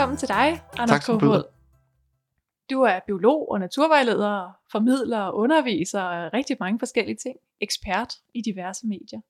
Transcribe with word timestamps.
Velkommen 0.00 0.18
til 0.18 0.28
dig, 0.28 0.62
Anders 0.78 1.04
du. 1.04 1.12
Kofod. 1.12 1.42
Du 2.70 2.82
er 2.82 3.00
biolog 3.06 3.50
og 3.50 3.60
naturvejleder, 3.60 4.50
formidler 4.72 5.20
og 5.20 5.36
underviser 5.36 6.02
og 6.02 6.32
rigtig 6.32 6.56
mange 6.60 6.78
forskellige 6.78 7.16
ting. 7.24 7.36
Ekspert 7.60 8.14
i 8.34 8.42
diverse 8.42 8.86
medier. 8.86 9.20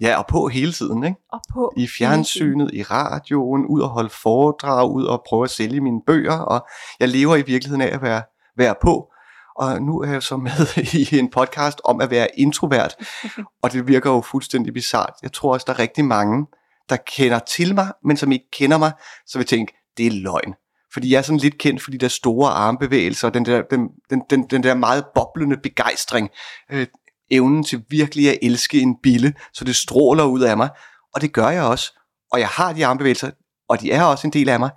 Ja, 0.00 0.18
og 0.18 0.26
på 0.26 0.48
hele 0.48 0.72
tiden, 0.72 1.04
ikke? 1.04 1.16
Og 1.32 1.40
på 1.52 1.72
I 1.76 1.86
fjernsynet, 1.98 2.70
i 2.74 2.82
radioen, 2.82 3.66
ud 3.66 3.80
og 3.80 3.88
holde 3.88 4.10
foredrag, 4.22 4.90
ud 4.90 5.04
og 5.04 5.24
prøve 5.28 5.44
at 5.44 5.50
sælge 5.50 5.80
mine 5.80 6.00
bøger, 6.06 6.38
og 6.38 6.66
jeg 7.00 7.08
lever 7.08 7.36
i 7.36 7.42
virkeligheden 7.42 7.82
af 7.82 7.94
at 7.94 8.02
være, 8.02 8.22
være 8.56 8.74
på. 8.82 9.12
Og 9.56 9.82
nu 9.82 10.00
er 10.00 10.10
jeg 10.10 10.22
så 10.22 10.36
med 10.36 10.58
i 11.12 11.18
en 11.18 11.30
podcast 11.30 11.80
om 11.84 12.00
at 12.00 12.10
være 12.10 12.28
introvert, 12.38 12.96
og 13.62 13.72
det 13.72 13.88
virker 13.88 14.10
jo 14.10 14.20
fuldstændig 14.20 14.74
bizart. 14.74 15.14
Jeg 15.22 15.32
tror 15.32 15.52
også, 15.52 15.64
der 15.66 15.72
er 15.72 15.78
rigtig 15.78 16.04
mange, 16.04 16.46
der 16.88 16.96
kender 16.96 17.38
til 17.38 17.74
mig, 17.74 17.92
men 18.04 18.16
som 18.16 18.32
ikke 18.32 18.50
kender 18.52 18.78
mig, 18.78 18.92
så 19.26 19.38
vil 19.38 19.46
tænke, 19.46 19.72
det 19.96 20.06
er 20.06 20.10
løgn. 20.10 20.54
Fordi 20.92 21.12
jeg 21.12 21.18
er 21.18 21.22
sådan 21.22 21.38
lidt 21.38 21.58
kendt 21.58 21.82
for 21.82 21.90
de 21.90 21.98
der 21.98 22.08
store 22.08 22.50
armbevægelser, 22.50 23.28
og 23.28 23.34
den 23.34 23.44
der, 23.44 23.62
den, 23.62 23.88
den, 24.10 24.22
den, 24.30 24.42
den 24.50 24.62
der 24.62 24.74
meget 24.74 25.04
boblende 25.14 25.56
begejstring, 25.56 26.30
øh, 26.70 26.86
evnen 27.30 27.64
til 27.64 27.84
virkelig 27.88 28.30
at 28.30 28.38
elske 28.42 28.80
en 28.80 28.96
bille, 29.02 29.34
så 29.52 29.64
det 29.64 29.76
stråler 29.76 30.24
ud 30.24 30.40
af 30.40 30.56
mig. 30.56 30.68
Og 31.14 31.20
det 31.20 31.32
gør 31.32 31.48
jeg 31.48 31.62
også. 31.62 31.98
Og 32.32 32.40
jeg 32.40 32.48
har 32.48 32.72
de 32.72 32.86
armbevægelser, 32.86 33.30
og 33.68 33.80
de 33.80 33.92
er 33.92 34.02
også 34.02 34.26
en 34.26 34.32
del 34.32 34.48
af 34.48 34.60
mig, 34.60 34.70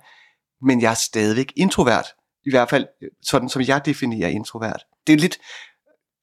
men 0.62 0.80
jeg 0.80 0.90
er 0.90 0.94
stadigvæk 0.94 1.52
introvert. 1.56 2.06
I 2.46 2.50
hvert 2.50 2.70
fald 2.70 2.86
øh, 3.02 3.08
sådan, 3.22 3.48
som 3.48 3.62
jeg 3.62 3.84
definerer 3.84 4.28
introvert. 4.28 4.84
Det 5.06 5.12
er 5.12 5.16
lidt... 5.16 5.38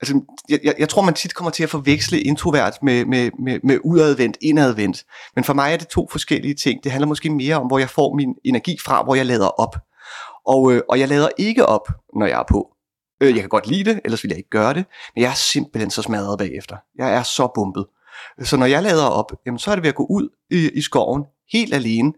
Altså, 0.02 0.22
jeg, 0.50 0.60
jeg, 0.64 0.76
jeg 0.80 0.90
tror, 0.90 1.02
man 1.02 1.14
tit 1.14 1.36
kommer 1.36 1.52
til 1.52 1.64
at 1.64 1.70
forveksle 1.70 2.22
introvert 2.22 2.78
med, 2.82 3.06
med, 3.06 3.32
med, 3.40 3.60
med 3.64 3.80
udadvendt, 3.84 4.38
indadvendt. 4.42 5.06
Men 5.36 5.44
for 5.44 5.54
mig 5.54 5.74
er 5.74 5.78
det 5.78 5.88
to 5.88 6.08
forskellige 6.12 6.54
ting. 6.54 6.84
Det 6.84 6.92
handler 6.92 7.08
måske 7.08 7.30
mere 7.30 7.56
om, 7.56 7.68
hvor 7.68 7.80
jeg 7.80 7.90
får 7.90 8.16
min 8.16 8.36
energi 8.46 8.78
fra, 8.86 9.04
hvor 9.04 9.16
jeg 9.16 9.26
lader 9.26 9.48
op. 9.48 9.76
Og, 10.46 10.74
øh, 10.74 10.82
og 10.90 11.00
jeg 11.00 11.08
lader 11.08 11.30
ikke 11.38 11.66
op, 11.66 11.88
når 12.16 12.26
jeg 12.26 12.40
er 12.40 12.44
på. 12.50 12.68
Øh, 13.22 13.34
jeg 13.34 13.40
kan 13.40 13.50
godt 13.50 13.68
lide 13.68 13.84
det, 13.84 14.02
ellers 14.06 14.24
vil 14.24 14.30
jeg 14.30 14.38
ikke 14.38 14.50
gøre 14.50 14.74
det. 14.74 14.86
Men 15.16 15.22
jeg 15.22 15.30
er 15.30 15.36
simpelthen 15.36 15.92
så 15.92 16.02
smadret 16.02 16.38
bagefter. 16.38 16.76
Jeg 16.98 17.14
er 17.14 17.24
så 17.24 17.52
bumpet. 17.56 17.86
Så 18.44 18.58
når 18.58 18.66
jeg 18.66 18.84
lader 18.84 19.06
op, 19.06 19.32
jamen, 19.46 19.60
så 19.60 19.72
er 19.72 19.76
det 19.76 19.84
ved 19.84 19.90
at 19.90 19.96
gå 19.96 20.06
ud 20.10 20.30
i, 20.52 20.70
i 20.70 20.82
skoven, 20.82 21.24
helt 21.52 21.74
alene, 21.74 22.14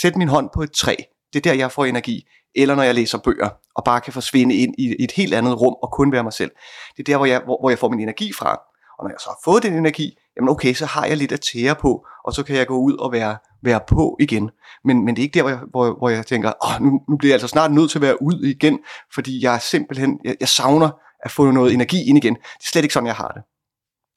sætte 0.00 0.18
min 0.18 0.28
hånd 0.28 0.48
på 0.54 0.62
et 0.62 0.72
træ. 0.72 0.94
Det 1.32 1.46
er 1.46 1.50
der, 1.50 1.58
jeg 1.58 1.72
får 1.72 1.84
energi. 1.84 2.28
Eller 2.54 2.74
når 2.74 2.82
jeg 2.82 2.94
læser 2.94 3.18
bøger, 3.18 3.48
og 3.74 3.84
bare 3.84 4.00
kan 4.00 4.12
forsvinde 4.12 4.54
ind 4.54 4.74
i 4.78 5.04
et 5.04 5.12
helt 5.12 5.34
andet 5.34 5.60
rum, 5.60 5.76
og 5.82 5.92
kun 5.92 6.12
være 6.12 6.22
mig 6.22 6.32
selv. 6.32 6.50
Det 6.96 6.98
er 6.98 7.12
der, 7.12 7.16
hvor 7.16 7.26
jeg, 7.26 7.40
hvor, 7.44 7.60
hvor 7.60 7.70
jeg 7.70 7.78
får 7.78 7.88
min 7.88 8.00
energi 8.00 8.32
fra. 8.32 8.60
Og 8.98 9.04
når 9.04 9.10
jeg 9.10 9.20
så 9.20 9.28
har 9.28 9.38
fået 9.44 9.62
den 9.62 9.72
energi, 9.72 10.18
jamen 10.36 10.48
okay, 10.48 10.74
så 10.74 10.86
har 10.86 11.06
jeg 11.06 11.16
lidt 11.16 11.32
at 11.32 11.40
tære 11.40 11.74
på, 11.74 12.06
og 12.24 12.32
så 12.32 12.42
kan 12.42 12.56
jeg 12.56 12.66
gå 12.66 12.76
ud 12.76 12.96
og 12.96 13.12
være, 13.12 13.36
være 13.62 13.80
på 13.88 14.16
igen. 14.20 14.50
Men, 14.84 15.04
men 15.04 15.16
det 15.16 15.22
er 15.22 15.24
ikke 15.24 15.34
der, 15.34 15.42
hvor 15.42 15.50
jeg, 15.50 15.60
hvor, 15.70 15.98
hvor 15.98 16.08
jeg 16.08 16.26
tænker, 16.26 16.52
Åh, 16.66 16.82
nu, 16.82 17.00
nu 17.08 17.16
bliver 17.16 17.30
jeg 17.30 17.34
altså 17.34 17.48
snart 17.48 17.72
nødt 17.72 17.90
til 17.90 17.98
at 17.98 18.02
være 18.02 18.22
ud 18.22 18.44
igen, 18.44 18.78
fordi 19.14 19.44
jeg 19.44 19.60
simpelthen, 19.60 20.20
jeg, 20.24 20.36
jeg 20.40 20.48
savner 20.48 20.90
at 21.22 21.30
få 21.30 21.50
noget 21.50 21.74
energi 21.74 22.08
ind 22.08 22.18
igen. 22.18 22.34
Det 22.34 22.42
er 22.42 22.66
slet 22.72 22.82
ikke 22.82 22.94
sådan, 22.94 23.06
jeg 23.06 23.14
har 23.14 23.28
det. 23.28 23.42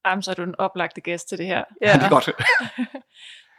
Jamen, 0.06 0.24
så 0.24 0.31
er 0.31 0.36
du 0.36 0.44
en 0.44 0.56
oplagte 0.59 1.02
gæst 1.02 1.30
til 1.30 1.38
det 1.38 1.46
her. 1.46 1.64
Ja. 1.81 1.94
det 1.94 2.04
er 2.04 2.09
godt. 2.09 2.30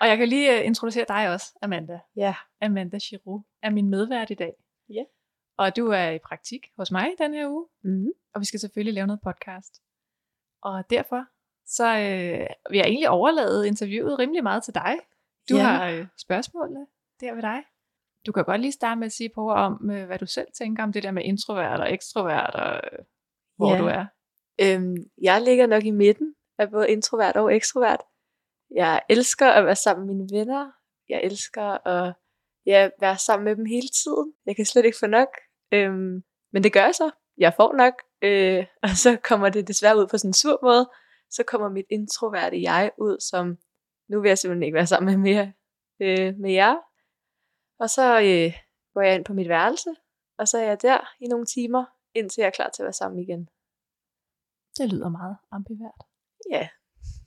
Og 0.00 0.06
jeg 0.08 0.16
kan 0.18 0.28
lige 0.28 0.60
uh, 0.60 0.66
introducere 0.66 1.04
dig 1.08 1.30
også, 1.32 1.58
Amanda. 1.62 2.00
Ja. 2.16 2.34
Amanda 2.60 2.98
Giroux 2.98 3.44
er 3.62 3.70
min 3.70 3.88
medvært 3.88 4.30
i 4.30 4.34
dag. 4.34 4.52
Ja. 4.88 5.02
Og 5.58 5.76
du 5.76 5.86
er 5.88 6.10
i 6.10 6.18
praktik 6.18 6.66
hos 6.76 6.90
mig 6.90 7.08
den 7.18 7.34
her 7.34 7.48
uge, 7.48 7.66
Mm-hmm. 7.84 8.10
og 8.34 8.40
vi 8.40 8.44
skal 8.46 8.60
selvfølgelig 8.60 8.94
lave 8.94 9.06
noget 9.06 9.20
podcast. 9.20 9.82
Og 10.62 10.84
derfor 10.90 11.24
så 11.66 11.86
øh, 11.86 12.46
vil 12.70 12.76
jeg 12.78 12.86
egentlig 12.86 13.08
overlade 13.08 13.66
interviewet 13.68 14.18
rimelig 14.18 14.42
meget 14.42 14.62
til 14.62 14.74
dig. 14.74 14.96
Du 15.50 15.56
Ja. 15.56 15.62
har 15.62 15.88
øh, 15.88 16.06
spørgsmålene 16.18 16.86
der 17.20 17.34
ved 17.34 17.42
dig. 17.42 17.62
Du 18.26 18.32
kan 18.32 18.44
godt 18.44 18.60
lige 18.60 18.72
starte 18.72 18.98
med 18.98 19.06
at 19.06 19.12
sige 19.12 19.28
på 19.34 19.50
om, 19.50 19.90
øh, 19.90 20.06
hvad 20.06 20.18
du 20.18 20.26
selv 20.26 20.48
tænker 20.58 20.82
om 20.82 20.92
det 20.92 21.02
der 21.02 21.10
med 21.10 21.22
introvert 21.24 21.80
og 21.80 21.92
ekstrovert, 21.92 22.54
og 22.54 22.80
øh, 22.92 22.98
hvor 23.56 23.72
Ja. 23.74 23.78
du 23.78 23.86
er. 23.86 24.06
Øhm, 24.60 24.96
jeg 25.22 25.42
ligger 25.42 25.66
nok 25.66 25.84
i 25.84 25.90
midten 25.90 26.34
af 26.58 26.70
både 26.70 26.90
introvert 26.90 27.36
og 27.36 27.54
ekstrovert. 27.54 28.00
Jeg 28.74 29.02
elsker 29.08 29.48
at 29.50 29.64
være 29.64 29.76
sammen 29.76 30.06
med 30.06 30.14
mine 30.14 30.38
venner. 30.38 30.70
Jeg 31.08 31.20
elsker 31.24 31.86
at 31.86 32.14
ja, 32.66 32.90
være 33.00 33.18
sammen 33.18 33.44
med 33.44 33.56
dem 33.56 33.64
hele 33.64 33.88
tiden. 33.88 34.32
Jeg 34.46 34.56
kan 34.56 34.64
slet 34.64 34.84
ikke 34.84 34.98
få 35.00 35.06
nok. 35.06 35.28
Øhm, 35.72 36.24
men 36.52 36.64
det 36.64 36.72
gør 36.72 36.84
jeg 36.84 36.94
så. 36.94 37.10
Jeg 37.38 37.54
får 37.56 37.72
nok. 37.72 37.94
Øh, 38.22 38.66
og 38.82 38.88
så 38.88 39.18
kommer 39.24 39.48
det 39.48 39.68
desværre 39.68 39.98
ud 39.98 40.06
på 40.06 40.18
sådan 40.18 40.28
en 40.28 40.34
sur 40.34 40.58
måde. 40.62 40.90
Så 41.30 41.42
kommer 41.46 41.68
mit 41.68 41.86
introverte 41.90 42.62
jeg 42.62 42.90
ud 42.98 43.20
som, 43.30 43.58
nu 44.08 44.20
vil 44.20 44.28
jeg 44.28 44.38
simpelthen 44.38 44.62
ikke 44.62 44.74
være 44.74 44.86
sammen 44.86 45.14
med 45.14 45.32
mere 45.32 45.52
øh, 46.00 46.34
med 46.38 46.52
jer. 46.52 46.76
Og 47.78 47.90
så 47.90 48.20
øh, 48.20 48.52
går 48.94 49.00
jeg 49.00 49.14
ind 49.14 49.24
på 49.24 49.32
mit 49.32 49.48
værelse, 49.48 49.90
og 50.38 50.48
så 50.48 50.58
er 50.58 50.62
jeg 50.62 50.82
der 50.82 50.98
i 51.20 51.26
nogle 51.26 51.46
timer, 51.46 51.84
indtil 52.14 52.40
jeg 52.40 52.46
er 52.46 52.56
klar 52.58 52.70
til 52.70 52.82
at 52.82 52.84
være 52.84 52.92
sammen 52.92 53.20
igen. 53.20 53.48
Det 54.78 54.92
lyder 54.92 55.08
meget 55.08 55.36
ambivert. 55.50 56.02
Ja, 56.50 56.68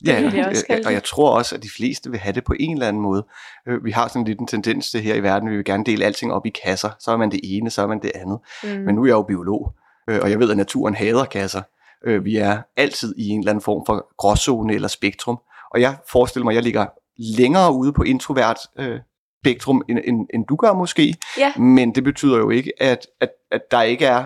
Ja, 0.05 0.47
også 0.49 0.65
kalde 0.67 0.81
og 0.81 0.89
det. 0.89 0.93
jeg 0.93 1.03
tror 1.03 1.31
også, 1.37 1.55
at 1.55 1.63
de 1.63 1.69
fleste 1.77 2.09
vil 2.11 2.19
have 2.19 2.33
det 2.33 2.43
på 2.43 2.53
en 2.59 2.73
eller 2.73 2.87
anden 2.87 3.01
måde. 3.01 3.25
Øh, 3.67 3.85
Vi 3.85 3.91
har 3.91 4.07
sådan 4.07 4.23
lidt 4.25 4.39
en 4.39 4.47
tendens 4.47 4.91
til 4.91 5.01
her 5.01 5.15
i 5.15 5.23
verden, 5.23 5.49
vi 5.49 5.55
vil 5.55 5.65
gerne 5.65 5.83
dele 5.83 6.05
alting 6.05 6.33
op 6.33 6.45
i 6.45 6.49
kasser. 6.63 6.89
Så 6.99 7.11
er 7.11 7.17
man 7.17 7.31
det 7.31 7.39
ene, 7.43 7.69
så 7.69 7.81
er 7.81 7.87
man 7.87 8.01
det 8.01 8.11
andet. 8.15 8.39
mm. 8.63 8.69
Men 8.69 8.95
nu 8.95 9.01
er 9.01 9.05
jeg 9.05 9.13
jo 9.13 9.21
biolog, 9.21 9.73
øh, 10.09 10.19
og 10.21 10.29
jeg 10.29 10.39
ved, 10.39 10.51
at 10.51 10.57
naturen 10.57 10.95
hader 10.95 11.25
kasser. 11.25 11.61
Øh, 12.05 12.25
Vi 12.25 12.35
er 12.38 12.61
altid 12.77 13.15
i 13.17 13.27
en 13.29 13.39
eller 13.39 13.51
anden 13.51 13.61
form 13.63 13.85
for 13.85 14.15
gråzone 14.17 14.73
eller 14.73 14.88
spektrum. 14.88 15.39
Og 15.73 15.81
jeg 15.81 15.97
forestiller 16.11 16.43
mig, 16.43 16.51
at 16.51 16.55
jeg 16.55 16.63
ligger 16.63 16.85
længere 17.38 17.73
ude 17.73 17.93
på 17.93 18.03
introvert 18.03 18.57
øh, 18.79 18.99
spektrum, 19.43 19.83
end, 19.89 19.99
end, 20.03 20.27
end 20.33 20.45
du 20.49 20.55
gør 20.55 20.73
måske. 20.73 21.15
Ja. 21.38 21.53
Men 21.57 21.95
det 21.95 22.03
betyder 22.03 22.38
jo 22.38 22.49
ikke, 22.49 22.71
at, 22.79 23.07
at, 23.21 23.29
at 23.51 23.61
der 23.71 23.81
ikke 23.81 24.05
er 24.05 24.25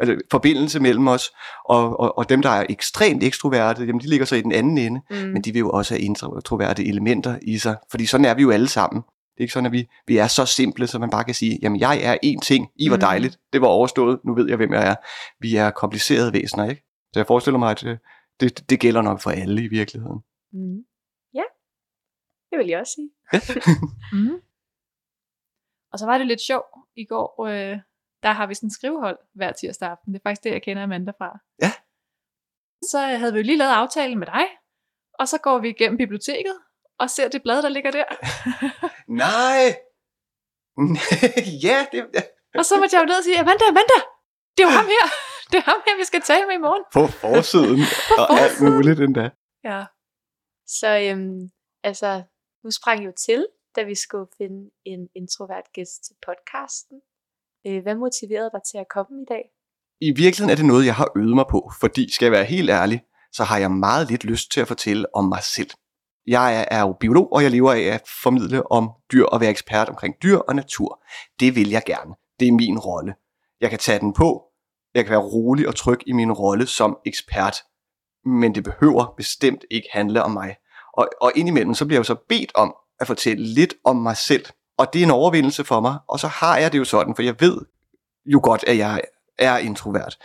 altså, 0.00 0.16
forbindelse 0.30 0.80
mellem 0.80 1.08
os. 1.08 1.30
Og, 1.64 2.00
og, 2.00 2.18
og 2.18 2.28
dem, 2.28 2.42
der 2.42 2.50
er 2.50 2.66
ekstremt 2.68 3.22
ekstroverte, 3.24 3.82
jamen, 3.84 4.00
de 4.00 4.06
ligger 4.08 4.26
så 4.26 4.36
i 4.36 4.40
den 4.40 4.52
anden 4.52 4.78
ende. 4.78 5.00
Mm. 5.10 5.16
Men 5.16 5.42
de 5.42 5.52
vil 5.52 5.58
jo 5.60 5.70
også 5.70 5.94
have 5.94 6.02
introverte 6.04 6.84
elementer 6.86 7.38
i 7.42 7.58
sig. 7.58 7.76
Fordi 7.90 8.06
sådan 8.06 8.24
er 8.24 8.34
vi 8.34 8.42
jo 8.42 8.50
alle 8.50 8.68
sammen. 8.68 9.02
Det 9.02 9.36
er 9.38 9.42
ikke 9.42 9.52
sådan, 9.52 9.66
at 9.66 9.72
vi, 9.72 9.88
vi 10.06 10.16
er 10.16 10.26
så 10.26 10.46
simple, 10.46 10.86
så 10.86 10.98
man 10.98 11.10
bare 11.10 11.24
kan 11.24 11.34
sige, 11.34 11.58
jamen 11.62 11.80
jeg 11.80 12.00
er 12.02 12.16
én 12.24 12.40
ting, 12.40 12.68
I 12.76 12.90
var 12.90 12.96
Mhm. 12.96 13.00
dejligt, 13.00 13.38
det 13.52 13.60
var 13.60 13.66
overstået, 13.66 14.20
nu 14.24 14.34
ved 14.34 14.48
jeg, 14.48 14.56
hvem 14.56 14.72
jeg 14.72 14.88
er. 14.90 14.94
Vi 15.40 15.56
er 15.56 15.70
komplicerede 15.70 16.32
væsener, 16.32 16.70
ikke? 16.70 16.82
Så 17.12 17.20
jeg 17.20 17.26
forestiller 17.26 17.58
mig, 17.58 17.70
at 17.70 17.84
øh, 17.86 17.98
det, 18.40 18.70
det 18.70 18.80
gælder 18.80 19.02
nok 19.02 19.20
for 19.20 19.30
alle 19.30 19.64
i 19.64 19.68
virkeligheden. 19.68 20.18
Mm. 20.52 20.84
Ja, 21.34 21.42
det 22.50 22.58
vil 22.58 22.66
jeg 22.66 22.80
også 22.80 22.92
sige. 22.94 23.10
Mm. 24.12 24.30
Og 25.92 25.98
så 25.98 26.06
var 26.06 26.18
det 26.18 26.26
lidt 26.26 26.40
sjovt 26.40 26.64
i 26.96 27.04
går, 27.04 27.46
øh, 27.46 27.78
der 28.22 28.32
har 28.32 28.46
vi 28.46 28.54
sådan 28.54 28.66
en 28.66 28.70
skrivehold 28.70 29.18
hver 29.34 29.52
tirsdag 29.52 29.88
aften. 29.88 30.12
Det 30.12 30.20
er 30.20 30.28
faktisk 30.28 30.44
det, 30.44 30.50
jeg 30.50 30.62
kender 30.62 30.82
Amanda 30.82 31.12
fra. 31.18 31.38
Ja. 31.62 31.72
Så 32.82 32.98
havde 32.98 33.32
vi 33.32 33.38
jo 33.38 33.44
lige 33.44 33.58
lavet 33.58 33.72
aftalen 33.72 34.18
med 34.18 34.26
dig, 34.26 34.46
og 35.18 35.28
så 35.28 35.38
går 35.38 35.58
vi 35.58 35.68
igennem 35.68 35.98
biblioteket 35.98 36.56
og 36.98 37.10
ser 37.10 37.28
det 37.28 37.42
blad, 37.42 37.62
der 37.62 37.68
ligger 37.68 37.90
der. 37.90 38.04
Nej! 39.24 39.62
ja, 41.66 41.86
det 41.92 42.24
og 42.54 42.64
så 42.64 42.74
måtte 42.80 42.96
jeg 42.96 43.02
jo 43.02 43.06
ned 43.06 43.18
og 43.18 43.24
sige, 43.24 43.40
Amanda, 43.40 43.64
Amanda, 43.64 43.98
det 44.54 44.62
er 44.62 44.68
jo 44.68 44.74
ham 44.80 44.86
her. 44.96 45.04
Det 45.50 45.56
er 45.58 45.66
ham 45.70 45.80
her, 45.86 45.96
vi 45.96 46.04
skal 46.04 46.20
tale 46.20 46.46
med 46.46 46.54
i 46.54 46.64
morgen. 46.66 46.84
på 46.96 47.02
forsiden 47.22 47.82
og 48.20 48.26
alt 48.44 48.58
muligt 48.68 49.00
endda. 49.00 49.26
Ja. 49.64 49.80
Så 50.78 50.88
øhm, 51.06 51.40
altså, 51.82 52.22
nu 52.64 52.70
sprang 52.70 53.04
jo 53.06 53.12
til, 53.26 53.46
da 53.76 53.82
vi 53.82 53.94
skulle 53.94 54.28
finde 54.38 54.70
en 54.84 55.08
introvert 55.14 55.72
gæst 55.72 56.04
til 56.04 56.14
podcasten. 56.26 57.00
Øh, 57.66 57.82
hvad 57.82 57.94
motiverede 57.94 58.50
dig 58.52 58.60
til 58.70 58.78
at 58.78 58.88
komme 58.94 59.22
i 59.22 59.24
dag? 59.28 59.44
I 60.00 60.10
virkeligheden 60.10 60.50
er 60.50 60.56
det 60.56 60.64
noget, 60.64 60.86
jeg 60.86 60.94
har 60.94 61.08
øvet 61.16 61.34
mig 61.34 61.44
på, 61.50 61.70
fordi, 61.80 62.12
skal 62.12 62.26
jeg 62.26 62.32
være 62.32 62.44
helt 62.44 62.70
ærlig, 62.70 63.02
så 63.32 63.44
har 63.44 63.58
jeg 63.58 63.70
meget 63.70 64.10
lidt 64.10 64.24
lyst 64.24 64.52
til 64.52 64.60
at 64.60 64.68
fortælle 64.68 65.16
om 65.16 65.24
mig 65.24 65.42
selv. 65.42 65.70
Jeg 66.26 66.66
er, 66.70 66.80
jo 66.80 66.96
biolog, 67.00 67.32
og 67.32 67.42
jeg 67.42 67.50
lever 67.50 67.72
af 67.72 67.80
at 67.80 68.02
formidle 68.22 68.72
om 68.72 68.90
dyr 69.12 69.24
og 69.24 69.40
være 69.40 69.50
ekspert 69.50 69.88
omkring 69.88 70.14
dyr 70.22 70.36
og 70.36 70.54
natur. 70.54 71.02
Det 71.40 71.56
vil 71.56 71.70
jeg 71.70 71.82
gerne. 71.86 72.14
Det 72.40 72.48
er 72.48 72.52
min 72.52 72.78
rolle. 72.78 73.14
Jeg 73.60 73.70
kan 73.70 73.78
tage 73.78 74.00
den 74.00 74.12
på. 74.12 74.42
Jeg 74.94 75.04
kan 75.04 75.10
være 75.10 75.20
rolig 75.20 75.68
og 75.68 75.76
tryg 75.76 75.98
i 76.06 76.12
min 76.12 76.32
rolle 76.32 76.66
som 76.66 76.98
ekspert. 77.06 77.56
Men 78.24 78.54
det 78.54 78.64
behøver 78.64 79.14
bestemt 79.16 79.64
ikke 79.70 79.88
handle 79.92 80.22
om 80.22 80.30
mig. 80.30 80.56
Og 80.92 81.00
Og, 81.00 81.08
og 81.20 81.32
indimellem, 81.36 81.74
så 81.74 81.86
bliver 81.86 81.96
jeg 81.96 82.08
jo 82.08 82.14
så 82.14 82.24
bedt 82.28 82.52
om 82.54 82.74
at 83.00 83.06
fortælle 83.06 83.44
lidt 83.46 83.74
om 83.84 83.96
mig 83.96 84.16
selv. 84.16 84.46
Og 84.80 84.92
det 84.92 85.00
er 85.00 85.04
en 85.04 85.10
overvindelse 85.10 85.64
for 85.64 85.80
mig. 85.80 85.98
Og 86.08 86.20
så 86.20 86.28
har 86.28 86.58
jeg 86.58 86.72
det 86.72 86.78
jo 86.78 86.84
sådan, 86.84 87.14
for 87.14 87.22
jeg 87.22 87.34
ved 87.40 87.58
jo 88.26 88.40
godt, 88.42 88.64
at 88.66 88.78
jeg 88.78 89.00
er 89.38 89.58
introvert 89.58 90.16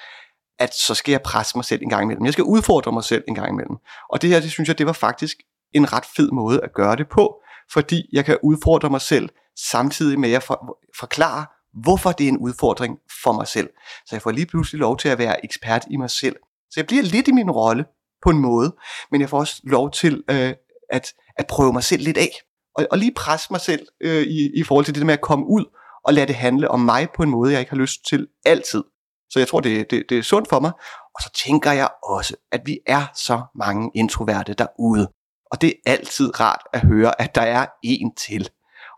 at 0.59 0.73
så 0.73 0.95
skal 0.95 1.11
jeg 1.11 1.21
presse 1.21 1.57
mig 1.57 1.65
selv 1.65 1.81
en 1.81 1.89
gang 1.89 2.03
imellem. 2.03 2.25
Jeg 2.25 2.33
skal 2.33 2.43
udfordre 2.43 2.91
mig 2.91 3.03
selv 3.03 3.23
en 3.27 3.35
gang 3.35 3.49
imellem. 3.49 3.77
Og 4.09 4.21
det 4.21 4.29
her, 4.29 4.39
det 4.39 4.51
synes 4.51 4.67
jeg, 4.69 4.77
det 4.77 4.85
var 4.85 4.93
faktisk 4.93 5.37
en 5.73 5.93
ret 5.93 6.05
fed 6.15 6.31
måde 6.31 6.63
at 6.63 6.73
gøre 6.73 6.95
det 6.95 7.09
på, 7.09 7.41
fordi 7.71 8.09
jeg 8.11 8.25
kan 8.25 8.37
udfordre 8.43 8.89
mig 8.89 9.01
selv, 9.01 9.29
samtidig 9.57 10.19
med 10.19 10.29
at 10.29 10.33
jeg 10.33 10.43
for, 10.43 10.79
forklare, 10.99 11.45
hvorfor 11.73 12.11
det 12.11 12.23
er 12.23 12.29
en 12.29 12.37
udfordring 12.37 12.97
for 13.23 13.31
mig 13.31 13.47
selv. 13.47 13.69
Så 14.05 14.15
jeg 14.15 14.21
får 14.21 14.31
lige 14.31 14.45
pludselig 14.45 14.79
lov 14.79 14.97
til 14.97 15.09
at 15.09 15.17
være 15.17 15.45
ekspert 15.45 15.85
i 15.89 15.97
mig 15.97 16.09
selv. 16.09 16.35
Så 16.69 16.79
jeg 16.79 16.87
bliver 16.87 17.03
lidt 17.03 17.27
i 17.27 17.31
min 17.31 17.51
rolle 17.51 17.85
på 18.23 18.29
en 18.29 18.37
måde, 18.37 18.75
men 19.11 19.21
jeg 19.21 19.29
får 19.29 19.39
også 19.39 19.61
lov 19.63 19.91
til 19.91 20.23
øh, 20.29 20.53
at, 20.89 21.13
at 21.37 21.47
prøve 21.47 21.73
mig 21.73 21.83
selv 21.83 22.03
lidt 22.03 22.17
af. 22.17 22.31
Og, 22.77 22.87
og 22.91 22.97
lige 22.97 23.13
presse 23.15 23.47
mig 23.51 23.61
selv 23.61 23.87
øh, 24.01 24.23
i, 24.23 24.59
i 24.59 24.63
forhold 24.63 24.85
til 24.85 24.95
det 24.95 25.05
med 25.05 25.13
at 25.13 25.21
komme 25.21 25.45
ud 25.45 25.65
og 26.05 26.13
lade 26.13 26.27
det 26.27 26.35
handle 26.35 26.71
om 26.71 26.79
mig 26.79 27.07
på 27.15 27.23
en 27.23 27.29
måde, 27.29 27.51
jeg 27.51 27.59
ikke 27.59 27.71
har 27.71 27.77
lyst 27.77 28.05
til 28.09 28.27
altid. 28.45 28.83
Så 29.29 29.39
jeg 29.39 29.47
tror, 29.47 29.59
det, 29.59 29.91
det, 29.91 30.03
det 30.09 30.17
er 30.17 30.21
sundt 30.21 30.49
for 30.49 30.59
mig. 30.59 30.71
Og 31.15 31.21
så 31.23 31.31
tænker 31.45 31.71
jeg 31.71 31.89
også, 32.03 32.35
at 32.51 32.61
vi 32.65 32.79
er 32.87 33.05
så 33.15 33.41
mange 33.55 33.91
introverte 33.95 34.53
derude. 34.53 35.07
Og 35.51 35.61
det 35.61 35.69
er 35.69 35.91
altid 35.91 36.39
rart 36.39 36.61
at 36.73 36.81
høre, 36.81 37.21
at 37.21 37.35
der 37.35 37.41
er 37.41 37.65
en 37.83 38.15
til. 38.15 38.49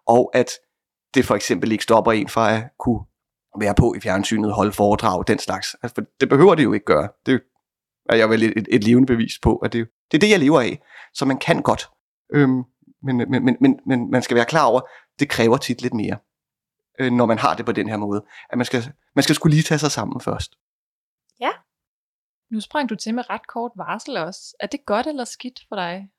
Og 0.08 0.32
at 0.34 0.50
det 1.14 1.26
for 1.26 1.36
eksempel 1.36 1.72
ikke 1.72 1.84
stopper 1.84 2.12
en 2.12 2.30
fra 2.30 2.56
at 2.56 2.64
kunne 2.80 3.00
være 3.60 3.76
på 3.76 3.94
i 3.98 4.00
fjernsynet, 4.00 4.54
holde 4.54 4.72
foredrag, 4.72 5.24
den 5.28 5.40
slags. 5.40 5.76
Altså, 5.84 5.96
for 5.96 6.02
det 6.20 6.30
behøver 6.30 6.56
det 6.56 6.64
jo 6.64 6.74
ikke 6.74 6.86
gøre. 6.86 7.10
Det 7.26 7.42
er 8.10 8.16
jeg 8.16 8.30
vel 8.30 8.44
et, 8.44 8.54
et, 8.58 8.68
et 8.70 8.84
levende 8.84 9.08
bevis 9.08 9.34
på, 9.44 9.56
at 9.56 9.74
det, 9.74 9.88
det 10.12 10.18
er 10.18 10.20
det, 10.20 10.30
jeg 10.30 10.40
lever 10.40 10.62
af. 10.62 10.82
Så 11.14 11.26
man 11.26 11.38
kan 11.38 11.62
godt. 11.62 11.90
Øhm, 12.34 12.64
men, 13.04 13.18
men, 13.18 13.46
men, 13.46 13.58
men, 13.62 13.80
men 13.86 14.12
man 14.12 14.22
skal 14.22 14.36
være 14.36 14.46
klar 14.46 14.66
over, 14.66 14.82
det 15.20 15.30
kræver 15.30 15.58
tit 15.58 15.82
lidt 15.82 15.94
mere 15.94 16.18
øh, 17.00 17.12
når 17.12 17.26
man 17.26 17.38
har 17.38 17.56
det 17.56 17.66
på 17.66 17.72
den 17.72 17.90
her 17.90 17.98
måde. 17.98 18.26
At 18.50 18.58
man 18.58 18.66
skal, 18.66 18.94
man 19.16 19.24
skal 19.24 19.36
skulle 19.36 19.54
lige 19.56 19.64
tage 19.64 19.80
sig 19.80 19.92
sammen 19.92 20.22
først. 20.22 20.56
Ja. 21.40 21.52
Nu 22.52 22.60
sprang 22.60 22.90
du 22.90 22.96
til 22.96 23.16
med 23.16 23.30
ret 23.30 23.48
kort 23.48 23.72
varsel 23.76 24.18
også. 24.18 24.56
Er 24.60 24.68
det 24.68 24.80
godt 24.86 25.08
eller 25.08 25.26
skidt 25.26 25.60
for 25.70 25.76
dig? 25.76 26.10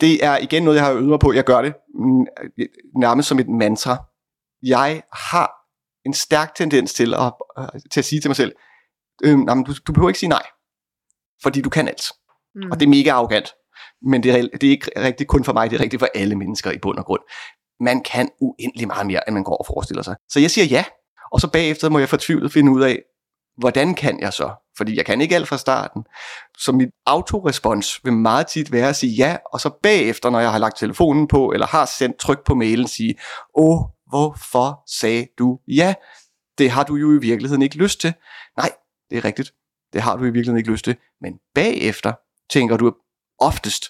Det 0.00 0.24
er 0.24 0.36
igen 0.36 0.62
noget, 0.62 0.76
jeg 0.76 0.84
har 0.84 0.92
øvet 0.92 1.08
mig 1.08 1.20
på. 1.20 1.32
Jeg 1.32 1.44
gør 1.44 1.62
det 1.62 1.74
nærmest 2.96 3.28
som 3.28 3.38
et 3.38 3.48
mantra. 3.48 4.04
Jeg 4.62 5.02
har 5.12 5.52
en 6.04 6.14
stærk 6.14 6.54
tendens 6.54 6.94
til 6.94 7.14
at, 7.14 7.32
til 7.90 8.00
at 8.00 8.04
sige 8.04 8.20
til 8.20 8.28
mig 8.28 8.36
selv, 8.36 8.52
øh, 9.24 9.38
nej, 9.38 9.54
du, 9.54 9.74
du 9.86 9.92
behøver 9.92 10.08
ikke 10.08 10.18
sige 10.18 10.28
nej, 10.28 10.46
fordi 11.42 11.62
du 11.62 11.70
kan 11.70 11.88
alt. 11.88 12.02
Mm. 12.54 12.70
Og 12.70 12.80
det 12.80 12.86
er 12.86 12.90
mega 12.90 13.10
arrogant. 13.10 13.54
Men 14.02 14.22
det 14.22 14.30
er, 14.30 14.48
det 14.60 14.66
er 14.66 14.70
ikke 14.70 14.90
rigtigt 14.96 15.28
kun 15.28 15.44
for 15.44 15.52
mig, 15.52 15.70
det 15.70 15.76
er 15.76 15.82
rigtigt 15.82 16.00
for 16.00 16.08
alle 16.14 16.34
mennesker 16.34 16.70
i 16.70 16.78
bund 16.78 16.98
og 16.98 17.04
grund 17.04 17.20
man 17.80 18.00
kan 18.00 18.28
uendelig 18.40 18.86
meget 18.86 19.06
mere, 19.06 19.28
end 19.28 19.34
man 19.34 19.44
går 19.44 19.56
og 19.56 19.66
forestiller 19.66 20.02
sig. 20.02 20.16
Så 20.28 20.40
jeg 20.40 20.50
siger 20.50 20.64
ja, 20.64 20.84
og 21.32 21.40
så 21.40 21.50
bagefter 21.50 21.88
må 21.88 21.98
jeg 21.98 22.08
fortvivlet 22.08 22.52
finde 22.52 22.72
ud 22.72 22.82
af, 22.82 23.02
hvordan 23.56 23.94
kan 23.94 24.20
jeg 24.20 24.32
så? 24.32 24.50
Fordi 24.76 24.96
jeg 24.96 25.06
kan 25.06 25.20
ikke 25.20 25.34
alt 25.34 25.48
fra 25.48 25.58
starten. 25.58 26.04
Så 26.58 26.72
mit 26.72 26.88
autorespons 27.06 28.00
vil 28.04 28.12
meget 28.12 28.46
tit 28.46 28.72
være 28.72 28.88
at 28.88 28.96
sige 28.96 29.12
ja, 29.12 29.36
og 29.52 29.60
så 29.60 29.70
bagefter, 29.82 30.30
når 30.30 30.40
jeg 30.40 30.52
har 30.52 30.58
lagt 30.58 30.78
telefonen 30.78 31.28
på, 31.28 31.52
eller 31.52 31.66
har 31.66 31.86
sendt 31.98 32.18
tryk 32.18 32.44
på 32.44 32.54
mailen, 32.54 32.88
sige, 32.88 33.14
åh, 33.54 33.80
hvorfor 34.08 34.82
sagde 34.86 35.26
du 35.38 35.58
ja? 35.68 35.94
Det 36.58 36.70
har 36.70 36.84
du 36.84 36.96
jo 36.96 37.12
i 37.12 37.20
virkeligheden 37.20 37.62
ikke 37.62 37.76
lyst 37.76 38.00
til. 38.00 38.14
Nej, 38.56 38.70
det 39.10 39.18
er 39.18 39.24
rigtigt. 39.24 39.52
Det 39.92 40.00
har 40.00 40.16
du 40.16 40.22
i 40.22 40.24
virkeligheden 40.24 40.58
ikke 40.58 40.70
lyst 40.70 40.84
til. 40.84 40.96
Men 41.20 41.34
bagefter 41.54 42.12
tænker 42.50 42.76
du 42.76 42.92
oftest, 43.40 43.84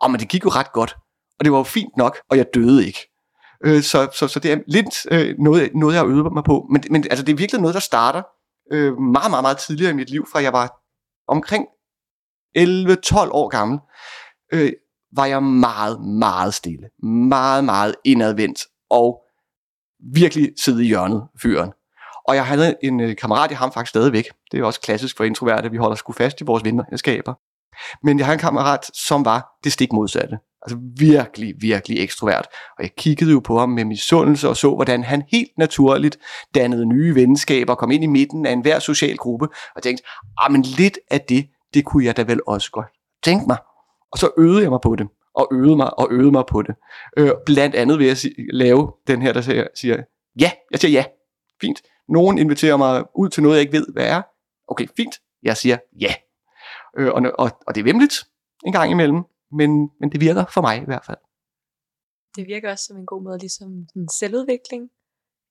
om 0.00 0.12
oh, 0.12 0.18
det 0.18 0.28
gik 0.28 0.44
jo 0.44 0.48
ret 0.48 0.72
godt, 0.72 0.96
og 1.38 1.44
det 1.44 1.52
var 1.52 1.58
jo 1.58 1.64
fint 1.64 1.96
nok, 1.96 2.18
og 2.30 2.36
jeg 2.36 2.46
døde 2.54 2.86
ikke. 2.86 3.12
Øh, 3.64 3.82
så, 3.82 4.08
så, 4.14 4.28
så 4.28 4.40
det 4.40 4.52
er 4.52 4.58
lidt 4.66 5.06
øh, 5.10 5.34
noget, 5.38 5.70
noget, 5.74 5.94
jeg 5.94 6.00
har 6.00 6.06
øvet 6.06 6.32
mig 6.32 6.44
på. 6.44 6.66
Men, 6.70 6.84
men 6.90 7.04
altså, 7.04 7.24
det 7.24 7.32
er 7.32 7.36
virkelig 7.36 7.60
noget, 7.60 7.74
der 7.74 7.80
starter 7.80 8.22
øh, 8.72 8.96
meget, 8.98 9.30
meget, 9.30 9.42
meget 9.44 9.58
tidligere 9.58 9.90
i 9.90 9.94
mit 9.94 10.10
liv, 10.10 10.26
fra 10.32 10.42
jeg 10.42 10.52
var 10.52 10.82
omkring 11.28 11.66
11-12 12.58 13.30
år 13.30 13.48
gammel, 13.48 13.78
øh, 14.52 14.72
var 15.16 15.26
jeg 15.26 15.42
meget, 15.42 16.00
meget 16.00 16.54
stille. 16.54 16.88
Meget, 17.28 17.64
meget 17.64 17.94
indadvendt. 18.04 18.60
Og 18.90 19.22
virkelig 20.14 20.52
sidde 20.64 20.84
i 20.84 20.86
hjørnet, 20.86 21.28
fyren. 21.42 21.72
Og 22.28 22.34
jeg 22.34 22.46
havde 22.46 22.76
en 22.82 23.00
øh, 23.00 23.16
kammerat, 23.16 23.50
jeg 23.50 23.58
har 23.58 23.66
ham 23.66 23.72
faktisk 23.72 23.90
stadigvæk. 23.90 24.24
Det 24.52 24.60
er 24.60 24.64
også 24.64 24.80
klassisk 24.80 25.16
for 25.16 25.24
introverte, 25.24 25.70
vi 25.70 25.76
holder 25.76 25.96
sgu 25.96 26.12
fast 26.12 26.40
i 26.40 26.44
vores 26.44 26.64
vennerskaber. 26.64 27.34
Men 28.02 28.18
jeg 28.18 28.26
har 28.26 28.32
en 28.32 28.38
kammerat, 28.38 28.90
som 28.94 29.24
var 29.24 29.48
det 29.64 29.72
stik 29.72 29.92
modsatte. 29.92 30.38
Altså 30.62 30.78
virkelig, 30.98 31.54
virkelig 31.60 32.00
ekstrovert. 32.00 32.46
Og 32.78 32.82
jeg 32.82 32.90
kiggede 32.98 33.32
jo 33.32 33.40
på 33.40 33.58
ham 33.58 33.68
med 33.68 33.84
misundelse 33.84 34.48
og 34.48 34.56
så, 34.56 34.74
hvordan 34.74 35.04
han 35.04 35.22
helt 35.28 35.50
naturligt 35.58 36.18
dannede 36.54 36.86
nye 36.86 37.14
venskaber, 37.14 37.74
kom 37.74 37.90
ind 37.90 38.04
i 38.04 38.06
midten 38.06 38.46
af 38.46 38.52
enhver 38.52 38.78
social 38.78 39.16
gruppe, 39.16 39.48
og 39.76 39.82
tænkte, 39.82 40.04
ah, 40.38 40.52
men 40.52 40.62
lidt 40.62 40.98
af 41.10 41.20
det, 41.20 41.46
det 41.74 41.84
kunne 41.84 42.04
jeg 42.04 42.16
da 42.16 42.22
vel 42.22 42.40
også 42.46 42.70
godt 42.70 42.86
tænke 43.22 43.44
mig. 43.46 43.56
Og 44.12 44.18
så 44.18 44.30
øvede 44.38 44.62
jeg 44.62 44.70
mig 44.70 44.80
på 44.82 44.96
det, 44.96 45.06
og 45.34 45.48
øvede 45.52 45.76
mig, 45.76 45.98
og 45.98 46.08
øvede 46.10 46.32
mig 46.32 46.44
på 46.46 46.62
det. 46.62 46.74
Øh, 47.16 47.30
blandt 47.46 47.74
andet 47.74 47.98
ved 47.98 48.10
at 48.10 48.26
lave 48.52 48.92
den 49.06 49.22
her, 49.22 49.32
der 49.32 49.40
siger, 49.40 49.66
siger, 49.74 49.96
ja, 50.40 50.50
jeg 50.70 50.80
siger 50.80 50.92
ja, 50.92 51.04
fint. 51.60 51.82
Nogen 52.08 52.38
inviterer 52.38 52.76
mig 52.76 53.04
ud 53.16 53.28
til 53.28 53.42
noget, 53.42 53.56
jeg 53.56 53.60
ikke 53.60 53.72
ved, 53.72 53.86
hvad 53.92 54.06
er. 54.06 54.22
Okay, 54.68 54.86
fint, 54.96 55.14
jeg 55.42 55.56
siger 55.56 55.78
ja. 56.00 56.14
Øh, 56.96 57.12
og, 57.16 57.22
og, 57.38 57.50
og 57.66 57.74
det 57.74 57.80
er 57.80 57.84
vemmeligt 57.84 58.14
en 58.66 58.72
gang 58.72 58.90
imellem, 58.90 59.22
men, 59.52 59.90
men 60.00 60.12
det 60.12 60.20
virker 60.20 60.44
for 60.54 60.60
mig 60.60 60.82
i 60.82 60.84
hvert 60.84 61.04
fald. 61.06 61.18
Det 62.36 62.46
virker 62.46 62.70
også 62.70 62.84
som 62.84 62.96
en 62.96 63.06
god 63.06 63.22
måde, 63.22 63.38
ligesom 63.38 63.86
en 63.96 64.08
selvudvikling, 64.08 64.90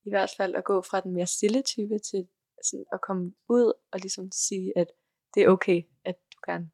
i 0.05 0.09
hvert 0.09 0.33
fald 0.37 0.55
at 0.55 0.63
gå 0.63 0.81
fra 0.81 1.01
den 1.01 1.13
mere 1.13 1.27
stille 1.27 1.61
type 1.61 1.99
til 1.99 2.27
sådan 2.63 2.85
at 2.93 2.99
komme 3.07 3.33
ud 3.49 3.73
og 3.91 3.99
ligesom 3.99 4.31
sige, 4.31 4.77
at 4.77 4.87
det 5.35 5.43
er 5.43 5.49
okay, 5.49 5.81
at 6.05 6.15
du 6.33 6.51
gerne, 6.51 6.69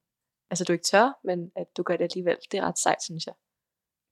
altså 0.50 0.64
du 0.64 0.74
ikke 0.74 0.84
tør, 0.84 1.20
men 1.24 1.52
at 1.56 1.68
du 1.78 1.84
gør 1.84 1.98
det 1.98 2.04
alligevel. 2.04 2.38
Det 2.52 2.58
er 2.58 2.64
ret 2.64 2.80
sejt, 2.80 3.04
synes 3.04 3.26
jeg. 3.26 3.36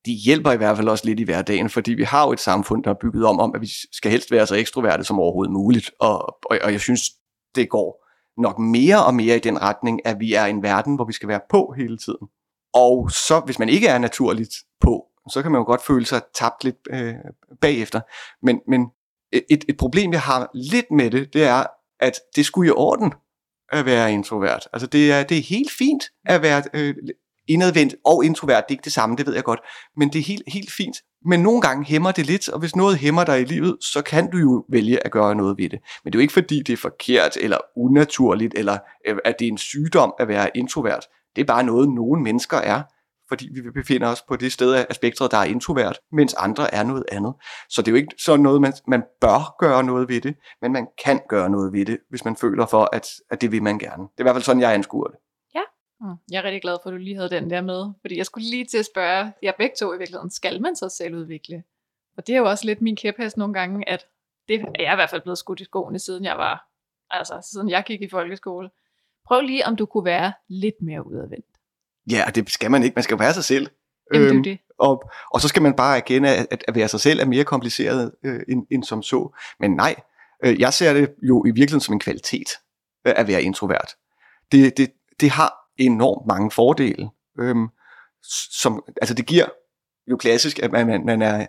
De 0.06 0.14
hjælper 0.14 0.52
i 0.52 0.58
hvert 0.58 0.78
fald 0.78 0.90
også 0.90 1.06
lidt 1.06 1.20
i 1.20 1.24
hverdagen, 1.24 1.70
fordi 1.70 1.94
vi 1.94 2.04
har 2.04 2.26
jo 2.26 2.32
et 2.32 2.40
samfund, 2.40 2.84
der 2.84 2.90
er 2.90 3.00
bygget 3.02 3.26
om, 3.26 3.40
om 3.40 3.56
at 3.56 3.62
vi 3.62 3.70
skal 3.92 4.12
helst 4.12 4.32
være 4.32 4.48
så 4.48 4.56
ekstroverte 4.56 5.04
som 5.04 5.20
overhovedet 5.20 5.54
muligt, 5.54 5.92
og, 6.00 6.18
og, 6.28 6.58
og 6.64 6.72
jeg 6.72 6.82
synes, 6.82 7.02
det 7.56 7.70
går 7.70 8.05
nok 8.38 8.60
mere 8.60 9.06
og 9.06 9.16
mere 9.16 9.36
i 9.36 9.40
den 9.40 9.62
retning, 9.62 10.08
at 10.08 10.20
vi 10.20 10.34
er 10.34 10.46
i 10.46 10.50
en 10.50 10.64
verden, 10.64 10.96
hvor 10.96 11.06
vi 11.06 11.14
skal 11.14 11.30
være 11.30 11.42
på 11.50 11.74
hele 11.78 11.98
tiden. 11.98 12.28
Og 12.74 13.12
så, 13.12 13.40
hvis 13.46 13.60
man 13.60 13.70
ikke 13.70 13.88
er 13.88 13.98
naturligt 13.98 14.54
på, 14.82 15.06
så 15.30 15.42
kan 15.42 15.52
man 15.52 15.60
jo 15.60 15.66
godt 15.66 15.84
føle 15.84 16.06
sig 16.06 16.22
tabt 16.36 16.64
lidt 16.64 16.76
øh, 16.90 17.16
bagefter. 17.62 18.02
Men, 18.42 18.60
men 18.68 18.88
et, 19.32 19.66
et 19.70 19.78
problem, 19.78 20.12
jeg 20.12 20.22
har 20.22 20.50
lidt 20.54 20.92
med 20.92 21.12
det, 21.12 21.34
det 21.34 21.44
er, 21.44 21.64
at 22.00 22.14
det 22.36 22.46
skulle 22.46 22.68
i 22.68 22.74
orden 22.76 23.14
at 23.72 23.86
være 23.86 24.14
introvert. 24.14 24.68
Altså 24.74 24.88
det 24.88 25.12
er, 25.12 25.24
det 25.24 25.38
er 25.38 25.42
helt 25.42 25.72
fint 25.72 26.04
at 26.26 26.42
være 26.42 26.64
øh, 26.74 26.96
indadvendt 27.48 27.96
og 28.06 28.26
introvert. 28.26 28.64
Det 28.68 28.74
er 28.74 28.78
ikke 28.78 28.86
det 28.86 28.94
samme, 28.94 29.16
det 29.16 29.28
ved 29.28 29.34
jeg 29.34 29.44
godt. 29.44 29.60
Men 29.98 30.10
det 30.10 30.20
er 30.20 30.24
helt, 30.24 30.44
helt 30.48 30.72
fint. 30.72 30.98
Men 31.26 31.40
nogle 31.40 31.62
gange 31.62 31.86
hæmmer 31.86 32.12
det 32.12 32.26
lidt, 32.26 32.50
og 32.50 32.60
hvis 32.60 32.76
noget 32.76 32.98
hæmmer 32.98 33.24
dig 33.24 33.42
i 33.42 33.46
livet, 33.46 33.78
så 33.82 34.02
kan 34.02 34.32
du 34.32 34.38
jo 34.38 34.66
vælge 34.70 35.06
at 35.06 35.12
gøre 35.12 35.36
noget 35.36 35.58
ved 35.58 35.70
det. 35.70 35.80
Men 36.04 36.14
det 36.14 36.18
er 36.18 36.20
jo 36.20 36.22
ikke 36.22 36.34
fordi, 36.34 36.62
det 36.62 36.74
er 36.74 36.78
forkert 36.78 37.38
eller 37.42 37.58
unaturligt, 37.78 38.54
eller 38.58 38.78
øh, 39.08 39.18
at 39.26 39.36
det 39.40 39.48
er 39.48 39.52
en 39.52 39.58
sygdom 39.58 40.14
at 40.20 40.28
være 40.28 40.58
introvert. 40.58 41.06
Det 41.36 41.42
er 41.42 41.46
bare 41.46 41.64
noget, 41.64 41.90
nogle 41.90 42.24
mennesker 42.24 42.58
er, 42.58 42.82
fordi 43.30 43.50
vi 43.54 43.72
befinder 43.72 44.08
os 44.08 44.22
på 44.22 44.36
det 44.36 44.52
sted 44.52 44.74
af 44.74 44.96
spektret, 44.96 45.32
der 45.32 45.38
er 45.38 45.44
introvert, 45.44 46.00
mens 46.12 46.34
andre 46.34 46.74
er 46.74 46.84
noget 46.84 47.04
andet. 47.12 47.34
Så 47.70 47.82
det 47.82 47.88
er 47.88 47.92
jo 47.92 47.96
ikke 47.96 48.16
sådan 48.18 48.44
noget, 48.44 48.62
man, 48.62 48.74
man 48.88 49.04
bør 49.22 49.56
gøre 49.60 49.84
noget 49.84 50.10
ved 50.10 50.22
det, 50.22 50.36
men 50.62 50.72
man 50.74 50.88
kan 51.06 51.22
gøre 51.30 51.50
noget 51.50 51.74
ved 51.74 51.86
det, 51.86 51.98
hvis 52.10 52.26
man 52.26 52.36
føler 52.36 52.66
for, 52.66 52.90
at, 52.94 53.08
at 53.32 53.42
det 53.42 53.52
vil 53.52 53.64
man 53.64 53.80
gerne. 53.80 54.04
Det 54.04 54.18
er 54.18 54.22
i 54.22 54.24
hvert 54.24 54.36
fald 54.36 54.44
sådan, 54.44 54.62
jeg 54.62 54.74
anskuer 54.74 55.08
det. 55.08 55.18
Mm. 56.06 56.16
Jeg 56.32 56.40
er 56.40 56.44
rigtig 56.44 56.62
glad 56.62 56.78
for, 56.84 56.90
at 56.90 56.94
du 56.94 56.98
lige 56.98 57.16
havde 57.16 57.30
den 57.30 57.50
der 57.50 57.62
med, 57.62 57.92
fordi 58.02 58.18
jeg 58.18 58.26
skulle 58.26 58.50
lige 58.50 58.66
til 58.66 58.78
at 58.78 58.86
spørge 58.86 59.34
jer 59.44 59.52
begge 59.58 59.76
to 59.80 59.94
i 59.94 59.98
virkeligheden, 59.98 60.32
skal 60.32 60.62
man 60.62 60.76
så 60.76 60.90
selv 60.90 61.16
udvikle? 61.16 61.64
Og 62.18 62.28
det 62.28 62.36
er 62.36 62.40
jo 62.40 62.46
også 62.46 62.66
lidt 62.66 62.82
min 62.82 62.96
kæphest 62.96 63.38
nogle 63.38 63.54
gange, 63.54 63.90
at 63.90 64.06
det 64.48 64.62
er 64.62 64.84
jeg 64.84 64.94
i 64.94 64.96
hvert 64.96 65.10
fald 65.10 65.22
blevet 65.22 65.38
skudt 65.38 65.62
i 65.62 65.64
skoene, 65.64 66.00
siden 66.00 66.24
jeg 66.24 66.38
var, 66.38 66.68
altså 67.10 67.50
siden 67.52 67.70
jeg 67.70 67.84
gik 67.86 68.02
i 68.02 68.10
folkeskole. 68.10 68.70
Prøv 69.28 69.42
lige, 69.42 69.66
om 69.66 69.76
du 69.76 69.86
kunne 69.86 70.06
være 70.06 70.34
lidt 70.50 70.82
mere 70.82 71.08
udadvendt. 71.08 71.46
Ja, 72.12 72.24
det 72.36 72.50
skal 72.50 72.72
man 72.72 72.84
ikke. 72.84 72.96
Man 72.96 73.04
skal 73.04 73.20
være 73.20 73.34
sig 73.34 73.44
selv. 73.44 73.68
Jamen, 74.14 74.28
øhm, 74.28 74.44
det 74.44 74.46
det. 74.46 74.60
Og, 74.78 75.10
og 75.34 75.42
så 75.42 75.48
skal 75.48 75.62
man 75.62 75.74
bare 75.74 75.98
erkende, 75.98 76.30
at, 76.30 76.64
at 76.68 76.76
være 76.76 76.88
sig 76.88 77.00
selv 77.00 77.20
er 77.20 77.26
mere 77.26 77.44
kompliceret 77.44 78.12
øh, 78.24 78.42
end, 78.48 78.68
end 78.72 78.84
som 78.84 79.04
så. 79.04 79.36
Men 79.60 79.72
nej, 79.72 79.96
øh, 80.44 80.60
jeg 80.60 80.74
ser 80.74 80.94
det 80.94 81.16
jo 81.22 81.44
i 81.46 81.48
virkeligheden 81.48 81.82
som 81.82 81.94
en 81.94 82.00
kvalitet 82.00 82.50
øh, 83.08 83.14
at 83.18 83.28
være 83.28 83.44
introvert. 83.44 83.96
Det, 84.52 84.78
det, 84.78 84.92
det 85.20 85.30
har 85.30 85.65
enormt 85.78 86.28
mange 86.28 86.52
fordele. 86.52 87.10
Øhm, 87.40 87.68
som, 88.62 88.84
altså 89.02 89.14
det 89.14 89.26
giver 89.26 89.46
jo 90.12 90.18
klassisk, 90.18 90.60
at 90.60 90.72
man, 90.72 90.88
man, 90.88 91.06
man 91.06 91.22
er 91.22 91.46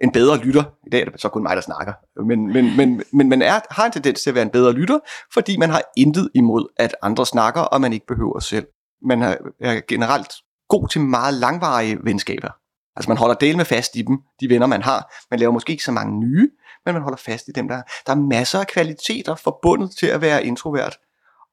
en 0.00 0.12
bedre 0.12 0.38
lytter. 0.38 0.64
I 0.86 0.90
dag 0.90 1.00
er 1.00 1.04
det 1.04 1.20
så 1.20 1.28
kun 1.28 1.42
mig, 1.42 1.56
der 1.56 1.62
snakker. 1.62 1.92
Men, 2.24 2.52
men, 2.52 2.76
men, 2.76 3.02
men 3.12 3.28
man 3.28 3.42
er, 3.42 3.60
har 3.70 3.86
en 3.86 3.92
tendens 3.92 4.22
til 4.22 4.30
at 4.30 4.34
være 4.34 4.42
en 4.42 4.50
bedre 4.50 4.72
lytter, 4.72 4.98
fordi 5.32 5.56
man 5.56 5.70
har 5.70 5.82
intet 5.96 6.30
imod, 6.34 6.66
at 6.76 6.94
andre 7.02 7.26
snakker, 7.26 7.60
og 7.60 7.80
man 7.80 7.92
ikke 7.92 8.06
behøver 8.06 8.38
selv. 8.38 8.66
Man 9.02 9.22
er, 9.22 9.36
er 9.60 9.80
generelt 9.88 10.32
god 10.68 10.88
til 10.88 11.00
meget 11.00 11.34
langvarige 11.34 11.98
venskaber. 12.04 12.50
Altså 12.96 13.10
man 13.10 13.18
holder 13.18 13.34
del 13.34 13.56
med 13.56 13.64
fast 13.64 13.96
i 13.96 14.02
dem, 14.02 14.18
de 14.40 14.48
venner 14.48 14.66
man 14.66 14.82
har. 14.82 15.14
Man 15.30 15.40
laver 15.40 15.52
måske 15.52 15.70
ikke 15.70 15.84
så 15.84 15.92
mange 15.92 16.20
nye, 16.20 16.50
men 16.84 16.94
man 16.94 17.02
holder 17.02 17.18
fast 17.18 17.48
i 17.48 17.50
dem, 17.52 17.68
der 17.68 17.82
Der 18.06 18.12
er 18.12 18.16
masser 18.16 18.60
af 18.60 18.66
kvaliteter 18.66 19.34
forbundet 19.34 19.90
til 19.98 20.06
at 20.06 20.20
være 20.20 20.44
introvert. 20.44 20.98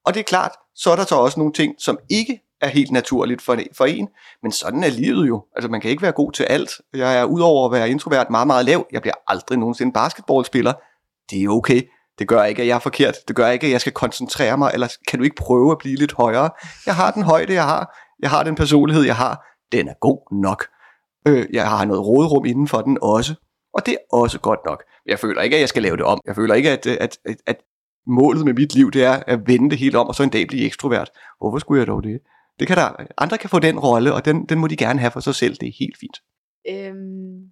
Og 0.06 0.14
det 0.14 0.20
er 0.20 0.24
klart, 0.24 0.52
så 0.74 0.90
er 0.90 0.96
der 0.96 1.04
så 1.04 1.14
også 1.14 1.40
nogle 1.40 1.52
ting, 1.52 1.74
som 1.78 1.98
ikke 2.10 2.40
er 2.60 2.68
helt 2.68 2.90
naturligt 2.90 3.42
for, 3.42 3.58
for 3.72 3.84
en, 3.84 4.08
men 4.42 4.52
sådan 4.52 4.84
er 4.84 4.88
livet 4.88 5.28
jo. 5.28 5.44
Altså 5.56 5.68
man 5.68 5.80
kan 5.80 5.90
ikke 5.90 6.02
være 6.02 6.12
god 6.12 6.32
til 6.32 6.44
alt. 6.44 6.70
Jeg 6.94 7.18
er 7.18 7.24
udover 7.24 7.66
at 7.66 7.72
være 7.72 7.90
introvert 7.90 8.30
meget, 8.30 8.46
meget 8.46 8.64
lav. 8.64 8.86
Jeg 8.92 9.02
bliver 9.02 9.14
aldrig 9.28 9.58
nogensinde 9.58 9.92
basketballspiller. 9.92 10.72
Det 11.30 11.44
er 11.44 11.48
okay. 11.48 11.82
Det 12.18 12.28
gør 12.28 12.44
ikke, 12.44 12.62
at 12.62 12.68
jeg 12.68 12.74
er 12.74 12.78
forkert. 12.78 13.14
Det 13.28 13.36
gør 13.36 13.48
ikke, 13.48 13.66
at 13.66 13.72
jeg 13.72 13.80
skal 13.80 13.92
koncentrere 13.92 14.58
mig, 14.58 14.70
eller 14.74 14.96
kan 15.08 15.18
du 15.18 15.24
ikke 15.24 15.36
prøve 15.36 15.72
at 15.72 15.78
blive 15.78 15.96
lidt 15.96 16.12
højere? 16.12 16.50
Jeg 16.86 16.94
har 16.94 17.10
den 17.10 17.22
højde, 17.22 17.52
jeg 17.52 17.64
har. 17.64 17.98
Jeg 18.22 18.30
har 18.30 18.42
den 18.42 18.54
personlighed, 18.54 19.04
jeg 19.04 19.16
har. 19.16 19.46
Den 19.72 19.88
er 19.88 19.94
god 20.00 20.40
nok. 20.42 20.66
Øh, 21.28 21.46
jeg 21.52 21.68
har 21.68 21.84
noget 21.84 22.06
råderum 22.06 22.44
inden 22.44 22.68
for 22.68 22.80
den 22.80 22.98
også. 23.02 23.34
Og 23.74 23.86
det 23.86 23.92
er 23.94 24.16
også 24.16 24.38
godt 24.38 24.60
nok. 24.66 24.82
Jeg 25.06 25.18
føler 25.18 25.42
ikke, 25.42 25.56
at 25.56 25.60
jeg 25.60 25.68
skal 25.68 25.82
lave 25.82 25.96
det 25.96 26.04
om. 26.04 26.20
Jeg 26.26 26.34
føler 26.34 26.54
ikke, 26.54 26.70
at, 26.70 26.86
at, 26.86 27.18
at, 27.24 27.36
at 27.46 27.56
målet 28.06 28.44
med 28.44 28.54
mit 28.54 28.74
liv, 28.74 28.90
det 28.90 29.04
er 29.04 29.22
at 29.26 29.40
vende 29.46 29.70
det 29.70 29.78
helt 29.78 29.96
om, 29.96 30.06
og 30.08 30.14
så 30.14 30.22
en 30.22 30.30
dag 30.30 30.46
blive 30.48 30.66
ekstrovert. 30.66 31.10
Hvorfor 31.38 31.58
skulle 31.58 31.78
jeg 31.78 31.86
dog 31.86 32.02
det? 32.02 32.20
Det 32.58 32.66
kan 32.66 32.76
der, 32.76 33.06
andre 33.18 33.38
kan 33.38 33.50
få 33.50 33.58
den 33.58 33.78
rolle, 33.78 34.14
og 34.14 34.24
den, 34.24 34.46
den 34.46 34.58
må 34.58 34.66
de 34.66 34.76
gerne 34.76 35.00
have 35.00 35.10
for 35.10 35.20
sig 35.20 35.34
selv. 35.34 35.54
Det 35.56 35.68
er 35.68 35.72
helt 35.78 35.98
fint. 35.98 36.22
Øhm, 36.68 37.50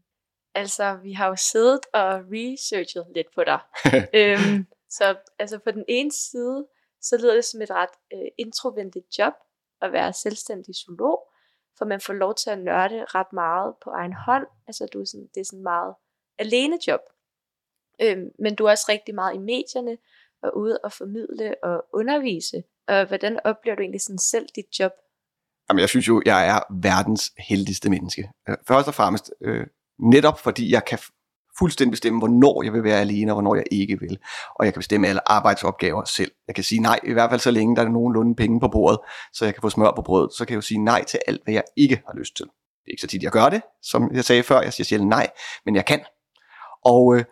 altså, 0.54 0.98
vi 1.02 1.12
har 1.12 1.26
jo 1.26 1.36
siddet 1.36 1.80
og 1.94 2.22
researchet 2.32 3.06
lidt 3.14 3.26
på 3.34 3.42
dig. 3.44 3.60
øhm, 4.20 4.66
så 4.90 5.16
altså 5.38 5.58
på 5.58 5.70
den 5.70 5.84
ene 5.88 6.12
side, 6.12 6.66
så 7.00 7.16
lyder 7.16 7.34
det 7.34 7.44
som 7.44 7.62
et 7.62 7.70
ret 7.70 7.94
øh, 8.12 8.28
introventigt 8.38 9.18
job 9.18 9.32
at 9.82 9.92
være 9.92 10.12
selvstændig 10.12 10.74
zoolog, 10.74 11.28
for 11.78 11.84
man 11.84 12.00
får 12.00 12.12
lov 12.12 12.34
til 12.34 12.50
at 12.50 12.58
nørde 12.58 13.04
ret 13.04 13.32
meget 13.32 13.74
på 13.84 13.90
egen 13.90 14.12
hånd. 14.12 14.46
Altså 14.66 14.86
du 14.92 15.00
er 15.00 15.04
sådan, 15.04 15.28
det 15.34 15.40
er 15.40 15.44
sådan 15.44 15.62
meget 15.62 15.94
alene 16.38 16.78
job. 16.86 17.00
Øhm, 18.02 18.30
men 18.38 18.54
du 18.54 18.64
er 18.64 18.70
også 18.70 18.86
rigtig 18.88 19.14
meget 19.14 19.34
i 19.34 19.38
medierne, 19.38 19.98
og 20.44 20.58
ude 20.58 20.78
og 20.84 20.92
formidle 20.92 21.54
og 21.62 21.84
undervise. 21.92 22.62
Og 22.88 23.06
hvordan 23.06 23.38
oplever 23.44 23.76
du 23.76 23.82
egentlig 23.82 24.00
sådan 24.00 24.18
selv 24.18 24.46
dit 24.56 24.78
job? 24.78 24.92
Jamen, 25.68 25.80
jeg 25.80 25.88
synes 25.88 26.08
jo, 26.08 26.22
jeg 26.26 26.48
er 26.48 26.60
verdens 26.82 27.32
heldigste 27.48 27.90
menneske. 27.90 28.30
Øh, 28.48 28.56
først 28.68 28.88
og 28.88 28.94
fremmest 28.94 29.32
øh, 29.40 29.66
netop 29.98 30.38
fordi 30.40 30.72
jeg 30.72 30.84
kan 30.84 30.98
fuldstændig 31.58 31.90
bestemme, 31.90 32.18
hvornår 32.18 32.62
jeg 32.62 32.72
vil 32.72 32.84
være 32.84 33.00
alene, 33.00 33.32
og 33.32 33.34
hvornår 33.34 33.54
jeg 33.54 33.64
ikke 33.70 34.00
vil. 34.00 34.18
Og 34.54 34.64
jeg 34.64 34.72
kan 34.72 34.80
bestemme 34.80 35.08
alle 35.08 35.28
arbejdsopgaver 35.30 36.04
selv. 36.04 36.32
Jeg 36.46 36.54
kan 36.54 36.64
sige 36.64 36.80
nej, 36.80 37.00
i 37.04 37.12
hvert 37.12 37.30
fald 37.30 37.40
så 37.40 37.50
længe 37.50 37.76
der 37.76 37.82
er 37.82 37.88
nogenlunde 37.88 38.34
penge 38.34 38.60
på 38.60 38.68
bordet, 38.68 38.98
så 39.32 39.44
jeg 39.44 39.54
kan 39.54 39.60
få 39.60 39.70
smør 39.70 39.92
på 39.96 40.02
brødet. 40.02 40.32
Så 40.32 40.44
kan 40.44 40.52
jeg 40.52 40.56
jo 40.56 40.60
sige 40.60 40.84
nej 40.84 41.04
til 41.04 41.20
alt, 41.26 41.44
hvad 41.44 41.54
jeg 41.54 41.62
ikke 41.76 42.02
har 42.06 42.18
lyst 42.18 42.36
til. 42.36 42.46
Det 42.46 42.90
er 42.90 42.92
ikke 42.92 43.00
så 43.00 43.06
tit, 43.06 43.22
jeg 43.22 43.32
gør 43.32 43.48
det, 43.48 43.62
som 43.82 44.10
jeg 44.14 44.24
sagde 44.24 44.42
før. 44.42 44.60
Jeg 44.60 44.72
siger 44.72 44.84
sjældent 44.84 45.08
nej, 45.08 45.30
men 45.64 45.76
jeg 45.76 45.86
kan. 45.86 46.00
Og, 46.84 47.16
øh, 47.16 47.24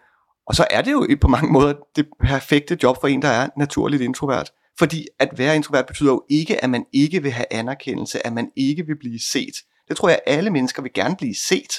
og 0.47 0.55
så 0.55 0.67
er 0.71 0.83
det 0.83 0.93
jo 0.93 1.07
på 1.21 1.29
mange 1.29 1.53
måder 1.53 1.75
det 1.97 2.07
perfekte 2.21 2.79
job 2.83 3.01
for 3.01 3.09
en, 3.09 3.23
der 3.23 3.29
er 3.29 3.49
naturligt 3.57 4.03
introvert. 4.03 4.51
Fordi 4.79 5.07
at 5.19 5.29
være 5.37 5.57
introvert 5.57 5.87
betyder 5.87 6.11
jo 6.13 6.25
ikke, 6.31 6.65
at 6.65 6.71
man 6.71 6.85
ikke 6.93 7.23
vil 7.23 7.33
have 7.33 7.47
anerkendelse, 7.51 8.27
at 8.27 8.33
man 8.33 8.51
ikke 8.57 8.87
vil 8.87 8.99
blive 8.99 9.21
set. 9.21 9.55
Det 9.89 9.97
tror 9.97 10.09
jeg, 10.09 10.19
at 10.27 10.35
alle 10.35 10.51
mennesker 10.51 10.83
vil 10.83 10.93
gerne 10.93 11.17
blive 11.17 11.35
set 11.35 11.73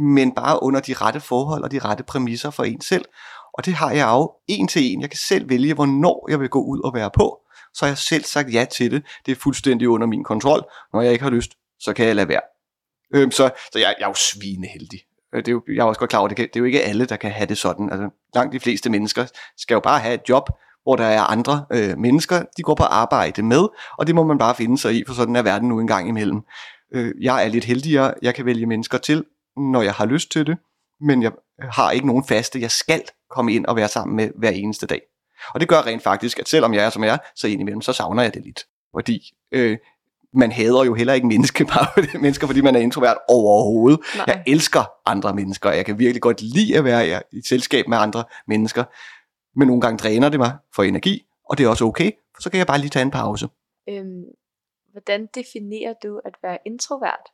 men 0.00 0.34
bare 0.34 0.62
under 0.62 0.80
de 0.80 0.94
rette 0.94 1.20
forhold 1.20 1.62
og 1.62 1.70
de 1.70 1.78
rette 1.78 2.04
præmisser 2.04 2.50
for 2.50 2.64
en 2.64 2.80
selv. 2.80 3.04
Og 3.54 3.66
det 3.66 3.74
har 3.74 3.90
jeg 3.90 4.08
jo 4.08 4.32
en 4.48 4.68
til 4.68 4.82
en. 4.82 5.00
Jeg 5.00 5.10
kan 5.10 5.18
selv 5.18 5.48
vælge, 5.48 5.74
hvornår 5.74 6.26
jeg 6.30 6.40
vil 6.40 6.48
gå 6.48 6.62
ud 6.62 6.80
og 6.84 6.94
være 6.94 7.10
på. 7.14 7.40
Så 7.74 7.84
har 7.84 7.90
jeg 7.90 7.98
selv 7.98 8.24
sagt 8.24 8.52
ja 8.52 8.66
til 8.72 8.90
det. 8.90 9.06
Det 9.26 9.32
er 9.32 9.36
fuldstændig 9.36 9.88
under 9.88 10.06
min 10.06 10.24
kontrol. 10.24 10.62
Når 10.92 11.00
jeg 11.02 11.12
ikke 11.12 11.22
har 11.22 11.30
lyst, 11.30 11.52
så 11.80 11.92
kan 11.92 12.06
jeg 12.06 12.16
lade 12.16 12.28
være. 12.28 12.40
Øhm, 13.14 13.30
så 13.30 13.50
så 13.72 13.78
jeg, 13.78 13.94
jeg 13.98 14.04
er 14.04 14.08
jo 14.08 14.14
svineheldig. 14.14 15.00
Øh, 15.34 15.38
det 15.38 15.48
er 15.48 15.52
jo, 15.52 15.62
jeg 15.68 15.80
er 15.80 15.84
også 15.84 15.98
godt 15.98 16.10
klar 16.10 16.20
over, 16.20 16.28
det, 16.28 16.36
kan, 16.36 16.46
det 16.48 16.56
er 16.56 16.60
jo 16.60 16.64
ikke 16.64 16.82
alle, 16.82 17.04
der 17.06 17.16
kan 17.16 17.30
have 17.30 17.46
det 17.46 17.58
sådan. 17.58 17.90
Altså, 17.90 18.08
langt 18.34 18.52
de 18.52 18.60
fleste 18.60 18.90
mennesker 18.90 19.26
skal 19.56 19.74
jo 19.74 19.80
bare 19.80 20.00
have 20.00 20.14
et 20.14 20.28
job, 20.28 20.50
hvor 20.82 20.96
der 20.96 21.04
er 21.04 21.20
andre 21.20 21.64
øh, 21.72 21.98
mennesker, 21.98 22.42
de 22.56 22.62
går 22.62 22.74
på 22.74 22.82
arbejde 22.82 23.42
med, 23.42 23.68
og 23.98 24.06
det 24.06 24.14
må 24.14 24.24
man 24.24 24.38
bare 24.38 24.54
finde 24.54 24.78
sig 24.78 24.94
i, 24.94 25.04
for 25.06 25.14
sådan 25.14 25.36
er 25.36 25.42
verden 25.42 25.68
nu 25.68 25.80
engang 25.80 26.08
imellem. 26.08 26.40
Øh, 26.94 27.14
jeg 27.20 27.44
er 27.44 27.48
lidt 27.48 27.64
heldigere, 27.64 28.14
jeg 28.22 28.34
kan 28.34 28.46
vælge 28.46 28.66
mennesker 28.66 28.98
til, 28.98 29.24
når 29.56 29.82
jeg 29.82 29.92
har 29.92 30.06
lyst 30.06 30.30
til 30.30 30.46
det, 30.46 30.58
men 31.00 31.22
jeg 31.22 31.32
har 31.58 31.90
ikke 31.90 32.06
nogen 32.06 32.24
faste, 32.24 32.60
jeg 32.60 32.70
skal 32.70 33.02
komme 33.30 33.52
ind 33.52 33.66
og 33.66 33.76
være 33.76 33.88
sammen 33.88 34.16
med 34.16 34.30
hver 34.38 34.50
eneste 34.50 34.86
dag. 34.86 35.00
Og 35.54 35.60
det 35.60 35.68
gør 35.68 35.86
rent 35.86 36.02
faktisk, 36.02 36.38
at 36.38 36.48
selvom 36.48 36.74
jeg 36.74 36.84
er 36.84 36.90
som 36.90 37.04
jeg 37.04 37.14
er, 37.14 37.18
så 37.36 37.48
indimellem, 37.48 37.80
så 37.80 37.92
savner 37.92 38.22
jeg 38.22 38.34
det 38.34 38.44
lidt. 38.44 38.64
Fordi 38.94 39.20
øh, 39.52 39.78
man 40.34 40.52
hader 40.52 40.84
jo 40.84 40.94
heller 40.94 41.12
ikke 41.12 41.26
menneske, 41.26 41.64
bare 41.74 42.18
mennesker, 42.20 42.46
fordi 42.46 42.60
man 42.60 42.76
er 42.76 42.80
introvert 42.80 43.16
overhovedet. 43.28 44.00
Nej. 44.16 44.24
Jeg 44.26 44.42
elsker 44.46 44.90
andre 45.06 45.34
mennesker, 45.34 45.68
og 45.68 45.76
jeg 45.76 45.86
kan 45.86 45.98
virkelig 45.98 46.22
godt 46.22 46.42
lide 46.42 46.78
at 46.78 46.84
være 46.84 47.22
i 47.32 47.40
selskab 47.48 47.88
med 47.88 47.98
andre 47.98 48.24
mennesker. 48.46 48.84
Men 49.58 49.68
nogle 49.68 49.80
gange 49.80 49.98
dræner 49.98 50.28
det 50.28 50.40
mig 50.40 50.52
for 50.74 50.82
energi, 50.82 51.22
og 51.50 51.58
det 51.58 51.64
er 51.64 51.68
også 51.68 51.84
okay, 51.84 52.10
for 52.34 52.42
så 52.42 52.50
kan 52.50 52.58
jeg 52.58 52.66
bare 52.66 52.78
lige 52.78 52.90
tage 52.90 53.02
en 53.02 53.10
pause. 53.10 53.48
Øhm, 53.88 54.24
hvordan 54.92 55.26
definerer 55.34 55.94
du 56.02 56.20
at 56.24 56.34
være 56.42 56.58
introvert? 56.66 57.26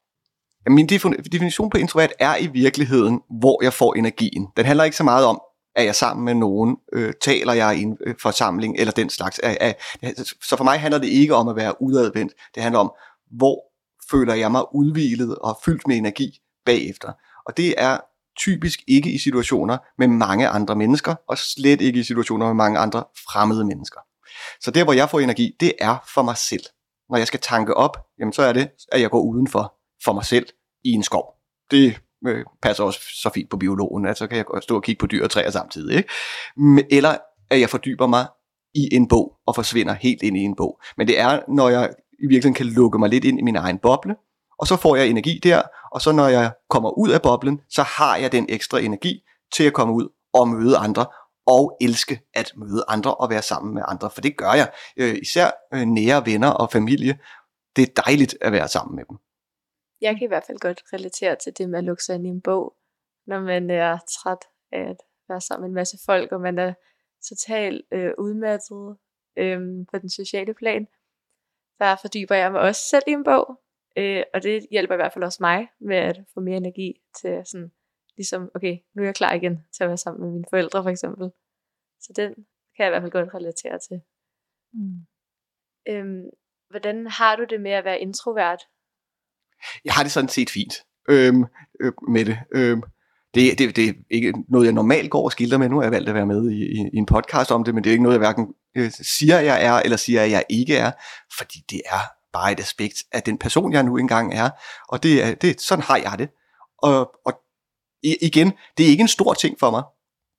Min 0.68 0.86
definition 1.32 1.70
på 1.70 1.78
introvert 1.78 2.12
er 2.18 2.36
i 2.36 2.46
virkeligheden, 2.46 3.20
hvor 3.40 3.64
jeg 3.64 3.72
får 3.72 3.94
energien. 3.94 4.46
Den 4.56 4.64
handler 4.64 4.84
ikke 4.84 4.96
så 4.96 5.04
meget 5.04 5.26
om, 5.26 5.40
er 5.76 5.83
jeg 5.83 5.95
sammen 5.95 6.25
med 6.25 6.35
nogen, 6.35 6.76
øh, 6.92 7.12
taler 7.21 7.52
jeg 7.52 7.78
i 7.78 7.83
en 7.83 7.99
øh, 8.06 8.14
forsamling 8.23 8.76
eller 8.78 8.92
den 8.92 9.11
slags. 9.11 9.40
Er, 9.42 9.56
er, 9.61 9.73
så 10.42 10.56
for 10.56 10.64
mig 10.64 10.80
handler 10.80 10.99
det 10.99 11.09
ikke 11.09 11.35
om 11.35 11.49
at 11.49 11.56
være 11.56 11.83
udadvendt. 11.83 12.33
Det 12.54 12.62
handler 12.62 12.78
om, 12.78 12.92
hvor 13.37 13.62
føler 14.11 14.35
jeg 14.35 14.50
mig 14.50 14.75
udvilet 14.75 15.38
og 15.38 15.59
fyldt 15.64 15.88
med 15.88 15.97
energi 15.97 16.40
bagefter. 16.64 17.12
Og 17.47 17.56
det 17.56 17.75
er 17.78 17.99
typisk 18.38 18.80
ikke 18.87 19.11
i 19.12 19.18
situationer 19.18 19.78
med 19.99 20.09
mange 20.09 20.49
andre 20.49 20.76
mennesker, 20.76 21.14
og 21.28 21.38
slet 21.38 21.80
ikke 21.80 22.00
i 22.00 22.02
situationer 22.02 22.47
med 22.47 22.54
mange 22.54 22.78
andre 22.78 23.04
fremmede 23.33 23.64
mennesker. 23.64 24.00
Så 24.61 24.71
der, 24.71 24.85
hvor 24.85 24.92
jeg 24.92 25.11
får 25.11 25.21
energi, 25.21 25.56
det 25.61 25.73
er 25.80 25.97
for 26.14 26.23
mig 26.23 26.37
selv. 26.37 26.64
Når 27.11 27.16
jeg 27.16 27.26
skal 27.26 27.40
tanke 27.40 27.75
op, 27.75 27.97
jamen 28.18 28.33
så 28.33 28.42
er 28.42 28.52
det, 28.52 28.68
at 28.92 29.00
jeg 29.00 29.11
går 29.11 29.21
udenfor 29.21 29.75
for 30.04 30.12
mig 30.12 30.25
selv 30.25 30.47
i 30.85 30.90
en 30.90 31.02
skov. 31.02 31.35
Det 31.71 32.00
øh, 32.26 32.44
passer 32.62 32.85
også 32.85 33.00
så 33.23 33.30
fint 33.35 33.50
på 33.50 33.56
biologen, 33.56 34.06
at 34.06 34.18
så 34.18 34.26
kan 34.26 34.37
jeg 34.37 34.44
stå 34.62 34.76
og 34.76 34.82
kigge 34.82 35.00
på 35.00 35.06
dyr 35.06 35.25
og 35.25 35.30
træer 35.30 35.50
samtidig. 35.50 35.96
Ikke? 35.96 36.08
Eller 36.90 37.16
at 37.50 37.61
jeg 37.61 37.70
fordyber 37.70 38.06
mig 38.06 38.26
i 38.75 38.94
en 38.94 39.08
bog 39.08 39.32
og 39.46 39.54
forsvinder 39.54 39.94
helt 39.94 40.23
ind 40.23 40.37
i 40.37 40.40
en 40.40 40.56
bog. 40.56 40.80
Men 40.96 41.08
det 41.08 41.20
er, 41.20 41.40
når 41.49 41.68
jeg 41.68 41.90
i 42.18 42.26
virkeligheden 42.26 42.54
kan 42.54 42.66
lukke 42.66 42.99
mig 42.99 43.08
lidt 43.08 43.25
ind 43.25 43.38
i 43.38 43.42
min 43.42 43.56
egen 43.56 43.78
boble, 43.78 44.16
og 44.58 44.66
så 44.66 44.76
får 44.76 44.96
jeg 44.96 45.08
energi 45.08 45.40
der, 45.42 45.62
og 45.92 46.02
så 46.02 46.12
når 46.12 46.28
jeg 46.28 46.52
kommer 46.70 46.99
ud 46.99 47.11
af 47.11 47.23
boblen, 47.23 47.61
så 47.68 47.82
har 47.82 48.16
jeg 48.16 48.32
den 48.32 48.46
ekstra 48.49 48.78
energi 48.78 49.20
til 49.54 49.64
at 49.64 49.73
komme 49.73 49.94
ud 49.94 50.08
og 50.35 50.49
møde 50.49 50.76
andre, 50.76 51.06
og 51.46 51.76
elske 51.80 52.20
at 52.35 52.52
møde 52.56 52.85
andre 52.88 53.14
og 53.14 53.30
være 53.30 53.42
sammen 53.42 53.75
med 53.75 53.82
andre, 53.88 54.11
for 54.11 54.20
det 54.20 54.37
gør 54.37 54.52
jeg. 54.52 54.70
Øh, 54.96 55.16
især 55.23 55.50
øh, 55.75 55.80
nære 55.80 56.26
venner 56.26 56.50
og 56.50 56.73
familie. 56.73 57.18
Det 57.76 57.82
er 57.82 58.02
dejligt 58.02 58.37
at 58.40 58.52
være 58.52 58.68
sammen 58.68 58.96
med 58.96 59.04
dem 59.11 59.18
jeg 60.06 60.14
kan 60.16 60.25
i 60.25 60.32
hvert 60.32 60.44
fald 60.46 60.58
godt 60.58 60.82
relatere 60.92 61.36
til 61.36 61.58
det 61.58 61.70
med 61.70 61.78
at 61.78 61.84
lukke 61.84 62.02
sig 62.02 62.14
ind 62.14 62.26
i 62.26 62.30
en 62.30 62.42
bog, 62.42 62.76
når 63.26 63.40
man 63.40 63.70
er 63.70 63.98
træt 64.08 64.44
af 64.72 64.90
at 64.90 65.00
være 65.28 65.40
sammen 65.40 65.62
med 65.62 65.68
en 65.68 65.75
masse 65.75 65.98
folk, 66.06 66.32
og 66.32 66.40
man 66.40 66.58
er 66.58 66.75
totalt 67.28 67.86
øh, 67.90 68.12
udmattet 68.18 68.96
øh, 69.36 69.86
på 69.90 69.98
den 69.98 70.10
sociale 70.10 70.54
plan. 70.54 70.86
Der 71.78 71.96
fordyber 72.02 72.34
jeg 72.34 72.52
mig 72.52 72.60
også 72.60 72.80
selv 72.90 73.02
i 73.06 73.10
en 73.10 73.25
bog, 73.25 73.60
øh, 73.96 74.22
og 74.34 74.42
det 74.42 74.66
hjælper 74.70 74.94
i 74.94 74.96
hvert 74.96 75.12
fald 75.12 75.25
også 75.25 75.38
mig 75.40 75.68
med 75.78 75.96
at 75.96 76.20
få 76.34 76.40
mere 76.40 76.56
energi 76.56 77.00
til 77.20 77.42
sådan, 77.46 77.72
ligesom, 78.16 78.50
okay, 78.54 78.78
nu 78.94 79.02
er 79.02 79.06
jeg 79.06 79.14
klar 79.14 79.32
igen 79.32 79.66
til 79.72 79.84
at 79.84 79.88
være 79.88 79.96
sammen 79.96 80.25
med 80.25 80.32
mine 80.32 80.44
forældre 80.50 80.82
for 80.82 80.90
eksempel. 80.90 81.30
Så 82.00 82.12
den 82.16 82.34
kan 82.76 82.84
jeg 82.84 82.86
i 82.86 82.90
hvert 82.90 83.02
fald 83.02 83.12
godt 83.12 83.34
relatere 83.34 83.78
til. 83.78 84.00
Mm. 84.72 85.06
Øhm, 85.88 86.30
hvordan 86.70 87.06
har 87.06 87.36
du 87.36 87.44
det 87.44 87.60
med 87.60 87.70
at 87.70 87.84
være 87.84 88.00
introvert? 88.00 88.62
Jeg 89.85 89.94
har 89.94 90.02
det 90.02 90.12
sådan 90.12 90.28
set 90.28 90.50
fint 90.50 90.75
øhm, 91.08 91.44
øh, 91.80 91.92
med 92.08 92.25
det. 92.25 92.38
Øhm, 92.54 92.82
det, 93.35 93.58
det, 93.58 93.76
det 93.76 93.88
er 93.88 93.92
ikke 94.11 94.32
noget, 94.49 94.64
jeg 94.64 94.73
normalt 94.73 95.11
går 95.11 95.25
og 95.25 95.32
skildrer 95.32 95.58
med. 95.58 95.68
Nu 95.68 95.76
har 95.76 95.82
jeg 95.82 95.92
valgt 95.92 96.08
at 96.08 96.14
være 96.14 96.26
med 96.26 96.50
i, 96.50 96.62
i, 96.64 96.90
i 96.92 96.96
en 96.96 97.06
podcast 97.06 97.50
om 97.50 97.64
det, 97.64 97.75
men 97.75 97.85
det 97.85 97.90
er 97.90 97.92
ikke 97.92 98.02
noget, 98.02 98.14
jeg 98.14 98.26
hverken 98.26 98.46
øh, 98.76 98.90
siger, 99.02 99.40
jeg 99.40 99.64
er, 99.64 99.73
eller 99.73 99.96
siger, 99.96 100.23
jeg 100.23 100.44
ikke 100.50 100.76
er, 100.76 100.92
fordi 101.38 101.58
det 101.70 101.82
er 101.87 102.00
bare 102.32 102.52
et 102.52 102.61
aspekt 102.61 102.94
af 103.12 103.23
den 103.23 103.38
person, 103.38 103.73
jeg 103.73 103.82
nu 103.82 103.96
engang 103.96 104.35
er. 104.35 104.50
Og 104.88 105.02
det 105.02 105.25
er, 105.25 105.35
det, 105.35 105.61
sådan 105.61 105.85
har 105.85 105.96
jeg 105.96 106.14
det. 106.18 106.28
Og, 106.78 107.11
og 107.26 107.32
igen, 108.02 108.52
det 108.76 108.87
er 108.87 108.90
ikke 108.90 109.00
en 109.00 109.08
stor 109.08 109.35
ting 109.35 109.56
for 109.61 109.70
mig. 109.70 109.82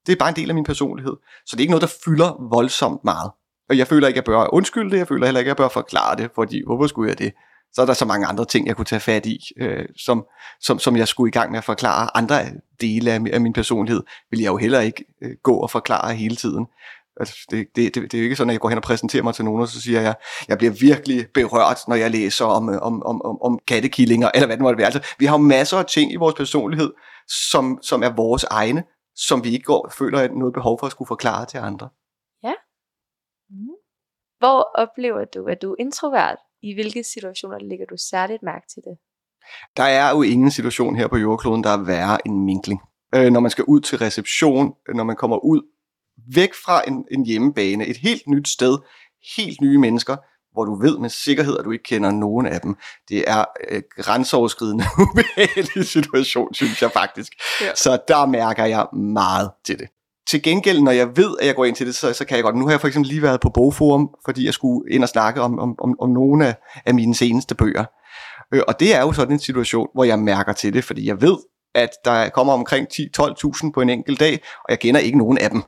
Det 0.06 0.12
er 0.12 0.18
bare 0.18 0.30
en 0.30 0.36
del 0.36 0.50
af 0.50 0.56
min 0.56 0.64
personlighed. 0.64 1.14
Så 1.46 1.56
det 1.56 1.58
er 1.58 1.62
ikke 1.62 1.72
noget, 1.72 1.82
der 1.82 1.94
fylder 2.06 2.50
voldsomt 2.56 3.04
meget. 3.04 3.32
Og 3.70 3.78
jeg 3.78 3.88
føler 3.88 4.08
ikke, 4.08 4.18
at 4.18 4.28
jeg 4.28 4.34
bør 4.34 4.54
undskylde 4.54 4.92
det. 4.92 4.98
Jeg 4.98 5.08
føler 5.08 5.26
heller 5.26 5.40
ikke, 5.40 5.52
at 5.52 5.58
jeg 5.58 5.64
bør 5.64 5.70
forklare 5.70 6.16
det, 6.16 6.32
fordi 6.36 6.64
hvorfor 6.66 6.88
skulle 6.88 7.10
jeg 7.10 7.20
det? 7.20 7.34
Så 7.74 7.82
er 7.82 7.86
der 7.86 7.94
så 7.94 8.06
mange 8.06 8.28
andre 8.28 8.46
ting, 8.46 8.68
jeg 8.68 8.76
kunne 8.76 8.86
tage 8.86 9.00
fat 9.00 9.26
i, 9.26 9.40
øh, 9.58 9.86
som, 9.98 10.26
som, 10.60 10.80
som 10.80 10.98
jeg 10.98 11.08
skulle 11.08 11.30
i 11.30 11.32
gang 11.32 11.52
med 11.52 11.58
at 11.58 11.64
forklare. 11.64 12.18
Andre 12.18 12.46
dele 12.82 13.12
af, 13.12 13.22
af 13.34 13.42
min 13.42 13.54
personlighed 13.54 14.04
vil 14.32 14.40
jeg 14.40 14.48
jo 14.48 14.58
heller 14.58 14.80
ikke 14.80 15.06
øh, 15.22 15.32
gå 15.44 15.56
og 15.56 15.72
forklare 15.72 16.14
hele 16.14 16.36
tiden. 16.36 16.66
Altså, 17.20 17.36
det, 17.52 17.68
det, 17.76 17.96
det, 17.96 18.12
det 18.12 18.14
er 18.14 18.18
jo 18.18 18.24
ikke 18.24 18.36
sådan, 18.36 18.50
at 18.50 18.54
jeg 18.54 18.62
går 18.62 18.70
hen 18.70 18.78
og 18.78 18.84
præsenterer 18.84 19.24
mig 19.24 19.34
til 19.36 19.46
nogen, 19.46 19.62
og 19.62 19.68
så 19.68 19.82
siger 19.82 20.02
jeg, 20.02 20.16
jeg 20.48 20.58
bliver 20.58 20.74
virkelig 20.74 21.28
berørt, 21.34 21.80
når 21.88 21.96
jeg 21.96 22.12
læser 22.12 22.46
om, 22.46 22.70
øh, 22.70 22.82
om, 22.82 23.04
om, 23.04 23.22
om, 23.22 23.42
om 23.42 23.60
kattekillinger, 23.68 24.32
eller 24.34 24.46
hvad 24.46 24.58
det 24.58 24.64
måtte 24.64 24.78
være. 24.78 24.86
Altså, 24.86 25.16
vi 25.20 25.26
har 25.26 25.34
jo 25.38 25.44
masser 25.44 25.78
af 25.78 25.86
ting 25.86 26.12
i 26.12 26.16
vores 26.16 26.36
personlighed, 26.36 26.94
som, 27.52 27.80
som 27.82 28.04
er 28.04 28.16
vores 28.16 28.44
egne, 28.44 28.84
som 29.16 29.44
vi 29.44 29.50
ikke 29.54 29.66
går, 29.66 29.90
føler 29.98 30.28
noget 30.28 30.54
behov 30.54 30.80
for 30.80 30.86
at 30.86 30.92
skulle 30.92 31.08
forklare 31.08 31.46
til 31.46 31.58
andre. 31.58 31.90
Ja. 32.44 32.54
Mm. 33.50 33.76
Hvor 34.40 34.70
oplever 34.76 35.26
du, 35.26 35.46
at 35.46 35.62
du 35.62 35.72
er 35.72 35.76
introvert? 35.80 36.38
I 36.64 36.74
hvilke 36.74 37.04
situationer 37.04 37.60
lægger 37.60 37.86
du 37.86 37.96
særligt 37.98 38.44
mærke 38.44 38.66
til 38.74 38.84
det? 38.84 38.98
Der 39.78 39.84
er 39.84 40.12
jo 40.12 40.22
ingen 40.22 40.52
situation 40.52 40.96
her 40.96 41.08
på 41.08 41.18
jordkloden, 41.18 41.64
der 41.64 41.70
er 41.70 41.84
værre 41.84 42.28
end 42.28 42.44
minkling. 42.44 42.82
Øh, 43.16 43.32
når 43.32 43.40
man 43.40 43.52
skal 43.52 43.64
ud 43.68 43.80
til 43.80 43.98
reception, 43.98 44.74
når 44.96 45.04
man 45.04 45.16
kommer 45.16 45.38
ud 45.46 45.62
væk 46.36 46.54
fra 46.66 46.82
en, 46.88 47.06
en 47.12 47.26
hjemmebane, 47.26 47.88
et 47.88 47.98
helt 47.98 48.28
nyt 48.28 48.48
sted, 48.48 48.78
helt 49.38 49.62
nye 49.62 49.78
mennesker, 49.78 50.18
hvor 50.54 50.66
du 50.66 50.76
ved 50.82 50.98
med 50.98 51.10
sikkerhed, 51.10 51.58
at 51.58 51.66
du 51.66 51.72
ikke 51.72 51.84
kender 51.84 52.12
nogen 52.12 52.46
af 52.46 52.62
dem. 52.62 52.78
Det 53.10 53.24
er 53.30 53.46
øh, 53.70 53.82
grænseoverskridende 53.90 54.86
ubehagelig 55.04 55.86
situation, 55.86 56.54
synes 56.54 56.82
jeg 56.82 56.92
faktisk. 56.92 57.34
Ja. 57.62 57.76
Så 57.76 58.00
der 58.08 58.26
mærker 58.26 58.66
jeg 58.66 58.88
meget 58.94 59.52
til 59.66 59.80
det. 59.80 59.88
Til 60.30 60.42
gengæld, 60.44 60.82
når 60.82 60.92
jeg 60.92 61.18
ved, 61.18 61.36
at 61.40 61.48
jeg 61.48 61.56
går 61.56 61.66
ind 61.66 61.76
til 61.76 61.88
det, 61.88 61.96
så, 61.96 62.14
så 62.14 62.26
kan 62.26 62.36
jeg 62.36 62.44
godt. 62.44 62.56
Nu 62.56 62.66
har 62.66 62.72
jeg 62.72 62.82
for 62.82 62.88
eksempel 62.88 63.10
lige 63.10 63.22
været 63.22 63.42
på 63.42 63.50
bogforum, 63.50 64.10
fordi 64.26 64.46
jeg 64.46 64.54
skulle 64.54 64.94
ind 64.94 65.04
og 65.04 65.10
snakke 65.10 65.42
om, 65.42 65.60
om, 65.60 65.76
om, 65.80 65.96
om 66.00 66.10
nogle 66.10 66.48
af, 66.48 66.56
af 66.86 66.94
mine 66.94 67.16
seneste 67.16 67.56
bøger. 67.56 67.86
Øh, 68.54 68.62
og 68.68 68.80
det 68.80 68.96
er 68.96 69.02
jo 69.02 69.12
sådan 69.12 69.34
en 69.34 69.40
situation, 69.40 69.88
hvor 69.94 70.04
jeg 70.04 70.20
mærker 70.20 70.54
til 70.54 70.74
det, 70.74 70.84
fordi 70.84 71.08
jeg 71.08 71.22
ved, 71.22 71.38
at 71.76 71.90
der 72.06 72.30
kommer 72.30 72.54
omkring 72.54 72.88
10-12.000 72.94 73.72
på 73.72 73.82
en 73.82 73.90
enkelt 73.90 74.20
dag, 74.20 74.34
og 74.64 74.70
jeg 74.70 74.80
kender 74.80 75.00
ikke 75.00 75.18
nogen 75.18 75.38
af 75.38 75.50
dem. 75.50 75.64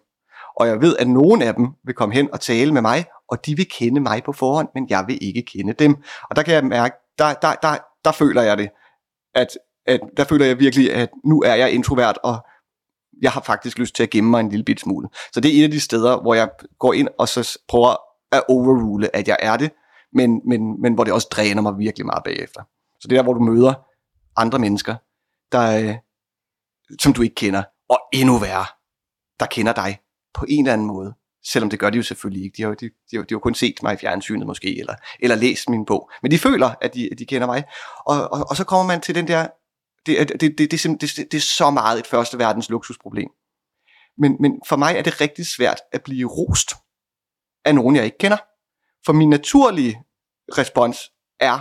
Og 0.56 0.68
jeg 0.68 0.82
ved, 0.82 0.96
at 1.00 1.08
nogen 1.08 1.42
af 1.42 1.54
dem 1.54 1.68
vil 1.86 1.96
komme 1.96 2.16
hen 2.16 2.30
og 2.34 2.40
tale 2.40 2.74
med 2.74 2.82
mig, 2.82 3.06
og 3.30 3.46
de 3.46 3.56
vil 3.56 3.68
kende 3.70 4.02
mig 4.02 4.24
på 4.24 4.34
forhånd, 4.34 4.68
men 4.76 4.90
jeg 4.90 5.04
vil 5.08 5.18
ikke 5.22 5.42
kende 5.42 5.74
dem. 5.74 5.96
Og 6.30 6.36
der 6.36 6.44
kan 6.44 6.54
jeg 6.54 6.66
mærke, 6.66 6.96
der, 7.18 7.34
der, 7.34 7.54
der, 7.54 7.78
der 8.06 8.12
føler 8.12 8.42
jeg 8.42 8.58
det, 8.58 8.70
at, 9.36 9.48
at 9.88 10.00
der 10.18 10.24
føler 10.24 10.46
jeg 10.46 10.60
virkelig, 10.60 10.94
at 10.94 11.10
nu 11.26 11.42
er 11.42 11.56
jeg 11.56 11.72
introvert, 11.72 12.18
og 12.24 12.38
jeg 13.22 13.32
har 13.32 13.42
faktisk 13.42 13.80
lyst 13.80 13.96
til 13.96 14.04
at 14.04 14.10
gemme 14.10 14.30
mig 14.30 14.40
en 14.40 14.50
lille 14.50 14.64
bit 14.64 14.80
smule. 14.80 15.08
Så 15.34 15.40
det 15.40 15.56
er 15.56 15.60
et 15.60 15.64
af 15.64 15.72
de 15.72 15.80
steder, 15.80 16.22
hvor 16.22 16.34
jeg 16.34 16.50
går 16.80 16.94
ind 16.94 17.08
og 17.20 17.28
så 17.28 17.60
prøver 17.68 17.96
at 18.32 18.44
overrule, 18.50 19.16
at 19.16 19.28
jeg 19.28 19.38
er 19.40 19.58
det, 19.58 19.72
men, 20.14 20.42
men, 20.48 20.82
men 20.82 20.94
hvor 20.94 21.04
det 21.04 21.14
også 21.14 21.28
dræner 21.32 21.62
mig 21.62 21.78
virkelig 21.78 22.06
meget 22.06 22.24
bagefter. 22.24 22.62
Så 23.00 23.08
det 23.08 23.12
er 23.12 23.18
der, 23.18 23.24
hvor 23.24 23.34
du 23.34 23.40
møder 23.40 23.74
andre 24.38 24.60
mennesker, 24.60 24.96
der, 25.52 25.90
øh, 25.90 25.96
som 27.02 27.14
du 27.14 27.22
ikke 27.22 27.36
kender, 27.36 27.64
og 27.90 28.00
endnu 28.14 28.38
værre, 28.38 28.66
der 29.40 29.46
kender 29.46 29.74
dig 29.74 30.00
på 30.34 30.46
en 30.50 30.66
eller 30.66 30.74
anden 30.74 30.88
måde. 30.88 31.14
Selvom 31.46 31.70
det 31.70 31.80
gør 31.80 31.90
de 31.90 31.98
jo 31.98 32.04
selvfølgelig 32.04 32.44
ikke. 32.44 32.58
De 32.58 32.64
har, 32.64 32.74
de, 32.74 32.90
de, 33.12 33.18
de 33.18 33.34
har 33.36 33.40
kun 33.40 33.56
set 33.56 33.84
mig 33.84 33.94
i 33.94 33.98
fjernsynet 33.98 34.48
måske, 34.48 34.80
eller, 34.80 34.96
eller 35.20 35.36
læst 35.36 35.70
min 35.70 35.86
bog. 35.86 36.12
Men 36.22 36.32
de 36.32 36.38
føler, 36.38 36.72
at 36.82 36.94
de, 36.94 37.10
at 37.12 37.20
de 37.20 37.26
kender 37.26 37.48
mig. 37.48 37.64
Og, 38.06 38.32
og, 38.32 38.46
og 38.50 38.56
så 38.56 38.64
kommer 38.64 38.86
man 38.86 39.02
til 39.02 39.16
den 39.16 39.28
der, 39.28 39.48
det, 40.06 40.30
det, 40.30 40.42
det, 40.42 40.58
det, 40.58 40.72
det, 40.72 41.02
det, 41.02 41.32
det 41.32 41.34
er 41.34 41.42
så 41.42 41.70
meget 41.70 42.00
et 42.00 42.08
første 42.08 42.38
verdens 42.38 42.70
luksusproblem. 42.70 43.30
Men, 44.18 44.38
men 44.40 44.62
for 44.68 44.76
mig 44.76 44.96
er 44.96 45.02
det 45.02 45.22
rigtig 45.22 45.48
svært 45.48 45.82
at 45.92 46.04
blive 46.04 46.28
rost 46.28 46.74
af 47.66 47.76
nogen, 47.76 47.96
jeg 47.96 48.06
ikke 48.06 48.18
kender. 48.18 48.38
For 49.06 49.14
min 49.14 49.30
naturlige 49.30 50.04
respons 50.58 51.12
er, 51.40 51.60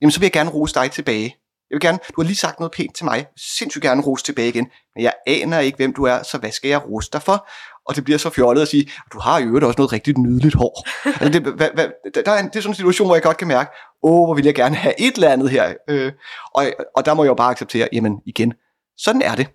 jamen 0.00 0.10
så 0.10 0.20
vil 0.20 0.24
jeg 0.24 0.32
gerne 0.32 0.50
rose 0.50 0.74
dig 0.74 0.90
tilbage. 0.90 1.36
Jeg 1.70 1.74
vil 1.76 1.80
gerne, 1.80 1.98
du 2.16 2.20
har 2.20 2.26
lige 2.26 2.36
sagt 2.36 2.60
noget 2.60 2.72
pænt 2.72 2.96
til 2.96 3.04
mig, 3.04 3.26
sindssygt 3.58 3.82
gerne 3.82 4.02
rose 4.02 4.24
tilbage 4.24 4.48
igen, 4.48 4.66
men 4.94 5.04
jeg 5.04 5.12
aner 5.26 5.58
ikke, 5.58 5.76
hvem 5.76 5.94
du 5.94 6.04
er, 6.04 6.22
så 6.22 6.38
hvad 6.38 6.50
skal 6.50 6.68
jeg 6.68 6.84
rose 6.86 7.10
dig 7.12 7.22
for? 7.22 7.48
Og 7.86 7.96
det 7.96 8.04
bliver 8.04 8.18
så 8.18 8.30
fjollet 8.30 8.62
at 8.62 8.68
sige, 8.68 8.90
du 9.12 9.18
har 9.18 9.38
jo 9.40 9.54
også 9.54 9.74
noget 9.78 9.92
rigtig 9.92 10.18
nydeligt 10.18 10.54
hår. 10.54 10.86
altså 11.20 11.40
det, 11.40 11.42
hvad, 11.42 11.68
hvad, 11.74 11.88
der 12.24 12.32
er 12.32 12.38
en, 12.38 12.46
det 12.46 12.56
er 12.56 12.60
sådan 12.60 12.70
en 12.70 12.74
situation, 12.74 13.08
hvor 13.08 13.14
jeg 13.14 13.22
godt 13.22 13.36
kan 13.36 13.48
mærke, 13.48 13.70
åh, 14.02 14.26
hvor 14.26 14.34
vil 14.34 14.44
jeg 14.44 14.54
gerne 14.54 14.74
have 14.74 15.00
et 15.00 15.14
eller 15.14 15.28
andet 15.28 15.50
her. 15.50 15.74
Øh, 15.88 16.12
og, 16.54 16.66
og 16.96 17.06
der 17.06 17.14
må 17.14 17.24
jeg 17.24 17.28
jo 17.28 17.34
bare 17.34 17.50
acceptere, 17.50 17.88
jamen 17.92 18.20
igen, 18.26 18.52
sådan 18.98 19.22
er 19.22 19.34
det. 19.34 19.48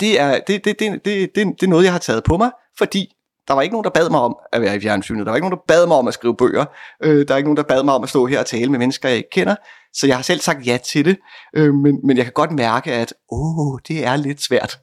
Det 0.00 0.20
er, 0.20 0.40
det, 0.46 0.64
det, 0.64 0.78
det, 0.78 1.04
det, 1.04 1.30
det, 1.34 1.46
det 1.60 1.62
er 1.62 1.66
noget, 1.66 1.84
jeg 1.84 1.92
har 1.92 1.98
taget 1.98 2.24
på 2.24 2.36
mig, 2.36 2.50
fordi 2.78 3.14
der 3.48 3.54
var 3.54 3.62
ikke 3.62 3.72
nogen, 3.72 3.84
der 3.84 3.90
bad 3.90 4.10
mig 4.10 4.20
om 4.20 4.38
at 4.52 4.60
være 4.62 4.76
i 4.76 4.80
fjernsynet. 4.80 5.26
Der 5.26 5.32
var 5.32 5.36
ikke 5.36 5.48
nogen, 5.48 5.58
der 5.58 5.64
bad 5.68 5.86
mig 5.86 5.96
om 5.96 6.08
at 6.08 6.14
skrive 6.14 6.36
bøger. 6.36 6.64
Øh, 7.02 7.28
der 7.28 7.34
er 7.34 7.38
ikke 7.38 7.48
nogen, 7.48 7.56
der 7.56 7.62
bad 7.62 7.82
mig 7.82 7.94
om 7.94 8.02
at 8.02 8.08
stå 8.08 8.26
her 8.26 8.40
og 8.40 8.46
tale 8.46 8.70
med 8.70 8.78
mennesker, 8.78 9.08
jeg 9.08 9.18
ikke 9.18 9.30
kender. 9.30 9.56
Så 9.92 10.06
jeg 10.06 10.16
har 10.16 10.22
selv 10.22 10.40
sagt 10.40 10.66
ja 10.66 10.78
til 10.84 11.04
det. 11.04 11.18
Øh, 11.56 11.74
men, 11.74 12.06
men 12.06 12.16
jeg 12.16 12.24
kan 12.24 12.32
godt 12.32 12.52
mærke, 12.52 12.92
at 12.92 13.14
åh, 13.32 13.78
det 13.88 14.04
er 14.04 14.16
lidt 14.16 14.40
svært. 14.42 14.80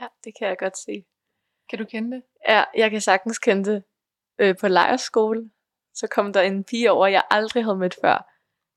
Ja, 0.00 0.06
det 0.24 0.32
kan 0.38 0.48
jeg 0.48 0.56
godt 0.58 0.78
se. 0.78 1.04
Kan 1.70 1.78
du 1.78 1.84
kende 1.84 2.16
det? 2.16 2.22
Ja, 2.48 2.64
jeg 2.76 2.90
kan 2.90 3.00
sagtens 3.00 3.38
kende 3.38 3.70
det. 3.70 3.82
Øh, 4.40 4.56
på 4.60 4.68
lejerskole, 4.68 5.50
så 5.94 6.06
kom 6.06 6.32
der 6.32 6.40
en 6.40 6.64
pige 6.64 6.90
over, 6.90 7.06
jeg 7.06 7.22
aldrig 7.30 7.64
havde 7.64 7.76
mødt 7.76 7.96
før. 8.04 8.26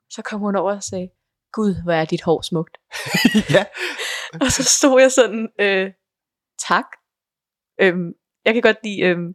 Så 0.09 0.21
kom 0.21 0.39
hun 0.39 0.55
over 0.55 0.75
og 0.75 0.83
sagde, 0.83 1.09
Gud, 1.53 1.83
hvor 1.83 1.93
er 1.93 2.05
dit 2.05 2.21
hår 2.21 2.41
smukt. 2.41 2.77
ja. 3.55 3.65
og 4.41 4.51
så 4.51 4.63
stod 4.63 5.01
jeg 5.01 5.11
sådan, 5.11 5.49
øh, 5.59 5.91
tak. 6.67 6.85
Øhm, 7.81 8.13
jeg 8.45 8.53
kan 8.53 8.61
godt 8.61 8.77
lide, 8.83 9.01
øhm, 9.01 9.33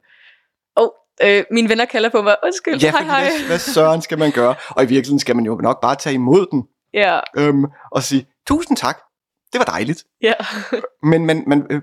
oh, 0.76 0.88
øh, 1.22 1.44
mine 1.50 1.68
venner 1.68 1.84
kalder 1.84 2.08
på 2.08 2.22
mig, 2.22 2.36
undskyld, 2.44 2.80
ja, 2.80 2.90
hej 2.90 3.02
hej. 3.02 3.20
Hvad, 3.20 3.46
hvad 3.46 3.58
søren 3.58 4.02
skal 4.02 4.18
man 4.18 4.32
gøre? 4.32 4.54
Og 4.68 4.84
i 4.84 4.86
virkeligheden 4.86 5.18
skal 5.18 5.36
man 5.36 5.44
jo 5.44 5.54
nok 5.62 5.80
bare 5.80 5.96
tage 5.96 6.14
imod 6.14 6.46
den. 6.50 6.64
Ja. 6.94 7.20
Øhm, 7.36 7.64
og 7.90 8.02
sige, 8.02 8.26
tusind 8.46 8.76
tak, 8.76 8.98
det 9.52 9.58
var 9.58 9.64
dejligt. 9.64 10.04
Ja. 10.22 10.32
men 11.10 11.26
man, 11.26 11.44
man 11.46 11.66
øh, 11.70 11.82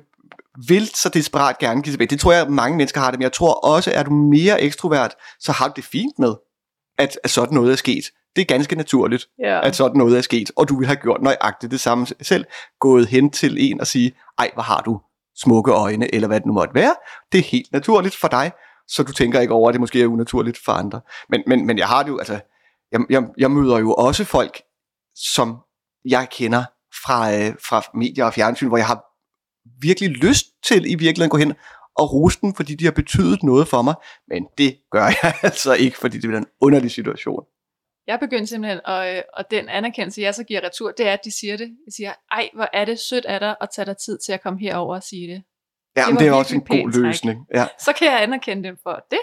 vil 0.67 0.87
så 0.87 1.09
desperat 1.09 1.57
gerne 1.57 1.81
give 1.81 1.93
tilbage. 1.93 2.07
Det 2.07 2.19
tror 2.19 2.33
jeg, 2.33 2.49
mange 2.49 2.77
mennesker 2.77 3.01
har 3.01 3.11
det, 3.11 3.19
men 3.19 3.23
jeg 3.23 3.33
tror 3.33 3.53
også, 3.53 3.91
at 3.91 3.97
er 3.97 4.03
du 4.03 4.11
mere 4.11 4.61
ekstrovert, 4.61 5.15
så 5.39 5.51
har 5.51 5.67
du 5.67 5.73
det 5.75 5.83
fint 5.83 6.19
med, 6.19 6.35
at, 6.97 7.19
at 7.23 7.29
sådan 7.29 7.55
noget 7.55 7.71
er 7.71 7.75
sket. 7.75 8.11
Det 8.35 8.41
er 8.41 8.45
ganske 8.45 8.75
naturligt, 8.75 9.27
ja. 9.39 9.67
at 9.67 9.75
sådan 9.75 9.97
noget 9.97 10.17
er 10.17 10.21
sket, 10.21 10.51
og 10.55 10.69
du 10.69 10.77
vil 10.77 10.87
have 10.87 10.95
gjort 10.95 11.21
nøjagtigt 11.21 11.71
det 11.71 11.79
samme 11.79 12.07
selv. 12.21 12.45
Gået 12.79 13.07
hen 13.07 13.29
til 13.29 13.71
en 13.71 13.81
og 13.81 13.87
sige, 13.87 14.15
ej, 14.37 14.51
hvor 14.53 14.63
har 14.63 14.81
du 14.81 14.99
smukke 15.37 15.71
øjne, 15.71 16.15
eller 16.15 16.27
hvad 16.27 16.39
det 16.39 16.47
nu 16.47 16.53
måtte 16.53 16.75
være. 16.75 16.95
Det 17.31 17.37
er 17.37 17.43
helt 17.43 17.71
naturligt 17.71 18.15
for 18.15 18.27
dig, 18.27 18.51
så 18.87 19.03
du 19.03 19.11
tænker 19.11 19.39
ikke 19.39 19.53
over, 19.53 19.69
at 19.69 19.73
det 19.73 19.79
måske 19.79 20.01
er 20.01 20.07
unaturligt 20.07 20.59
for 20.65 20.71
andre. 20.71 21.01
Men, 21.29 21.43
men, 21.47 21.65
men 21.65 21.77
jeg 21.77 21.87
har 21.87 22.03
det 22.03 22.09
jo, 22.09 22.17
altså, 22.17 22.39
jeg, 22.91 23.01
jeg, 23.09 23.23
jeg 23.37 23.51
møder 23.51 23.79
jo 23.79 23.93
også 23.93 24.23
folk, 24.23 24.61
som 25.15 25.57
jeg 26.05 26.27
kender 26.31 26.63
fra, 27.05 27.33
øh, 27.33 27.53
fra 27.69 27.81
medier 27.93 28.25
og 28.25 28.33
fjernsyn, 28.33 28.67
hvor 28.67 28.77
jeg 28.77 28.87
har 28.87 29.03
virkelig 29.81 30.09
lyst 30.09 30.45
til 30.67 30.85
i 30.85 30.95
virkeligheden 30.95 31.23
at 31.23 31.31
gå 31.31 31.37
hen 31.37 31.53
og 31.97 32.13
rose 32.13 32.39
dem, 32.41 32.53
fordi 32.53 32.75
de 32.75 32.85
har 32.85 32.91
betydet 32.91 33.43
noget 33.43 33.67
for 33.67 33.81
mig. 33.81 33.95
Men 34.27 34.47
det 34.57 34.77
gør 34.91 35.05
jeg 35.05 35.33
altså 35.47 35.73
ikke, 35.73 35.97
fordi 35.97 36.17
det 36.17 36.27
bliver 36.27 36.39
en 36.39 36.47
underlig 36.61 36.91
situation. 36.91 37.43
Jeg 38.07 38.19
begyndte 38.19 38.47
simpelthen, 38.47 38.85
og, 38.85 39.07
og 39.33 39.51
den 39.51 39.69
anerkendelse, 39.69 40.21
jeg 40.21 40.35
så 40.35 40.43
giver 40.43 40.63
retur, 40.63 40.91
det 40.91 41.07
er, 41.07 41.13
at 41.13 41.25
de 41.25 41.31
siger 41.31 41.57
det. 41.57 41.77
Jeg 41.85 41.93
siger, 41.93 42.13
ej, 42.31 42.49
hvor 42.53 42.69
er 42.73 42.85
det 42.85 42.99
sødt 42.99 43.25
af 43.25 43.39
dig 43.39 43.55
at 43.61 43.69
tage 43.75 43.85
dig 43.85 43.97
tid 43.97 44.17
til 44.25 44.33
at 44.33 44.41
komme 44.41 44.59
herover 44.59 44.95
og 44.95 45.03
sige 45.03 45.33
det. 45.33 45.43
Ja, 45.97 46.03
det, 46.11 46.19
det 46.19 46.27
er 46.27 46.31
også 46.31 46.55
en 46.55 46.61
god 46.61 47.03
løsning. 47.03 47.47
Ja. 47.53 47.67
Så 47.79 47.93
kan 47.93 48.07
jeg 48.07 48.23
anerkende 48.23 48.63
dem 48.63 48.77
for 48.83 49.05
det. 49.11 49.19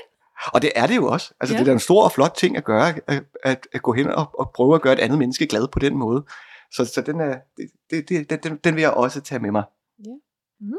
Og 0.55 0.63
det 0.63 0.73
er 0.77 0.87
det 0.87 0.97
jo 0.97 1.07
også. 1.07 1.35
Altså, 1.41 1.55
ja. 1.55 1.61
det 1.61 1.69
er 1.69 1.73
en 1.73 1.79
stor 1.79 2.05
og 2.05 2.13
flot 2.13 2.35
ting 2.37 2.57
at 2.57 2.65
gøre, 2.65 2.95
at, 3.07 3.25
at, 3.45 3.69
at 3.73 3.83
gå 3.83 3.93
hen 3.93 4.07
og, 4.07 4.31
og 4.39 4.51
prøve 4.55 4.75
at 4.75 4.83
gøre 4.83 4.93
et 4.93 4.99
andet 4.99 5.19
menneske 5.19 5.47
glad 5.47 5.69
på 5.69 5.79
den 5.79 5.97
måde. 5.97 6.25
Så, 6.73 6.85
så 6.85 7.01
den, 7.01 7.21
er, 7.21 7.39
det, 7.91 8.09
det, 8.09 8.31
det, 8.31 8.45
den, 8.45 8.57
den 8.57 8.75
vil 8.75 8.81
jeg 8.81 8.91
også 8.91 9.21
tage 9.21 9.39
med 9.39 9.51
mig. 9.51 9.65
Ja. 10.07 10.11
Mm. 10.61 10.73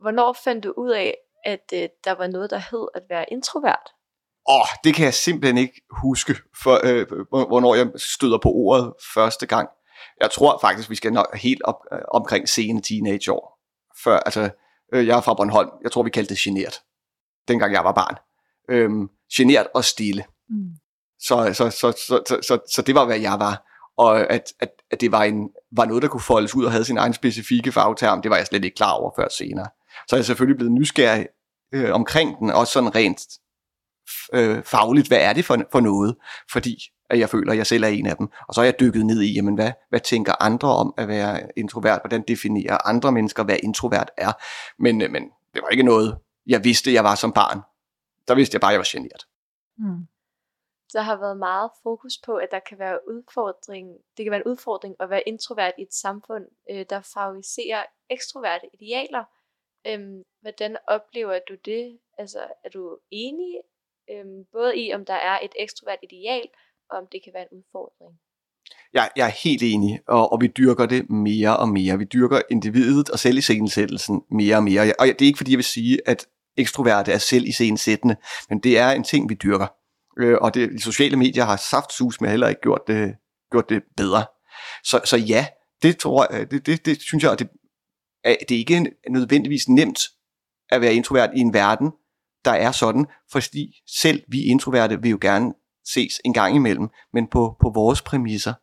Hvornår 0.00 0.36
fandt 0.44 0.64
du 0.64 0.74
ud 0.76 0.90
af, 0.90 1.16
at 1.44 1.72
uh, 1.72 1.78
der 2.04 2.12
var 2.12 2.26
noget, 2.26 2.50
der 2.50 2.58
hed 2.70 2.88
at 2.94 3.02
være 3.08 3.32
introvert? 3.32 3.90
Åh, 4.48 4.60
oh, 4.60 4.66
det 4.84 4.94
kan 4.94 5.04
jeg 5.04 5.14
simpelthen 5.14 5.58
ikke 5.58 5.82
huske, 5.90 6.36
for, 6.62 6.80
øh, 6.84 7.06
hvornår 7.30 7.74
jeg 7.74 7.86
støder 7.96 8.38
på 8.38 8.48
ordet 8.48 8.92
første 9.14 9.46
gang. 9.46 9.68
Jeg 10.20 10.30
tror 10.30 10.58
faktisk, 10.60 10.90
vi 10.90 10.94
skal 10.94 11.12
nok 11.12 11.36
helt 11.36 11.62
op, 11.62 11.76
øh, 11.92 11.98
omkring 12.08 12.48
sene 12.48 12.82
teenageår. 12.82 13.58
Før, 14.04 14.18
altså, 14.18 14.50
øh, 14.92 15.06
jeg 15.06 15.16
er 15.16 15.20
fra 15.20 15.34
Bornholm. 15.34 15.70
Jeg 15.82 15.92
tror, 15.92 16.02
vi 16.02 16.10
kaldte 16.10 16.34
det 16.34 16.38
genert, 16.38 16.80
dengang 17.48 17.72
jeg 17.72 17.84
var 17.84 17.92
barn. 17.92 18.16
Øhm, 18.68 19.08
genert 19.36 19.66
og 19.74 19.84
stille. 19.84 20.24
Mm. 20.48 20.70
Så, 21.20 21.50
så, 21.54 21.70
så, 21.70 21.92
så, 21.92 22.22
så, 22.28 22.38
så, 22.42 22.58
så 22.74 22.82
det 22.82 22.94
var, 22.94 23.04
hvad 23.04 23.20
jeg 23.20 23.40
var. 23.40 23.68
Og 23.96 24.32
at, 24.32 24.52
at, 24.60 24.70
at 24.90 25.00
det 25.00 25.12
var, 25.12 25.22
en, 25.22 25.50
var 25.76 25.84
noget, 25.84 26.02
der 26.02 26.08
kunne 26.08 26.20
foldes 26.20 26.54
ud 26.54 26.64
og 26.64 26.70
havde 26.70 26.84
sin 26.84 26.98
egen 26.98 27.14
specifikke 27.14 27.72
fagterm, 27.72 28.22
det 28.22 28.30
var 28.30 28.36
jeg 28.36 28.46
slet 28.46 28.64
ikke 28.64 28.74
klar 28.74 28.92
over 28.92 29.10
før 29.18 29.28
senere. 29.28 29.68
Så 30.08 30.16
er 30.16 30.18
jeg 30.18 30.24
selvfølgelig 30.24 30.56
blevet 30.56 30.72
nysgerrig 30.72 31.26
øh, 31.74 31.94
omkring 31.94 32.38
den, 32.38 32.50
også 32.50 32.72
sådan 32.72 32.94
rent 32.94 33.20
øh, 34.34 34.62
fagligt, 34.62 35.08
hvad 35.08 35.18
er 35.18 35.32
det 35.32 35.44
for, 35.44 35.56
for 35.72 35.80
noget, 35.80 36.16
fordi 36.52 36.76
at 37.12 37.18
jeg 37.18 37.28
føler, 37.28 37.52
at 37.52 37.58
jeg 37.58 37.66
selv 37.66 37.84
er 37.84 37.88
en 37.88 38.06
af 38.06 38.16
dem. 38.16 38.28
Og 38.48 38.54
så 38.54 38.60
er 38.60 38.64
jeg 38.64 38.80
dykket 38.80 39.06
ned 39.06 39.20
i, 39.20 39.34
jamen 39.34 39.54
hvad, 39.54 39.72
hvad 39.88 40.00
tænker 40.00 40.42
andre 40.42 40.68
om 40.68 40.94
at 40.96 41.08
være 41.08 41.40
introvert? 41.56 42.00
Hvordan 42.02 42.24
definerer 42.28 42.88
andre 42.88 43.12
mennesker, 43.12 43.44
hvad 43.44 43.56
introvert 43.62 44.10
er? 44.16 44.32
Men, 44.78 45.02
øh, 45.02 45.10
men 45.10 45.22
det 45.54 45.62
var 45.62 45.68
ikke 45.68 45.82
noget, 45.82 46.18
jeg 46.46 46.64
vidste, 46.64 46.92
jeg 46.92 47.04
var 47.04 47.14
som 47.14 47.32
barn. 47.32 47.60
Der 48.28 48.34
vidste 48.34 48.54
jeg 48.54 48.60
bare, 48.60 48.70
at 48.70 48.72
jeg 48.72 48.78
var 48.78 48.88
generet. 48.98 49.26
Mm. 49.78 50.06
Der 50.92 51.00
har 51.00 51.16
været 51.16 51.36
meget 51.36 51.70
fokus 51.82 52.12
på, 52.26 52.36
at 52.36 52.48
der 52.50 52.60
kan 52.68 52.78
være 52.78 52.98
udfordring, 53.08 53.88
det 54.16 54.24
kan 54.24 54.30
være 54.30 54.40
en 54.40 54.50
udfordring 54.50 54.96
at 55.00 55.10
være 55.10 55.28
introvert 55.28 55.74
i 55.78 55.82
et 55.82 55.94
samfund, 55.94 56.44
øh, 56.70 56.86
der 56.90 57.00
favoriserer 57.14 57.82
ekstroverte 58.10 58.66
idealer. 58.74 59.24
Øhm, 59.86 60.22
hvordan 60.40 60.76
oplever 60.88 61.38
du 61.48 61.54
det? 61.64 61.98
Altså, 62.18 62.38
er 62.64 62.68
du 62.68 62.98
enig 63.10 63.60
øhm, 64.10 64.44
både 64.52 64.78
i, 64.78 64.92
om 64.92 65.04
der 65.04 65.14
er 65.14 65.38
et 65.42 65.52
ekstrovert 65.58 65.98
ideal, 66.02 66.46
og 66.90 66.98
om 66.98 67.06
det 67.12 67.20
kan 67.24 67.32
være 67.34 67.42
en 67.42 67.58
udfordring? 67.58 68.12
Jeg, 68.92 69.10
jeg 69.16 69.26
er 69.26 69.32
helt 69.44 69.62
enig, 69.62 70.00
og, 70.08 70.32
og 70.32 70.40
vi 70.40 70.46
dyrker 70.46 70.86
det 70.86 71.10
mere 71.10 71.56
og 71.56 71.68
mere. 71.68 71.98
Vi 71.98 72.04
dyrker 72.04 72.40
individet 72.50 73.10
og 73.10 73.18
selv 73.18 73.34
selviscenesættelsen 73.34 74.22
mere 74.30 74.56
og 74.56 74.62
mere. 74.62 74.92
Og 74.98 75.06
det 75.06 75.22
er 75.22 75.26
ikke 75.26 75.36
fordi, 75.36 75.50
jeg 75.50 75.56
vil 75.56 75.64
sige, 75.64 75.98
at 76.06 76.26
ekstroverte 76.56 77.12
er 77.12 77.18
selv 77.18 77.46
iscenesættende, 77.46 78.16
men 78.48 78.58
det 78.58 78.78
er 78.78 78.90
en 78.90 79.04
ting, 79.04 79.28
vi 79.28 79.34
dyrker. 79.34 79.66
Øh, 80.18 80.38
og 80.40 80.54
det, 80.54 80.70
de 80.70 80.82
sociale 80.82 81.16
medier 81.16 81.44
har 81.44 81.56
saftsus 81.56 82.20
med 82.20 82.30
heller 82.30 82.48
ikke 82.48 82.60
gjort 82.60 82.80
det, 82.86 83.14
gjort 83.50 83.68
det 83.68 83.82
bedre. 83.96 84.24
Så, 84.84 85.00
så 85.04 85.16
ja, 85.16 85.46
det 85.82 85.98
tror 85.98 86.34
jeg, 86.34 86.50
det, 86.50 86.66
det, 86.66 86.86
det 86.86 87.02
synes 87.02 87.24
jeg, 87.24 87.38
det, 87.38 87.48
det 88.24 88.54
er 88.54 88.58
ikke 88.58 88.92
nødvendigvis 89.10 89.68
nemt 89.68 90.00
at 90.68 90.80
være 90.80 90.94
introvert 90.94 91.30
i 91.36 91.40
en 91.40 91.54
verden, 91.54 91.92
der 92.44 92.50
er 92.50 92.72
sådan, 92.72 93.06
fordi 93.32 93.74
selv 94.00 94.22
vi 94.28 94.42
introverte 94.42 95.02
vil 95.02 95.10
jo 95.10 95.18
gerne 95.20 95.52
ses 95.92 96.20
en 96.24 96.32
gang 96.32 96.56
imellem, 96.56 96.88
men 97.12 97.26
på, 97.26 97.56
på 97.60 97.70
vores 97.74 98.02
præmisser. 98.02 98.54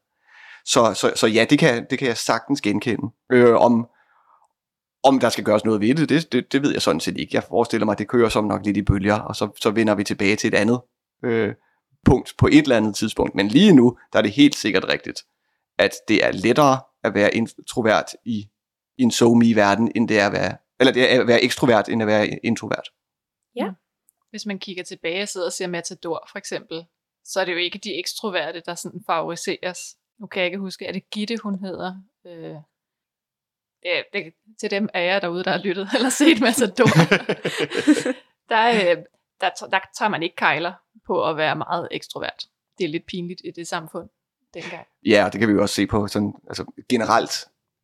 Så, 0.66 0.94
så, 0.94 1.14
så 1.16 1.28
ja, 1.28 1.46
det 1.50 1.60
kan, 1.60 1.86
det 1.90 2.00
kan 2.00 2.08
jeg 2.08 2.18
sagtens 2.18 2.62
genkende. 2.62 3.14
Øh, 3.32 3.56
om, 3.56 3.88
om 5.04 5.20
der 5.20 5.30
skal 5.30 5.44
gøres 5.44 5.66
noget 5.66 5.82
ved 5.82 5.96
det, 5.96 6.10
det, 6.10 6.32
det, 6.32 6.52
det 6.52 6.62
ved 6.62 6.72
jeg 6.72 6.82
sådan 6.82 7.00
set 7.00 7.18
ikke. 7.18 7.36
Jeg 7.36 7.44
forestiller 7.44 7.86
mig, 7.86 7.92
at 7.92 8.00
det 8.00 8.08
kører 8.08 8.30
som 8.30 8.46
nok 8.46 8.66
lidt 8.66 8.78
i 8.78 8.82
bølger, 8.82 9.20
og 9.20 9.36
så, 9.36 9.50
så 9.62 9.72
vender 9.72 9.96
vi 9.96 10.04
tilbage 10.04 10.36
til 10.36 10.48
et 10.48 10.54
andet 10.54 10.82
øh, 11.24 11.54
punkt 12.06 12.34
på 12.38 12.48
et 12.48 12.58
eller 12.58 12.78
andet 12.78 12.96
tidspunkt. 12.96 13.36
Men 13.36 13.48
lige 13.48 13.76
nu, 13.76 13.98
der 14.14 14.20
er 14.20 14.24
det 14.24 14.32
helt 14.32 14.56
sikkert 14.56 14.86
rigtigt, 14.88 15.20
at 15.80 15.92
det 16.08 16.26
er 16.26 16.32
lettere 16.32 16.80
at 17.04 17.14
være 17.14 17.36
introvert 17.36 18.06
i, 18.26 18.48
i 18.98 19.04
en 19.04 19.12
so 19.12 19.42
verden 19.56 19.92
end 19.96 20.08
det 20.08 20.20
er 20.20 20.26
at 20.26 20.34
være, 20.34 20.58
eller 20.80 20.94
det 20.94 21.14
er 21.14 21.22
at 21.22 21.28
være 21.28 21.44
ekstrovert, 21.44 21.90
end 21.90 22.02
at 22.02 22.08
være 22.08 22.28
introvert. 22.28 22.90
Ja. 23.60 23.72
Hvis 24.30 24.46
man 24.46 24.60
kigger 24.60 24.84
tilbage 24.84 25.22
og 25.22 25.28
sidder 25.28 25.48
og 25.48 25.54
ser 25.54 25.68
Matador 25.68 26.28
for 26.32 26.38
eksempel, 26.38 26.86
så 27.24 27.42
er 27.42 27.46
det 27.46 27.52
jo 27.52 27.58
ikke 27.58 27.78
de 27.78 28.00
ekstroverte, 28.00 28.62
der 28.66 28.76
sådan 28.76 29.04
favoriseres. 29.06 29.80
Nu 30.20 30.28
kan 30.28 30.40
jeg 30.40 30.46
ikke 30.46 30.58
huske, 30.58 30.86
er 30.86 30.92
det 30.92 31.10
Gitte, 31.10 31.38
hun 31.44 31.60
hedder? 31.60 31.96
Øh, 32.26 32.56
det, 33.84 34.04
det, 34.14 34.34
til 34.60 34.72
dem 34.72 34.90
af 34.94 35.06
jer 35.06 35.20
derude, 35.20 35.44
der 35.44 35.52
har 35.52 35.58
lyttet 35.58 35.90
eller 35.96 36.10
set 36.10 36.42
Matador. 36.42 36.90
der, 38.50 38.68
øh, 38.70 39.04
der, 39.42 39.50
der 39.72 39.80
tager 39.98 40.10
man 40.10 40.24
ikke 40.24 40.36
kejler 40.36 40.74
på 41.08 41.30
at 41.30 41.38
være 41.38 41.56
meget 41.56 41.88
ekstrovert. 41.92 42.46
Det 42.78 42.84
er 42.84 42.90
lidt 42.90 43.06
pinligt 43.06 43.42
i 43.46 43.52
det 43.52 43.68
samfund 43.68 44.10
dengang. 44.54 44.88
Ja, 45.06 45.30
det 45.32 45.40
kan 45.40 45.50
vi 45.50 45.54
jo 45.54 45.62
også 45.62 45.76
se 45.76 45.88
på 45.88 46.08
sådan, 46.08 46.34
altså 46.48 46.66
generelt 46.90 47.32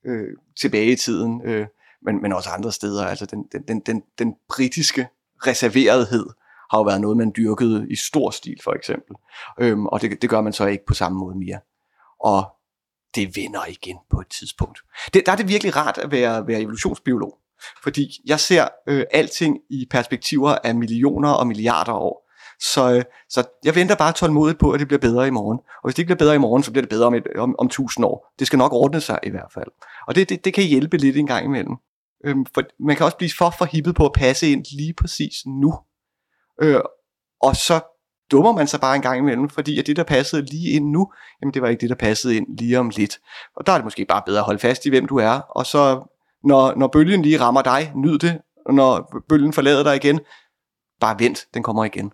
øh, 0.05 0.37
tilbage 0.61 0.91
i 0.91 0.95
tiden, 0.95 1.41
øh, 1.45 1.67
men, 2.01 2.21
men 2.21 2.33
også 2.33 2.49
andre 2.49 2.71
steder. 2.71 3.05
Altså 3.05 3.25
den, 3.25 3.47
den, 3.51 3.63
den, 3.67 3.79
den, 3.79 4.03
den 4.19 4.35
britiske 4.49 5.07
reserverethed 5.47 6.25
har 6.71 6.77
jo 6.77 6.83
været 6.83 7.01
noget, 7.01 7.17
man 7.17 7.33
dyrkede 7.37 7.87
i 7.89 7.95
stor 7.95 8.29
stil, 8.29 8.57
for 8.63 8.73
eksempel. 8.73 9.15
Øhm, 9.59 9.85
og 9.85 10.01
det, 10.01 10.21
det 10.21 10.29
gør 10.29 10.41
man 10.41 10.53
så 10.53 10.65
ikke 10.65 10.85
på 10.85 10.93
samme 10.93 11.17
måde 11.17 11.35
mere. 11.35 11.59
Og 12.19 12.45
det 13.15 13.35
vender 13.35 13.65
igen 13.69 13.97
på 14.11 14.19
et 14.19 14.27
tidspunkt. 14.39 14.79
Det, 15.13 15.25
der 15.25 15.31
er 15.31 15.35
det 15.35 15.47
virkelig 15.47 15.75
rart 15.75 15.97
at 15.97 16.11
være, 16.11 16.47
være 16.47 16.61
evolutionsbiolog, 16.61 17.37
fordi 17.83 18.21
jeg 18.25 18.39
ser 18.39 18.67
øh, 18.87 19.03
alting 19.11 19.57
i 19.69 19.87
perspektiver 19.91 20.55
af 20.63 20.75
millioner 20.75 21.29
og 21.29 21.47
milliarder 21.47 21.93
år. 21.93 22.25
Så, 22.59 22.93
øh, 22.93 23.03
så 23.29 23.43
jeg 23.63 23.75
venter 23.75 23.95
bare 23.95 24.13
tålmodigt 24.13 24.59
på, 24.59 24.71
at 24.71 24.79
det 24.79 24.87
bliver 24.87 24.99
bedre 24.99 25.27
i 25.27 25.29
morgen. 25.29 25.59
Og 25.59 25.83
hvis 25.83 25.95
det 25.95 25.99
ikke 25.99 26.07
bliver 26.07 26.25
bedre 26.25 26.35
i 26.35 26.37
morgen, 26.37 26.63
så 26.63 26.71
bliver 26.71 26.81
det 26.81 26.89
bedre 26.89 27.07
om, 27.07 27.13
et, 27.13 27.27
om, 27.37 27.55
om 27.59 27.69
tusind 27.69 28.05
år. 28.05 28.33
Det 28.39 28.47
skal 28.47 28.59
nok 28.59 28.73
ordne 28.73 29.01
sig 29.01 29.19
i 29.23 29.29
hvert 29.29 29.51
fald. 29.53 29.67
Og 30.07 30.15
det, 30.15 30.29
det, 30.29 30.45
det 30.45 30.53
kan 30.53 30.63
hjælpe 30.63 30.97
lidt 30.97 31.17
en 31.17 31.27
gang 31.27 31.45
imellem. 31.45 31.75
Øhm, 32.25 32.45
for 32.53 32.61
man 32.79 32.95
kan 32.95 33.05
også 33.05 33.17
blive 33.17 33.31
for 33.37 33.53
forhippet 33.57 33.95
på 33.95 34.05
at 34.05 34.13
passe 34.13 34.51
ind 34.51 34.65
lige 34.77 34.93
præcis 34.93 35.45
nu. 35.45 35.73
Øh, 36.61 36.81
og 37.41 37.55
så 37.55 37.79
dummer 38.31 38.51
man 38.51 38.67
sig 38.67 38.79
bare 38.79 38.95
en 38.95 39.01
gang 39.01 39.17
imellem, 39.17 39.49
fordi 39.49 39.79
at 39.79 39.87
det, 39.87 39.95
der 39.95 40.03
passede 40.03 40.41
lige 40.41 40.69
ind 40.69 40.89
nu, 40.89 41.11
jamen 41.41 41.53
det 41.53 41.61
var 41.61 41.67
ikke 41.67 41.81
det, 41.81 41.89
der 41.89 41.95
passede 41.95 42.35
ind 42.35 42.57
lige 42.57 42.79
om 42.79 42.89
lidt. 42.89 43.19
Og 43.55 43.65
der 43.65 43.73
er 43.73 43.77
det 43.77 43.85
måske 43.85 44.05
bare 44.05 44.23
bedre 44.25 44.39
at 44.39 44.45
holde 44.45 44.59
fast 44.59 44.85
i, 44.85 44.89
hvem 44.89 45.05
du 45.05 45.17
er, 45.17 45.39
og 45.39 45.65
så 45.65 46.11
når, 46.43 46.75
når 46.75 46.87
bølgen 46.87 47.21
lige 47.21 47.39
rammer 47.39 47.61
dig, 47.61 47.91
nyd 47.95 48.17
det, 48.17 48.41
og 48.65 48.73
når 48.73 49.21
bølgen 49.29 49.53
forlader 49.53 49.83
dig 49.83 49.95
igen, 49.95 50.19
bare 50.99 51.15
vent, 51.19 51.47
den 51.53 51.63
kommer 51.63 51.85
igen. 51.85 52.11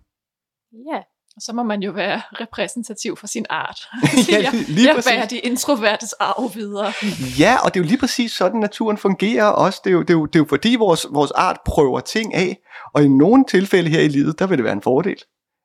Ja, 0.73 1.01
og 1.41 1.45
så 1.45 1.53
må 1.53 1.63
man 1.63 1.83
jo 1.83 1.91
være 1.91 2.21
repræsentativ 2.31 3.17
for 3.17 3.27
sin 3.27 3.45
art. 3.49 3.87
ja, 4.31 4.41
jeg, 4.41 4.53
lige 4.67 4.87
jeg 4.87 4.95
præcis. 4.95 5.11
bærer 5.11 5.27
de 5.27 5.39
introvertes 5.39 6.13
arv 6.13 6.51
videre. 6.55 6.93
Ja, 7.39 7.57
og 7.63 7.73
det 7.73 7.79
er 7.79 7.83
jo 7.83 7.87
lige 7.87 7.97
præcis 7.97 8.31
sådan, 8.31 8.59
naturen 8.59 8.97
fungerer 8.97 9.45
også. 9.45 9.81
Det 9.83 9.89
er 9.89 9.93
jo, 9.93 10.01
det 10.01 10.09
er 10.09 10.13
jo, 10.13 10.25
det 10.25 10.35
er 10.35 10.39
jo 10.39 10.45
fordi, 10.49 10.75
vores, 10.75 11.05
vores 11.11 11.31
art 11.31 11.57
prøver 11.65 11.99
ting 11.99 12.33
af, 12.33 12.57
og 12.93 13.03
i 13.03 13.07
nogle 13.07 13.45
tilfælde 13.49 13.89
her 13.89 13.99
i 13.99 14.07
livet, 14.07 14.39
der 14.39 14.47
vil 14.47 14.57
det 14.57 14.63
være 14.63 14.73
en 14.73 14.81
fordel 14.81 15.17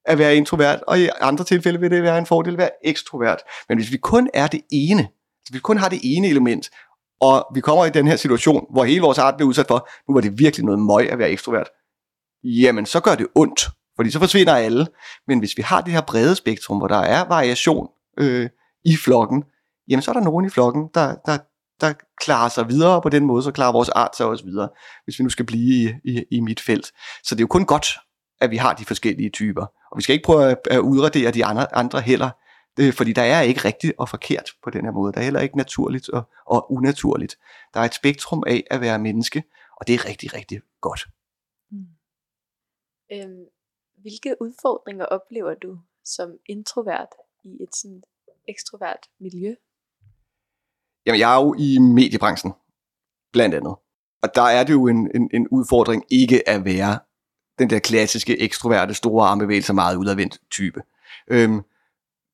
at 0.05 0.19
være 0.19 0.37
introvert, 0.37 0.83
og 0.87 0.99
i 1.01 1.09
andre 1.21 1.45
tilfælde 1.45 1.81
vil 1.81 1.91
det 1.91 2.03
være 2.03 2.19
en 2.19 2.27
fordel 2.27 2.53
at 2.53 2.59
være 2.59 2.71
ekstrovert. 2.85 3.39
Men 3.69 3.79
hvis 3.79 3.93
vi 3.93 3.97
kun 3.97 4.31
er 4.35 4.47
det 4.47 4.61
ene, 4.73 5.09
hvis 5.43 5.55
vi 5.55 5.59
kun 5.59 5.79
har 5.79 5.89
det 5.89 6.01
ene 6.03 6.29
element, 6.29 6.71
og 7.21 7.47
vi 7.55 7.61
kommer 7.61 7.85
i 7.87 7.91
den 7.91 8.07
her 8.07 8.17
situation, 8.17 8.67
hvor 8.73 8.85
hele 8.85 9.01
vores 9.01 9.19
art 9.19 9.37
bliver 9.37 9.49
udsat 9.49 9.67
for, 9.69 9.89
nu 10.09 10.15
var 10.15 10.21
det 10.21 10.39
virkelig 10.39 10.65
noget 10.65 10.81
møg 10.81 11.12
at 11.12 11.19
være 11.19 11.31
ekstrovert, 11.31 11.69
jamen 12.45 12.87
så 12.87 13.01
gør 13.01 13.15
det 13.15 13.27
ondt, 13.35 13.69
fordi 13.97 14.11
så 14.11 14.19
forsvinder 14.19 14.55
alle. 14.55 14.87
Men 15.27 15.39
hvis 15.39 15.57
vi 15.57 15.63
har 15.63 15.81
det 15.81 15.93
her 15.93 16.01
brede 16.01 16.37
spektrum, 16.37 16.79
hvor 16.79 16.89
der 16.89 16.97
er 16.97 17.29
variation 17.29 17.89
øh, 18.19 18.49
i 18.85 18.97
flokken, 18.97 19.45
jamen 19.89 20.03
så 20.03 20.11
er 20.11 20.13
der 20.13 20.21
nogen 20.21 20.47
i 20.47 20.51
flokken, 20.51 20.89
der, 20.95 21.15
der, 21.27 21.39
der 21.81 21.93
klarer 22.21 22.49
sig 22.49 22.69
videre, 22.69 22.97
og 22.97 23.03
på 23.03 23.09
den 23.09 23.25
måde 23.25 23.43
så 23.43 23.53
klarer 23.53 23.73
vores 23.73 23.89
art 23.89 24.17
sig 24.17 24.27
også 24.27 24.45
videre, 24.45 24.69
hvis 25.05 25.19
vi 25.19 25.25
nu 25.25 25.31
skal 25.31 25.47
blive 25.47 25.75
i, 25.75 25.93
i, 26.05 26.25
i 26.31 26.41
mit 26.41 26.61
felt. 26.61 26.87
Så 27.25 27.35
det 27.35 27.41
er 27.41 27.43
jo 27.43 27.47
kun 27.47 27.67
godt, 27.67 27.87
at 28.41 28.51
vi 28.51 28.57
har 28.57 28.75
de 28.75 28.85
forskellige 28.85 29.31
typer. 29.31 29.67
Og 29.91 29.97
vi 29.97 30.03
skal 30.03 30.13
ikke 30.13 30.27
prøve 30.27 30.51
at, 30.51 30.59
at 30.71 30.79
udradere 30.79 31.31
de 31.31 31.45
andre, 31.45 31.77
andre 31.77 32.01
heller, 32.01 32.31
det, 32.77 32.95
fordi 32.95 33.13
der 33.13 33.23
er 33.23 33.41
ikke 33.41 33.65
rigtigt 33.65 33.93
og 33.99 34.09
forkert 34.09 34.51
på 34.65 34.71
den 34.71 34.85
her 34.85 34.93
måde. 34.93 35.13
Der 35.13 35.19
er 35.19 35.25
heller 35.25 35.41
ikke 35.41 35.57
naturligt 35.57 36.09
og, 36.09 36.29
og 36.47 36.73
unaturligt. 36.73 37.37
Der 37.75 37.81
er 37.81 37.85
et 37.85 37.95
spektrum 37.95 38.43
af 38.47 38.65
at 38.71 38.81
være 38.81 38.99
menneske, 38.99 39.43
og 39.81 39.87
det 39.87 39.95
er 39.95 40.09
rigtig, 40.09 40.35
rigtig 40.35 40.61
godt. 40.81 41.07
Mm. 41.71 41.87
Øhm, 43.13 43.45
hvilke 44.07 44.37
udfordringer 44.40 45.05
oplever 45.05 45.55
du 45.55 45.79
som 46.05 46.31
introvert 46.49 47.09
i 47.45 47.62
et 47.62 47.77
sådan 47.77 48.03
ekstrovert 48.49 49.03
miljø? 49.21 49.55
Jamen, 51.07 51.21
jeg 51.21 51.37
er 51.37 51.45
jo 51.45 51.55
i 51.59 51.79
mediebranchen, 51.79 52.53
blandt 53.33 53.55
andet. 53.55 53.75
Og 54.23 54.29
der 54.35 54.42
er 54.42 54.64
det 54.64 54.73
jo 54.73 54.87
en, 54.88 55.11
en, 55.14 55.31
en 55.35 55.49
udfordring 55.49 56.05
ikke 56.11 56.49
at 56.49 56.64
være 56.64 56.99
den 57.59 57.71
der 57.71 57.79
klassiske 57.79 58.40
ekstroverte, 58.40 58.95
store 58.95 59.27
armbevægelser, 59.27 59.73
meget 59.73 59.97
udadvendt 59.97 60.40
type. 60.51 60.83
Øhm, 61.29 61.62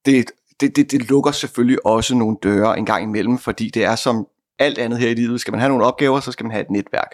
det, 0.04 0.30
det, 0.60 0.76
det, 0.76 0.90
det 0.90 1.08
lukker 1.08 1.30
selvfølgelig 1.30 1.86
også 1.86 2.14
nogle 2.14 2.36
døre 2.42 2.78
en 2.78 2.86
gang 2.86 3.02
imellem, 3.02 3.38
fordi 3.38 3.70
det 3.70 3.84
er 3.84 3.96
som 3.96 4.28
alt 4.58 4.78
andet 4.78 4.98
her 4.98 5.08
i 5.08 5.14
livet. 5.14 5.40
Skal 5.40 5.52
man 5.52 5.60
have 5.60 5.68
nogle 5.68 5.84
opgaver, 5.84 6.20
så 6.20 6.32
skal 6.32 6.44
man 6.44 6.52
have 6.52 6.62
et 6.62 6.70
netværk. 6.70 7.10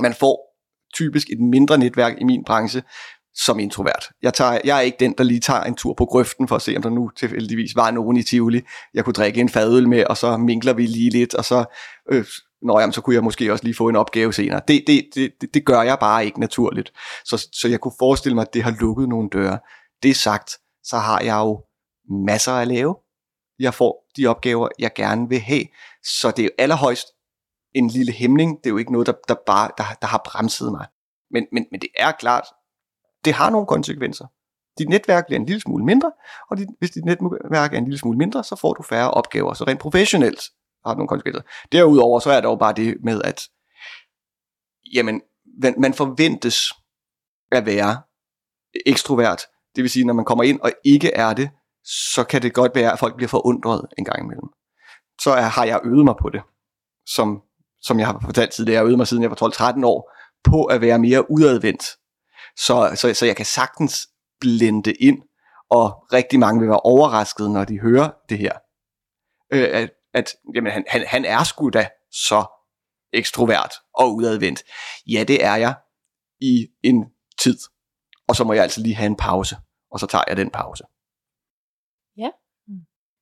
Man 0.00 0.14
får 0.14 0.48
typisk 0.94 1.30
et 1.30 1.40
mindre 1.40 1.78
netværk 1.78 2.20
i 2.20 2.24
min 2.24 2.44
branche 2.44 2.82
som 3.44 3.58
introvert. 3.58 4.08
Jeg, 4.22 4.34
tager, 4.34 4.58
jeg 4.64 4.76
er 4.76 4.80
ikke 4.80 4.96
den, 5.00 5.14
der 5.18 5.24
lige 5.24 5.40
tager 5.40 5.60
en 5.60 5.74
tur 5.74 5.94
på 5.94 6.04
grøften 6.04 6.48
for 6.48 6.56
at 6.56 6.62
se, 6.62 6.76
om 6.76 6.82
der 6.82 6.90
nu 6.90 7.10
tilfældigvis 7.16 7.76
var 7.76 7.90
nogen 7.90 8.16
i 8.16 8.22
Tivoli, 8.22 8.62
jeg 8.94 9.04
kunne 9.04 9.14
drikke 9.14 9.40
en 9.40 9.48
fadøl 9.48 9.88
med, 9.88 10.04
og 10.04 10.16
så 10.16 10.36
minkler 10.36 10.72
vi 10.72 10.86
lige 10.86 11.10
lidt, 11.10 11.34
og 11.34 11.44
så, 11.44 11.64
øh, 12.10 12.24
nå, 12.62 12.80
jamen, 12.80 12.92
så 12.92 13.00
kunne 13.00 13.14
jeg 13.14 13.24
måske 13.24 13.52
også 13.52 13.64
lige 13.64 13.74
få 13.74 13.88
en 13.88 13.96
opgave 13.96 14.32
senere. 14.32 14.60
Det, 14.68 14.84
det, 14.86 15.08
det, 15.14 15.54
det 15.54 15.64
gør 15.66 15.82
jeg 15.82 15.98
bare 16.00 16.26
ikke 16.26 16.40
naturligt. 16.40 16.92
Så, 17.24 17.48
så 17.52 17.68
jeg 17.68 17.80
kunne 17.80 17.92
forestille 17.98 18.34
mig, 18.34 18.42
at 18.42 18.54
det 18.54 18.62
har 18.62 18.76
lukket 18.80 19.08
nogle 19.08 19.28
døre. 19.32 19.58
Det 20.02 20.16
sagt, 20.16 20.50
så 20.84 20.96
har 20.96 21.20
jeg 21.20 21.36
jo 21.36 21.62
masser 22.26 22.52
at 22.52 22.68
lave. 22.68 22.96
Jeg 23.58 23.74
får 23.74 24.04
de 24.16 24.26
opgaver, 24.26 24.68
jeg 24.78 24.90
gerne 24.94 25.28
vil 25.28 25.40
have. 25.40 25.64
Så 26.20 26.30
det 26.30 26.38
er 26.38 26.44
jo 26.44 26.50
allerhøjst 26.58 27.06
en 27.74 27.88
lille 27.88 28.12
hæmning. 28.12 28.58
Det 28.58 28.66
er 28.66 28.70
jo 28.70 28.76
ikke 28.76 28.92
noget, 28.92 29.06
der, 29.06 29.12
der, 29.28 29.34
bare, 29.46 29.70
der, 29.78 29.84
der 30.02 30.06
har 30.06 30.22
bremset 30.24 30.72
mig. 30.72 30.86
Men, 31.30 31.46
men, 31.52 31.66
men 31.70 31.80
det 31.80 31.88
er 31.96 32.12
klart, 32.12 32.44
det 33.24 33.32
har 33.32 33.50
nogle 33.50 33.66
konsekvenser. 33.66 34.26
Dit 34.78 34.88
netværk 34.88 35.26
bliver 35.26 35.40
en 35.40 35.46
lille 35.46 35.60
smule 35.60 35.84
mindre, 35.84 36.12
og 36.50 36.56
dit, 36.56 36.68
hvis 36.78 36.90
dit 36.90 37.04
netværk 37.04 37.74
er 37.74 37.78
en 37.78 37.84
lille 37.84 37.98
smule 37.98 38.18
mindre, 38.18 38.44
så 38.44 38.56
får 38.56 38.72
du 38.72 38.82
færre 38.82 39.10
opgaver. 39.10 39.54
Så 39.54 39.64
rent 39.64 39.80
professionelt 39.80 40.40
har 40.84 40.90
det 40.90 40.98
nogle 40.98 41.08
konsekvenser. 41.08 41.42
Derudover 41.72 42.20
så 42.20 42.30
er 42.30 42.40
der 42.40 42.48
jo 42.48 42.56
bare 42.56 42.72
det 42.72 42.96
med, 43.04 43.22
at 43.24 43.40
jamen, 44.94 45.22
man 45.78 45.94
forventes 45.94 46.56
at 47.52 47.66
være 47.66 48.02
ekstrovert. 48.86 49.42
Det 49.76 49.82
vil 49.82 49.90
sige, 49.90 50.04
når 50.04 50.14
man 50.14 50.24
kommer 50.24 50.44
ind 50.44 50.60
og 50.60 50.72
ikke 50.84 51.12
er 51.12 51.32
det, 51.32 51.50
så 52.14 52.24
kan 52.24 52.42
det 52.42 52.54
godt 52.54 52.74
være, 52.74 52.92
at 52.92 52.98
folk 52.98 53.16
bliver 53.16 53.28
forundret 53.28 53.86
en 53.98 54.04
gang 54.04 54.24
imellem. 54.24 54.48
Så 55.20 55.32
har 55.34 55.64
jeg 55.64 55.80
øvet 55.84 56.04
mig 56.04 56.14
på 56.22 56.28
det, 56.28 56.42
som, 57.06 57.42
som 57.80 57.98
jeg 57.98 58.06
har 58.06 58.20
fortalt 58.24 58.52
tidligere. 58.52 58.74
Jeg 58.74 58.80
har 58.80 58.86
øvet 58.86 58.98
mig 58.98 59.06
siden 59.06 59.22
jeg 59.22 59.30
var 59.30 59.72
12-13 59.76 59.86
år, 59.86 60.12
på 60.44 60.64
at 60.64 60.80
være 60.80 60.98
mere 60.98 61.30
udadvendt. 61.30 61.84
Så, 62.66 62.92
så, 62.94 63.14
så 63.14 63.26
jeg 63.26 63.36
kan 63.36 63.46
sagtens 63.46 64.08
blende 64.40 64.92
ind, 64.92 65.22
og 65.70 66.06
rigtig 66.12 66.38
mange 66.38 66.60
vil 66.60 66.68
være 66.68 66.80
overrasket, 66.80 67.50
når 67.50 67.64
de 67.64 67.80
hører 67.80 68.10
det 68.28 68.38
her. 68.38 68.52
Øh, 69.52 69.68
at, 69.72 69.90
at 70.14 70.34
jamen, 70.54 70.72
han, 70.72 70.84
han, 70.88 71.04
han 71.06 71.24
er 71.24 71.44
sgu 71.44 71.70
da 71.70 71.88
så 72.10 72.44
ekstrovert 73.12 73.74
og 73.94 74.14
udadvendt? 74.14 74.62
Ja, 75.06 75.24
det 75.24 75.44
er 75.44 75.56
jeg 75.56 75.74
i 76.40 76.66
en 76.82 77.04
tid. 77.42 77.58
Og 78.28 78.36
så 78.36 78.44
må 78.44 78.52
jeg 78.52 78.62
altså 78.62 78.80
lige 78.80 78.94
have 78.94 79.06
en 79.06 79.16
pause, 79.16 79.56
og 79.90 80.00
så 80.00 80.06
tager 80.06 80.24
jeg 80.28 80.36
den 80.36 80.50
pause. 80.50 80.84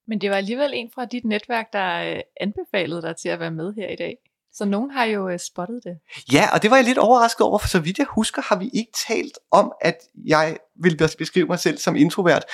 Men 0.08 0.20
det 0.20 0.30
var 0.30 0.36
alligevel 0.36 0.72
en 0.74 0.90
fra 0.94 1.04
dit 1.04 1.24
netværk, 1.24 1.72
der 1.72 2.14
øh, 2.14 2.20
anbefalede 2.40 3.02
dig 3.02 3.16
til 3.16 3.28
at 3.28 3.40
være 3.40 3.50
med 3.50 3.74
her 3.74 3.88
i 3.88 3.96
dag. 3.96 4.16
Så 4.56 4.64
nogen 4.64 4.90
har 4.90 5.04
jo 5.04 5.28
øh, 5.28 5.38
spottet 5.38 5.80
det. 5.84 5.98
Ja, 6.32 6.48
og 6.52 6.62
det 6.62 6.70
var 6.70 6.76
jeg 6.76 6.84
lidt 6.84 6.98
overrasket 6.98 7.40
over, 7.40 7.58
for 7.58 7.68
så 7.68 7.80
vidt 7.80 7.98
jeg 7.98 8.06
husker, 8.10 8.42
har 8.42 8.56
vi 8.56 8.70
ikke 8.74 8.92
talt 9.08 9.38
om, 9.50 9.72
at 9.80 9.96
jeg 10.26 10.56
vil 10.82 10.96
beskrive 11.18 11.46
mig 11.46 11.58
selv 11.58 11.78
som 11.78 11.96
introvert. 11.96 12.44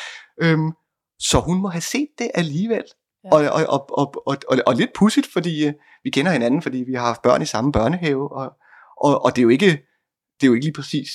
Øhm, 0.42 0.72
så 1.18 1.40
hun 1.40 1.60
må 1.60 1.68
have 1.68 1.82
set 1.82 2.08
det 2.18 2.30
alligevel. 2.34 2.84
Ja. 3.24 3.42
Ja. 3.42 3.50
Og, 3.50 3.66
og, 3.68 3.68
og, 3.68 3.98
og, 3.98 4.22
og, 4.26 4.36
og, 4.48 4.58
og 4.66 4.74
lidt 4.74 4.90
pudsigt, 4.94 5.26
fordi 5.32 5.66
øh, 5.66 5.72
vi 6.04 6.10
kender 6.10 6.32
hinanden, 6.32 6.62
fordi 6.62 6.78
vi 6.78 6.94
har 6.94 7.06
haft 7.06 7.22
børn 7.22 7.42
i 7.42 7.46
samme 7.46 7.72
børnehave, 7.72 8.32
og, 8.32 8.52
og, 9.00 9.24
og 9.24 9.36
det, 9.36 9.42
er 9.42 9.44
jo 9.44 9.48
ikke, 9.48 9.70
det 10.40 10.42
er 10.42 10.46
jo 10.46 10.54
ikke 10.54 10.66
lige 10.66 10.74
præcis 10.74 11.08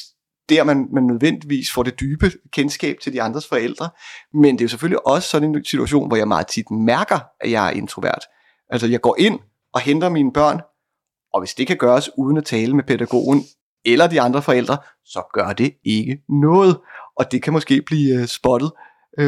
der, 0.50 0.63
man, 0.63 0.88
man 0.93 1.04
nødvendigvis 1.04 1.71
får 1.71 1.84
det 1.84 2.00
dybe 2.00 2.32
kendskab 2.52 2.97
til 3.02 3.13
de 3.13 3.21
andres 3.21 3.47
forældre, 3.47 3.89
men 4.34 4.56
det 4.56 4.62
er 4.62 4.65
jo 4.65 4.69
selvfølgelig 4.69 5.08
også 5.08 5.30
sådan 5.30 5.56
en 5.56 5.65
situation, 5.65 6.08
hvor 6.08 6.17
jeg 6.17 6.28
meget 6.28 6.47
tit 6.47 6.71
mærker, 6.71 7.19
at 7.41 7.52
jeg 7.52 7.67
er 7.67 7.71
introvert. 7.71 8.23
Altså 8.69 8.88
jeg 8.88 9.02
går 9.02 9.15
ind 9.19 9.39
og 9.73 9.82
henter 9.82 10.10
mine 10.10 10.34
børn, 10.34 10.62
og 11.33 11.41
hvis 11.41 11.53
det 11.53 11.67
kan 11.67 11.77
gøres 11.77 12.09
uden 12.17 12.37
at 12.37 12.45
tale 12.45 12.75
med 12.75 12.83
pædagogen 12.83 13.43
eller 13.85 14.07
de 14.07 14.21
andre 14.21 14.41
forældre, 14.41 14.77
så 15.05 15.29
gør 15.33 15.53
det 15.53 15.73
ikke 15.83 16.21
noget. 16.29 16.79
Og 17.15 17.31
det 17.31 17.43
kan 17.43 17.53
måske 17.53 17.81
blive 17.81 18.19
uh, 18.19 18.25
spottet. 18.25 18.71
Uh, 19.21 19.27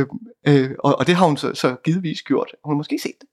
uh, 0.50 0.70
og, 0.80 0.96
og 1.00 1.08
det 1.08 1.16
har 1.16 1.26
hun 1.26 1.38
så, 1.38 1.54
så 1.54 1.76
givetvis 1.84 2.22
gjort. 2.22 2.56
Hun 2.64 2.74
har 2.74 2.78
måske 2.78 3.00
set 3.00 3.16
det. 3.22 3.30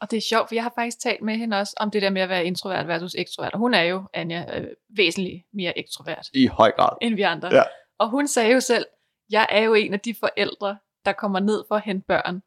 Og 0.00 0.10
det 0.10 0.16
er 0.16 0.20
sjovt, 0.20 0.48
for 0.48 0.54
jeg 0.54 0.62
har 0.62 0.72
faktisk 0.74 1.00
talt 1.00 1.22
med 1.22 1.36
hende 1.36 1.58
også 1.58 1.74
om 1.76 1.90
det 1.90 2.02
der 2.02 2.10
med 2.10 2.22
at 2.22 2.28
være 2.28 2.44
introvert 2.44 2.88
versus 2.88 3.14
ekstrovert. 3.18 3.52
Og 3.52 3.58
hun 3.58 3.74
er 3.74 3.82
jo, 3.82 4.02
Anja, 4.14 4.60
øh, 4.60 4.66
væsentligt 4.96 5.44
mere 5.52 5.78
ekstrovert 5.78 6.28
I 6.34 6.46
høj 6.46 6.70
grad. 6.70 6.96
end 7.02 7.14
vi 7.14 7.22
andre. 7.22 7.48
Ja. 7.54 7.62
Og 7.98 8.10
hun 8.10 8.28
sagde 8.28 8.52
jo 8.52 8.60
selv, 8.60 8.86
jeg 9.30 9.46
er 9.50 9.62
jo 9.62 9.74
en 9.74 9.94
af 9.94 10.00
de 10.00 10.14
forældre, 10.20 10.78
der 11.04 11.12
kommer 11.12 11.40
ned 11.40 11.64
for 11.68 11.74
at 11.74 11.82
hente 11.84 12.04
børn. 12.08 12.42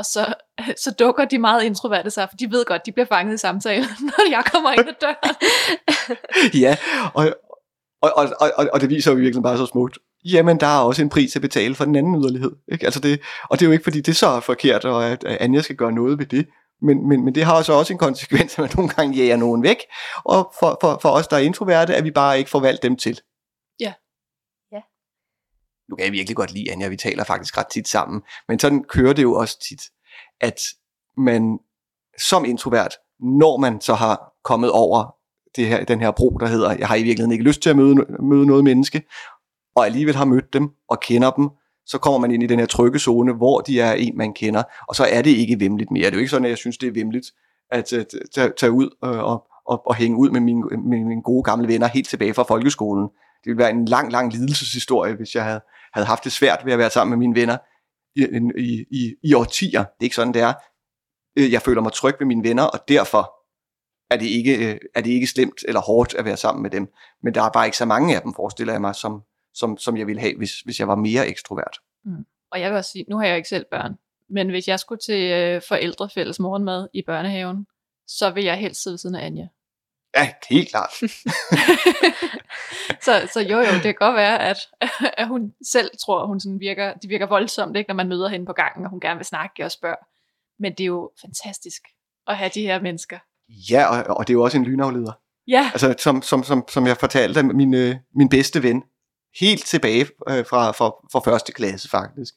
Og 0.00 0.04
så, 0.04 0.34
så 0.84 0.90
dukker 0.98 1.24
de 1.24 1.38
meget 1.38 1.62
introverte 1.62 2.10
sig, 2.10 2.28
for 2.30 2.36
de 2.36 2.50
ved 2.50 2.64
godt, 2.64 2.86
de 2.86 2.92
bliver 2.92 3.06
fanget 3.06 3.34
i 3.34 3.38
samtalen, 3.38 3.88
når 4.10 4.30
jeg 4.30 4.44
kommer 4.52 4.70
ind 4.70 4.88
ad 4.88 4.94
døren. 5.00 5.36
ja, 6.64 6.76
og, 7.14 7.24
og, 8.02 8.12
og, 8.40 8.50
og, 8.56 8.68
og 8.72 8.80
det 8.80 8.88
viser 8.88 9.10
jo 9.10 9.16
virkelig 9.16 9.42
bare 9.42 9.56
så 9.56 9.66
smukt. 9.66 9.98
Jamen, 10.24 10.60
der 10.60 10.66
er 10.66 10.80
også 10.80 11.02
en 11.02 11.08
pris 11.08 11.36
at 11.36 11.42
betale 11.42 11.74
for 11.74 11.84
den 11.84 11.96
anden 11.96 12.22
yderlighed. 12.22 12.52
Ikke? 12.72 12.84
Altså 12.84 13.00
det, 13.00 13.20
og 13.50 13.60
det 13.60 13.64
er 13.64 13.68
jo 13.68 13.72
ikke, 13.72 13.84
fordi 13.84 14.00
det 14.00 14.16
så 14.16 14.26
er 14.26 14.40
forkert, 14.40 14.84
og 14.84 15.06
at, 15.06 15.24
at 15.24 15.36
Anja 15.40 15.60
skal 15.60 15.76
gøre 15.76 15.92
noget 15.92 16.18
ved 16.18 16.26
det. 16.26 16.46
Men, 16.82 17.08
men, 17.08 17.24
men 17.24 17.34
det 17.34 17.44
har 17.44 17.62
så 17.62 17.72
også 17.72 17.92
en 17.92 17.98
konsekvens, 17.98 18.52
at 18.52 18.58
man 18.58 18.70
nogle 18.76 18.90
gange 18.90 19.16
jager 19.16 19.36
nogen 19.36 19.62
væk. 19.62 19.76
Og 20.24 20.52
for, 20.60 20.78
for, 20.80 20.98
for 21.02 21.08
os, 21.08 21.28
der 21.28 21.36
er 21.36 21.40
introverte, 21.40 21.94
at 21.94 22.04
vi 22.04 22.10
bare 22.10 22.38
ikke 22.38 22.50
får 22.50 22.60
valgt 22.60 22.82
dem 22.82 22.96
til. 22.96 23.20
Nu 25.90 25.96
kan 25.96 26.04
jeg 26.04 26.12
virkelig 26.12 26.36
godt 26.36 26.52
lide 26.52 26.72
Anja, 26.72 26.88
vi 26.88 26.96
taler 26.96 27.24
faktisk 27.24 27.58
ret 27.58 27.66
tit 27.66 27.88
sammen. 27.88 28.22
Men 28.48 28.58
sådan 28.58 28.84
kører 28.84 29.12
det 29.12 29.22
jo 29.22 29.34
også 29.34 29.58
tit, 29.68 29.82
at 30.40 30.60
man 31.16 31.58
som 32.18 32.44
introvert, 32.44 32.94
når 33.20 33.56
man 33.56 33.80
så 33.80 33.94
har 33.94 34.32
kommet 34.44 34.70
over 34.70 35.14
det 35.56 35.66
her, 35.66 35.84
den 35.84 36.00
her 36.00 36.10
bro, 36.10 36.38
der 36.40 36.46
hedder, 36.46 36.76
jeg 36.78 36.88
har 36.88 36.94
i 36.94 37.02
virkeligheden 37.02 37.32
ikke 37.32 37.44
lyst 37.44 37.62
til 37.62 37.70
at 37.70 37.76
møde, 37.76 37.94
møde 38.22 38.46
noget 38.46 38.64
menneske, 38.64 39.02
og 39.76 39.86
alligevel 39.86 40.16
har 40.16 40.24
mødt 40.24 40.52
dem 40.52 40.68
og 40.88 41.00
kender 41.00 41.30
dem, 41.30 41.48
så 41.86 41.98
kommer 41.98 42.18
man 42.18 42.30
ind 42.30 42.42
i 42.42 42.46
den 42.46 42.58
her 42.58 42.66
trygge 42.66 42.98
zone, 42.98 43.32
hvor 43.32 43.60
de 43.60 43.80
er 43.80 43.92
en, 43.92 44.16
man 44.16 44.32
kender, 44.32 44.62
og 44.88 44.96
så 44.96 45.04
er 45.04 45.22
det 45.22 45.30
ikke 45.30 45.60
vemmeligt 45.60 45.90
mere. 45.90 46.06
Det 46.06 46.12
er 46.12 46.16
jo 46.16 46.18
ikke 46.18 46.30
sådan, 46.30 46.44
at 46.44 46.50
jeg 46.50 46.58
synes, 46.58 46.78
det 46.78 46.86
er 46.86 46.92
vemmeligt 46.92 47.26
at 47.70 47.92
øh, 47.92 48.04
tage, 48.34 48.52
tage 48.58 48.72
ud 48.72 48.90
og, 49.02 49.12
og, 49.12 49.46
og, 49.66 49.86
og 49.86 49.94
hænge 49.94 50.18
ud 50.18 50.30
med 50.30 50.40
mine, 50.40 50.62
med 50.62 51.04
mine 51.04 51.22
gode 51.22 51.42
gamle 51.42 51.68
venner 51.68 51.86
helt 51.86 52.08
tilbage 52.08 52.34
fra 52.34 52.42
folkeskolen. 52.42 53.08
Det 53.44 53.46
ville 53.46 53.58
være 53.58 53.70
en 53.70 53.84
lang, 53.84 54.12
lang 54.12 54.32
lidelseshistorie, 54.32 55.14
hvis 55.14 55.34
jeg 55.34 55.44
havde, 55.44 55.60
havde 55.92 56.06
haft 56.06 56.24
det 56.24 56.32
svært 56.32 56.64
ved 56.64 56.72
at 56.72 56.78
være 56.78 56.90
sammen 56.90 57.18
med 57.18 57.28
mine 57.28 57.40
venner 57.40 57.56
i, 58.14 58.22
i, 58.58 58.86
i, 58.90 59.14
i 59.22 59.34
årtier. 59.34 59.80
Det 59.80 60.00
er 60.00 60.04
ikke 60.04 60.16
sådan, 60.16 60.34
det 60.34 60.42
er. 60.42 60.52
Øh, 61.38 61.52
jeg 61.52 61.62
føler 61.62 61.82
mig 61.82 61.92
tryg 61.92 62.14
ved 62.18 62.26
mine 62.26 62.48
venner, 62.48 62.62
og 62.62 62.88
derfor 62.88 63.36
er 64.10 64.16
det, 64.16 64.26
ikke, 64.26 64.72
øh, 64.72 64.78
er 64.94 65.00
det 65.00 65.10
ikke 65.10 65.26
slemt 65.26 65.64
eller 65.68 65.80
hårdt 65.80 66.14
at 66.14 66.24
være 66.24 66.36
sammen 66.36 66.62
med 66.62 66.70
dem. 66.70 66.92
Men 67.22 67.34
der 67.34 67.42
er 67.42 67.50
bare 67.50 67.66
ikke 67.66 67.76
så 67.76 67.84
mange 67.84 68.16
af 68.16 68.22
dem, 68.22 68.34
forestiller 68.34 68.72
jeg 68.72 68.80
mig, 68.80 68.94
som, 68.94 69.22
som, 69.54 69.78
som 69.78 69.96
jeg 69.96 70.06
ville 70.06 70.20
have, 70.20 70.36
hvis, 70.36 70.60
hvis 70.60 70.80
jeg 70.80 70.88
var 70.88 70.94
mere 70.94 71.28
ekstrovert. 71.28 71.78
Mm. 72.04 72.26
Og 72.52 72.60
jeg 72.60 72.70
vil 72.70 72.76
også 72.76 72.90
sige, 72.90 73.04
nu 73.08 73.16
har 73.18 73.26
jeg 73.26 73.36
ikke 73.36 73.48
selv 73.48 73.66
børn, 73.70 73.98
men 74.30 74.50
hvis 74.50 74.68
jeg 74.68 74.80
skulle 74.80 74.98
til 74.98 75.32
øh, 75.32 75.62
forældrefælles 75.68 76.40
morgenmad 76.40 76.88
i 76.92 77.02
børnehaven, 77.06 77.66
så 78.06 78.30
vil 78.30 78.44
jeg 78.44 78.56
helst 78.56 78.82
sidde 78.82 78.92
ved 78.94 78.98
siden 78.98 79.14
af 79.14 79.26
Anja. 79.26 79.48
Ja, 80.16 80.32
helt 80.48 80.70
klart. 80.70 80.92
så, 83.04 83.28
så 83.32 83.40
jo 83.40 83.58
jo, 83.58 83.72
det 83.72 83.82
kan 83.82 83.94
godt 83.94 84.16
være, 84.16 84.40
at, 84.40 84.58
at 85.20 85.28
hun 85.28 85.52
selv 85.72 85.90
tror, 86.04 86.20
at 86.20 86.26
hun 86.26 86.40
sådan 86.40 86.60
virker, 86.60 86.94
det 86.94 87.10
virker 87.10 87.26
voldsomt, 87.26 87.76
ikke, 87.76 87.88
når 87.88 87.94
man 87.94 88.08
møder 88.08 88.28
hende 88.28 88.46
på 88.46 88.52
gangen, 88.52 88.84
og 88.84 88.90
hun 88.90 89.00
gerne 89.00 89.18
vil 89.18 89.26
snakke 89.26 89.64
og 89.64 89.70
spørge. 89.70 89.96
Men 90.58 90.72
det 90.72 90.80
er 90.80 90.86
jo 90.86 91.10
fantastisk 91.20 91.82
at 92.26 92.36
have 92.36 92.50
de 92.54 92.62
her 92.62 92.82
mennesker. 92.82 93.18
Ja, 93.70 93.86
og, 93.86 94.16
og 94.16 94.26
det 94.26 94.32
er 94.32 94.34
jo 94.34 94.42
også 94.42 94.58
en 94.58 94.64
lynafleder. 94.64 95.12
Ja, 95.48 95.70
Altså, 95.72 95.94
som, 95.98 96.22
som, 96.22 96.42
som, 96.42 96.64
som 96.68 96.86
jeg 96.86 96.96
fortalte, 96.96 97.42
min, 97.42 97.74
øh, 97.74 97.96
min 98.14 98.28
bedste 98.28 98.62
ven, 98.62 98.82
helt 99.40 99.64
tilbage 99.64 100.06
øh, 100.28 100.46
fra, 100.46 100.70
fra, 100.70 100.90
fra 101.12 101.30
første 101.30 101.52
klasse 101.52 101.88
faktisk, 101.88 102.34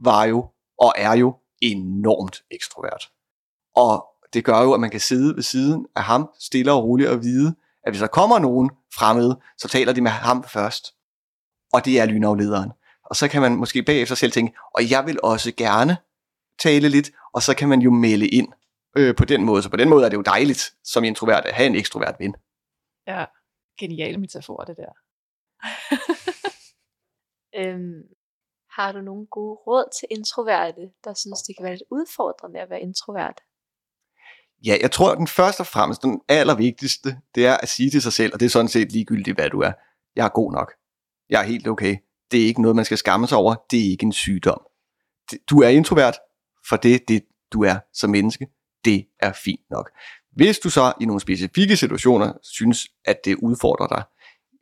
var 0.00 0.24
jo 0.24 0.48
og 0.78 0.92
er 0.96 1.16
jo 1.16 1.36
enormt 1.60 2.42
ekstrovert. 2.50 3.10
Og 3.76 4.06
det 4.34 4.44
gør 4.44 4.62
jo, 4.62 4.74
at 4.74 4.80
man 4.80 4.90
kan 4.90 5.00
sidde 5.00 5.36
ved 5.36 5.42
siden 5.42 5.86
af 5.96 6.02
ham, 6.02 6.30
stille 6.40 6.72
og 6.72 6.84
roligt 6.84 7.08
og 7.08 7.22
vide, 7.22 7.54
at 7.84 7.92
hvis 7.92 8.00
der 8.00 8.06
kommer 8.06 8.38
nogen 8.38 8.70
fremmede, 8.94 9.40
så 9.58 9.68
taler 9.68 9.92
de 9.92 10.00
med 10.00 10.10
ham 10.10 10.44
først. 10.44 10.94
Og 11.72 11.84
det 11.84 12.00
er 12.00 12.06
lynaflederen. 12.06 12.72
Og 13.04 13.16
så 13.16 13.28
kan 13.28 13.42
man 13.42 13.56
måske 13.56 13.82
bagefter 13.82 14.14
selv 14.14 14.32
tænke, 14.32 14.58
og 14.74 14.90
jeg 14.90 15.06
vil 15.06 15.18
også 15.22 15.52
gerne 15.56 15.96
tale 16.58 16.88
lidt, 16.88 17.10
og 17.34 17.42
så 17.42 17.56
kan 17.56 17.68
man 17.68 17.80
jo 17.80 17.90
melde 17.90 18.28
ind 18.28 18.48
øh, 18.96 19.16
på 19.16 19.24
den 19.24 19.44
måde. 19.44 19.62
Så 19.62 19.70
på 19.70 19.76
den 19.76 19.88
måde 19.88 20.04
er 20.04 20.08
det 20.08 20.16
jo 20.16 20.22
dejligt 20.22 20.74
som 20.84 21.04
introvert 21.04 21.46
at 21.46 21.54
have 21.54 21.66
en 21.66 21.74
ekstrovert 21.74 22.16
ven. 22.18 22.34
ja. 23.06 23.24
Genial 23.78 24.20
metafor, 24.20 24.64
det 24.64 24.76
der. 24.76 24.92
Øhm, 27.56 28.02
har 28.70 28.92
du 28.92 29.00
nogle 29.00 29.26
gode 29.26 29.54
råd 29.54 29.98
til 29.98 30.08
introverte, 30.10 30.92
der 31.04 31.14
synes, 31.14 31.42
det 31.42 31.56
kan 31.56 31.64
være 31.64 31.72
lidt 31.72 31.82
udfordrende 31.90 32.60
at 32.60 32.70
være 32.70 32.80
introvert? 32.80 33.40
Ja, 34.64 34.76
jeg 34.80 34.90
tror, 34.90 35.12
at 35.12 35.18
den 35.18 35.26
første 35.26 35.60
og 35.60 35.66
fremmest, 35.66 36.02
den 36.02 36.20
allervigtigste, 36.28 37.16
det 37.34 37.46
er 37.46 37.56
at 37.56 37.68
sige 37.68 37.90
til 37.90 38.02
sig 38.02 38.12
selv, 38.12 38.32
og 38.34 38.40
det 38.40 38.46
er 38.46 38.50
sådan 38.50 38.68
set 38.68 38.92
ligegyldigt, 38.92 39.36
hvad 39.36 39.50
du 39.50 39.60
er. 39.60 39.72
Jeg 40.16 40.24
er 40.24 40.28
god 40.28 40.52
nok. 40.52 40.72
Jeg 41.30 41.40
er 41.40 41.44
helt 41.44 41.68
okay. 41.68 41.96
Det 42.30 42.42
er 42.42 42.46
ikke 42.46 42.62
noget, 42.62 42.76
man 42.76 42.84
skal 42.84 42.98
skamme 42.98 43.26
sig 43.26 43.38
over. 43.38 43.54
Det 43.70 43.86
er 43.86 43.90
ikke 43.90 44.04
en 44.04 44.12
sygdom. 44.12 44.60
Du 45.50 45.62
er 45.62 45.68
introvert, 45.68 46.14
for 46.68 46.76
det 46.76 46.94
er 46.94 46.98
det, 47.08 47.24
du 47.52 47.64
er 47.64 47.76
som 47.92 48.10
menneske. 48.10 48.46
Det 48.84 49.04
er 49.20 49.32
fint 49.32 49.70
nok. 49.70 49.90
Hvis 50.32 50.58
du 50.58 50.70
så 50.70 50.92
i 51.00 51.04
nogle 51.04 51.20
specifikke 51.20 51.76
situationer 51.76 52.32
synes, 52.42 52.88
at 53.04 53.16
det 53.24 53.36
udfordrer 53.36 53.86
dig, 53.86 54.02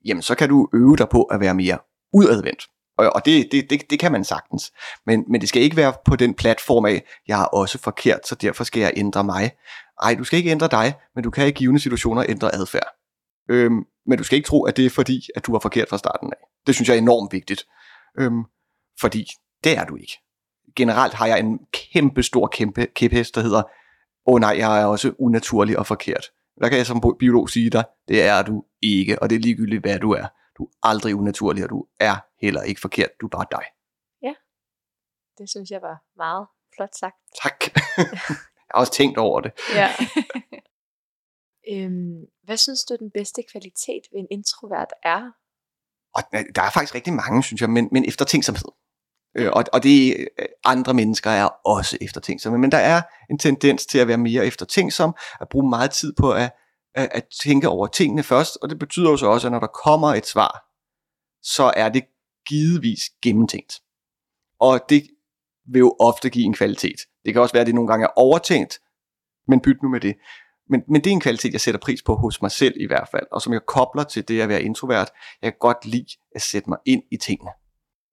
jamen 0.04 0.22
så 0.22 0.34
kan 0.34 0.48
du 0.48 0.68
øve 0.74 0.96
dig 0.96 1.08
på 1.08 1.22
at 1.22 1.40
være 1.40 1.54
mere 1.54 1.78
udadvendt. 2.12 2.66
Og, 2.98 3.10
og 3.14 3.24
det, 3.24 3.48
det, 3.52 3.70
det, 3.70 3.90
det 3.90 3.98
kan 3.98 4.12
man 4.12 4.24
sagtens. 4.24 4.72
Men, 5.06 5.24
men 5.28 5.40
det 5.40 5.48
skal 5.48 5.62
ikke 5.62 5.76
være 5.76 5.92
på 6.04 6.16
den 6.16 6.34
platform 6.34 6.84
af, 6.84 7.04
jeg 7.28 7.40
er 7.42 7.44
også 7.44 7.78
forkert, 7.78 8.26
så 8.26 8.34
derfor 8.34 8.64
skal 8.64 8.80
jeg 8.80 8.92
ændre 8.96 9.24
mig. 9.24 9.50
Ej, 10.02 10.14
du 10.14 10.24
skal 10.24 10.36
ikke 10.36 10.50
ændre 10.50 10.68
dig, 10.68 10.94
men 11.14 11.24
du 11.24 11.30
kan 11.30 11.48
i 11.48 11.50
givende 11.50 11.80
situationer 11.80 12.24
ændre 12.28 12.54
adfærd. 12.54 12.88
Øhm, 13.50 13.84
men 14.06 14.18
du 14.18 14.24
skal 14.24 14.36
ikke 14.36 14.46
tro, 14.46 14.64
at 14.64 14.76
det 14.76 14.86
er 14.86 14.90
fordi, 14.90 15.28
at 15.36 15.46
du 15.46 15.52
var 15.52 15.58
forkert 15.58 15.88
fra 15.88 15.98
starten 15.98 16.32
af. 16.32 16.36
Det 16.66 16.74
synes 16.74 16.88
jeg 16.88 16.94
er 16.94 16.98
enormt 16.98 17.32
vigtigt. 17.32 17.64
Øhm, 18.18 18.44
fordi 19.00 19.26
det 19.64 19.78
er 19.78 19.84
du 19.84 19.96
ikke. 19.96 20.18
Generelt 20.76 21.14
har 21.14 21.26
jeg 21.26 21.40
en 21.40 21.58
kæmpe 21.72 22.22
stor 22.22 22.46
kæmpe 22.46 22.86
kæphest, 22.94 23.34
der 23.34 23.40
hedder, 23.40 23.62
åh 24.26 24.34
oh, 24.34 24.40
nej, 24.40 24.54
jeg 24.58 24.80
er 24.80 24.84
også 24.84 25.12
unaturlig 25.18 25.78
og 25.78 25.86
forkert. 25.86 26.24
Der 26.60 26.68
kan 26.68 26.78
jeg 26.78 26.86
som 26.86 27.16
biolog 27.18 27.50
sige 27.50 27.70
dig, 27.70 27.84
det 28.08 28.22
er 28.22 28.42
du 28.42 28.64
ikke, 28.82 29.22
og 29.22 29.30
det 29.30 29.36
er 29.36 29.40
ligegyldigt, 29.40 29.82
hvad 29.82 29.98
du 29.98 30.10
er. 30.10 30.26
Du 30.62 30.66
er 30.66 30.88
aldrig 30.88 31.14
unaturlig, 31.14 31.64
og 31.64 31.70
du 31.70 31.86
er 32.00 32.16
heller 32.40 32.62
ikke 32.62 32.80
forkert. 32.80 33.10
Du 33.20 33.26
er 33.26 33.30
bare 33.30 33.46
dig. 33.50 33.64
Det 35.38 35.50
synes 35.50 35.70
jeg 35.70 35.82
var 35.82 36.02
meget 36.16 36.46
flot 36.76 36.94
sagt. 36.94 37.16
Tak. 37.42 37.58
jeg 38.66 38.72
har 38.74 38.80
også 38.80 38.92
tænkt 38.92 39.18
over 39.18 39.40
det. 39.40 39.52
Ja. 39.74 39.88
øhm, 41.72 42.20
hvad 42.42 42.56
synes 42.56 42.84
du 42.84 42.96
den 42.96 43.10
bedste 43.10 43.42
kvalitet 43.52 44.02
ved 44.12 44.20
en 44.20 44.26
introvert 44.30 44.92
er? 45.02 45.30
Og 46.14 46.22
der 46.54 46.62
er 46.62 46.70
faktisk 46.70 46.94
rigtig 46.94 47.12
mange, 47.12 47.42
synes 47.42 47.60
jeg, 47.60 47.70
men, 47.70 47.88
men 47.92 48.08
eftertænksomhed. 48.08 48.68
Øh, 49.36 49.50
og, 49.52 49.64
og 49.72 49.82
det 49.82 50.28
øh, 50.38 50.46
andre 50.64 50.94
mennesker 50.94 51.30
er 51.30 51.48
også 51.64 51.98
eftertænksomme, 52.00 52.58
men 52.58 52.72
der 52.72 52.78
er 52.78 53.02
en 53.30 53.38
tendens 53.38 53.86
til 53.86 53.98
at 53.98 54.08
være 54.08 54.18
mere 54.18 54.46
eftertænksom, 54.46 55.14
at 55.40 55.48
bruge 55.48 55.70
meget 55.70 55.90
tid 55.90 56.12
på 56.18 56.32
at, 56.32 56.52
at, 56.94 57.08
at 57.12 57.24
tænke 57.42 57.68
over 57.68 57.86
tingene 57.86 58.22
først, 58.22 58.58
og 58.62 58.70
det 58.70 58.78
betyder 58.78 59.10
jo 59.10 59.16
så 59.16 59.26
også, 59.26 59.48
at 59.48 59.52
når 59.52 59.60
der 59.60 59.66
kommer 59.84 60.08
et 60.08 60.26
svar, 60.26 60.64
så 61.42 61.72
er 61.76 61.88
det 61.88 62.04
givetvis 62.48 63.00
gennemtænkt. 63.22 63.80
Og 64.60 64.80
det 64.88 65.02
vil 65.66 65.78
jo 65.78 65.96
ofte 66.00 66.30
give 66.30 66.44
en 66.44 66.54
kvalitet. 66.54 67.00
Det 67.24 67.32
kan 67.32 67.42
også 67.42 67.52
være, 67.52 67.60
at 67.60 67.66
det 67.66 67.74
nogle 67.74 67.88
gange 67.88 68.04
er 68.04 68.10
overtænkt, 68.16 68.80
men 69.48 69.60
byt 69.60 69.82
nu 69.82 69.88
med 69.88 70.00
det. 70.00 70.16
Men, 70.70 70.82
men 70.88 71.04
det 71.04 71.10
er 71.10 71.14
en 71.14 71.20
kvalitet, 71.20 71.52
jeg 71.52 71.60
sætter 71.60 71.80
pris 71.80 72.02
på 72.02 72.14
hos 72.14 72.42
mig 72.42 72.50
selv 72.50 72.74
i 72.80 72.86
hvert 72.86 73.08
fald, 73.10 73.26
og 73.32 73.42
som 73.42 73.52
jeg 73.52 73.60
kobler 73.66 74.04
til 74.04 74.28
det 74.28 74.40
at 74.40 74.48
være 74.48 74.62
introvert. 74.62 75.10
Jeg 75.42 75.52
kan 75.52 75.58
godt 75.60 75.86
lide 75.86 76.06
at 76.34 76.42
sætte 76.42 76.70
mig 76.70 76.78
ind 76.86 77.02
i 77.10 77.16
tingene. 77.16 77.50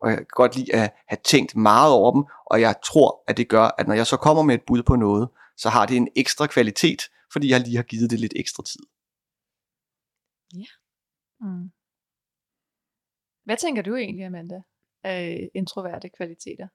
Og 0.01 0.09
jeg 0.09 0.17
kan 0.17 0.25
godt 0.29 0.55
lide 0.55 0.75
at 0.75 0.93
have 1.07 1.17
tænkt 1.23 1.55
meget 1.55 1.93
over 1.93 2.11
dem, 2.11 2.23
og 2.45 2.61
jeg 2.61 2.75
tror, 2.85 3.23
at 3.27 3.37
det 3.37 3.49
gør, 3.49 3.69
at 3.77 3.87
når 3.87 3.95
jeg 3.95 4.07
så 4.07 4.17
kommer 4.17 4.43
med 4.43 4.55
et 4.55 4.61
bud 4.67 4.83
på 4.83 4.95
noget, 4.95 5.29
så 5.57 5.69
har 5.69 5.85
det 5.85 5.97
en 5.97 6.07
ekstra 6.15 6.47
kvalitet, 6.47 7.01
fordi 7.33 7.49
jeg 7.49 7.59
lige 7.59 7.75
har 7.75 7.83
givet 7.83 8.09
det 8.11 8.19
lidt 8.19 8.33
ekstra 8.35 8.63
tid. 8.63 8.79
Mm. 11.41 11.71
Hvad 13.43 13.57
tænker 13.57 13.81
du 13.81 13.95
egentlig, 13.95 14.25
Amanda, 14.25 14.61
af 15.03 15.49
introverte 15.55 16.09
kvaliteter? 16.09 16.67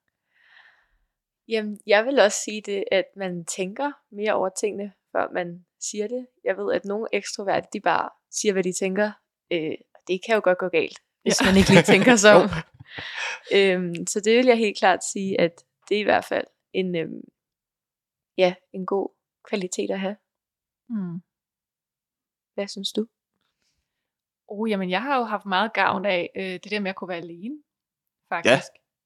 Jamen, 1.48 1.80
jeg 1.86 2.04
vil 2.04 2.18
også 2.18 2.38
sige 2.44 2.62
det, 2.62 2.84
at 2.92 3.04
man 3.16 3.44
tænker 3.44 3.92
mere 4.10 4.32
over 4.34 4.48
tingene, 4.60 4.92
før 5.12 5.32
man 5.34 5.66
siger 5.80 6.08
det. 6.08 6.26
Jeg 6.44 6.56
ved, 6.56 6.72
at 6.74 6.84
nogle 6.84 7.08
ekstroverte, 7.12 7.68
de 7.72 7.80
bare 7.80 8.10
siger, 8.30 8.52
hvad 8.52 8.62
de 8.62 8.72
tænker. 8.72 9.12
Øh, 9.52 9.74
og 9.94 10.00
det 10.08 10.20
kan 10.26 10.34
jo 10.34 10.40
godt 10.44 10.58
gå 10.58 10.68
galt, 10.68 10.98
hvis 11.22 11.40
Ja. 11.40 11.44
ja. 11.46 11.50
man 11.50 11.58
ikke 11.58 11.70
lige 11.70 11.82
tænker 11.82 12.16
sig 12.16 12.32
om. 12.42 12.48
øhm, 13.54 14.06
så 14.06 14.20
det 14.20 14.36
vil 14.36 14.46
jeg 14.46 14.58
helt 14.58 14.78
klart 14.78 15.04
sige, 15.12 15.40
at 15.40 15.64
det 15.88 15.96
er 15.96 16.00
i 16.00 16.04
hvert 16.10 16.24
fald 16.24 16.46
en, 16.72 16.96
øhm, 16.96 17.20
ja, 18.38 18.54
en 18.72 18.86
god 18.86 19.08
kvalitet 19.48 19.90
at 19.90 20.00
have. 20.00 20.16
Mm. 20.88 21.22
Hvad 22.54 22.68
synes 22.68 22.92
du? 22.92 23.06
Oh, 24.48 24.70
jamen, 24.70 24.90
jeg 24.90 25.02
har 25.02 25.16
jo 25.18 25.24
haft 25.24 25.46
meget 25.46 25.72
gavn 25.72 26.04
af 26.06 26.30
øh, 26.36 26.42
det 26.44 26.70
der 26.70 26.80
med 26.80 26.90
at 26.90 26.96
kunne 26.96 27.08
være 27.08 27.18
alene, 27.18 27.54
faktisk. 28.28 28.48
Ja. 28.54 28.60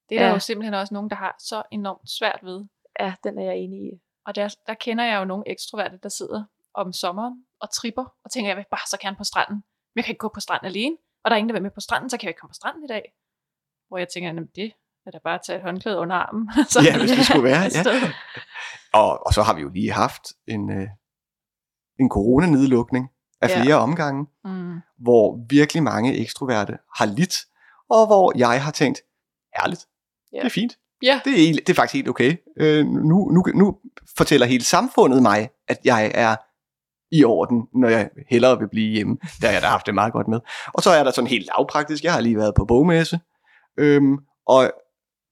Det 0.08 0.14
er 0.16 0.20
der 0.20 0.26
Ja. 0.28 0.32
jo 0.32 0.38
simpelthen 0.38 0.74
også 0.74 0.94
nogen, 0.94 1.10
der 1.10 1.16
har 1.16 1.36
så 1.38 1.62
enormt 1.70 2.10
svært 2.10 2.40
ved. 2.42 2.64
Ja, 3.00 3.14
den 3.24 3.38
er 3.38 3.44
jeg 3.44 3.56
enig 3.56 3.80
i. 3.92 4.00
Og 4.26 4.34
der, 4.34 4.54
der 4.66 4.74
kender 4.74 5.04
jeg 5.04 5.18
jo 5.20 5.24
nogle 5.24 5.44
ekstroverte, 5.46 5.98
der 6.02 6.08
sidder 6.08 6.44
om 6.74 6.92
sommeren 6.92 7.44
og 7.60 7.70
tripper, 7.70 8.04
og 8.24 8.30
tænker, 8.30 8.50
jeg 8.50 8.56
vil 8.56 8.64
bare 8.70 8.86
så 8.86 8.98
gerne 9.00 9.16
på 9.16 9.24
stranden. 9.24 9.54
Men 9.56 9.96
jeg 9.96 10.04
kan 10.04 10.12
ikke 10.12 10.18
gå 10.18 10.28
på 10.34 10.40
stranden 10.40 10.66
alene, 10.66 10.96
og 11.24 11.30
der 11.30 11.34
er 11.34 11.38
ingen, 11.38 11.48
der 11.48 11.52
vil 11.54 11.62
med 11.62 11.70
på 11.70 11.80
stranden, 11.80 12.10
så 12.10 12.16
kan 12.18 12.24
jeg 12.26 12.30
ikke 12.30 12.38
komme 12.40 12.50
på 12.50 12.54
stranden 12.54 12.84
i 12.84 12.86
dag. 12.86 13.12
Hvor 13.88 13.98
jeg 13.98 14.08
tænker, 14.08 14.28
jamen 14.28 14.46
det 14.46 14.72
er 15.06 15.10
da 15.10 15.18
bare 15.24 15.34
at 15.34 15.40
tage 15.46 15.56
et 15.56 15.62
håndklæde 15.62 15.98
under 15.98 16.16
armen. 16.16 16.50
så 16.72 16.78
Ja, 16.84 16.98
hvis 16.98 17.10
det 17.10 17.26
skulle 17.26 17.44
være, 17.44 17.62
ja. 17.74 17.82
Og, 18.92 19.26
og 19.26 19.32
så 19.34 19.42
har 19.42 19.54
vi 19.54 19.60
jo 19.60 19.68
lige 19.68 19.92
haft 19.92 20.22
en, 20.46 20.70
øh, 20.70 20.88
en 22.00 22.08
coronanedlukning 22.08 23.08
af 23.42 23.48
Ja. 23.48 23.62
flere 23.62 23.74
omgange, 23.76 24.26
Mm. 24.44 24.78
hvor 24.98 25.46
virkelig 25.50 25.82
mange 25.82 26.16
ekstroverte 26.16 26.72
har 26.96 27.06
lidt, 27.06 27.34
og 27.90 28.06
hvor 28.06 28.32
jeg 28.38 28.62
har 28.64 28.70
tænkt, 28.70 29.00
herligt, 29.56 29.86
Ja. 30.32 30.38
det 30.38 30.44
er 30.46 30.50
fint. 30.50 30.78
Ja. 31.02 31.20
Det 31.24 31.32
er, 31.48 31.52
det 31.54 31.68
er 31.68 31.74
faktisk 31.74 31.94
helt 31.94 32.08
okay. 32.08 32.36
Øh, 32.60 32.86
nu, 32.86 33.28
nu, 33.30 33.42
nu 33.54 33.76
fortæller 34.16 34.46
hele 34.46 34.64
samfundet 34.64 35.22
mig, 35.22 35.48
at 35.68 35.78
jeg 35.84 36.10
er 36.14 36.36
i 37.10 37.24
orden, 37.24 37.62
når 37.74 37.88
jeg 37.88 38.10
hellere 38.30 38.58
vil 38.58 38.68
blive 38.68 38.90
hjemme. 38.92 39.16
Der 39.40 39.46
har 39.46 39.52
jeg 39.54 39.62
da 39.62 39.66
haft 39.66 39.86
det 39.86 39.94
meget 39.94 40.12
godt 40.12 40.28
med. 40.28 40.40
Og 40.74 40.82
så 40.82 40.90
er 40.90 41.04
der 41.04 41.10
sådan 41.10 41.30
helt 41.30 41.46
lavpraktisk. 41.46 42.04
Jeg 42.04 42.12
har 42.12 42.20
lige 42.20 42.36
været 42.36 42.54
på 42.54 42.64
bogmesse, 42.64 43.20
øhm, 43.78 44.18
og 44.46 44.72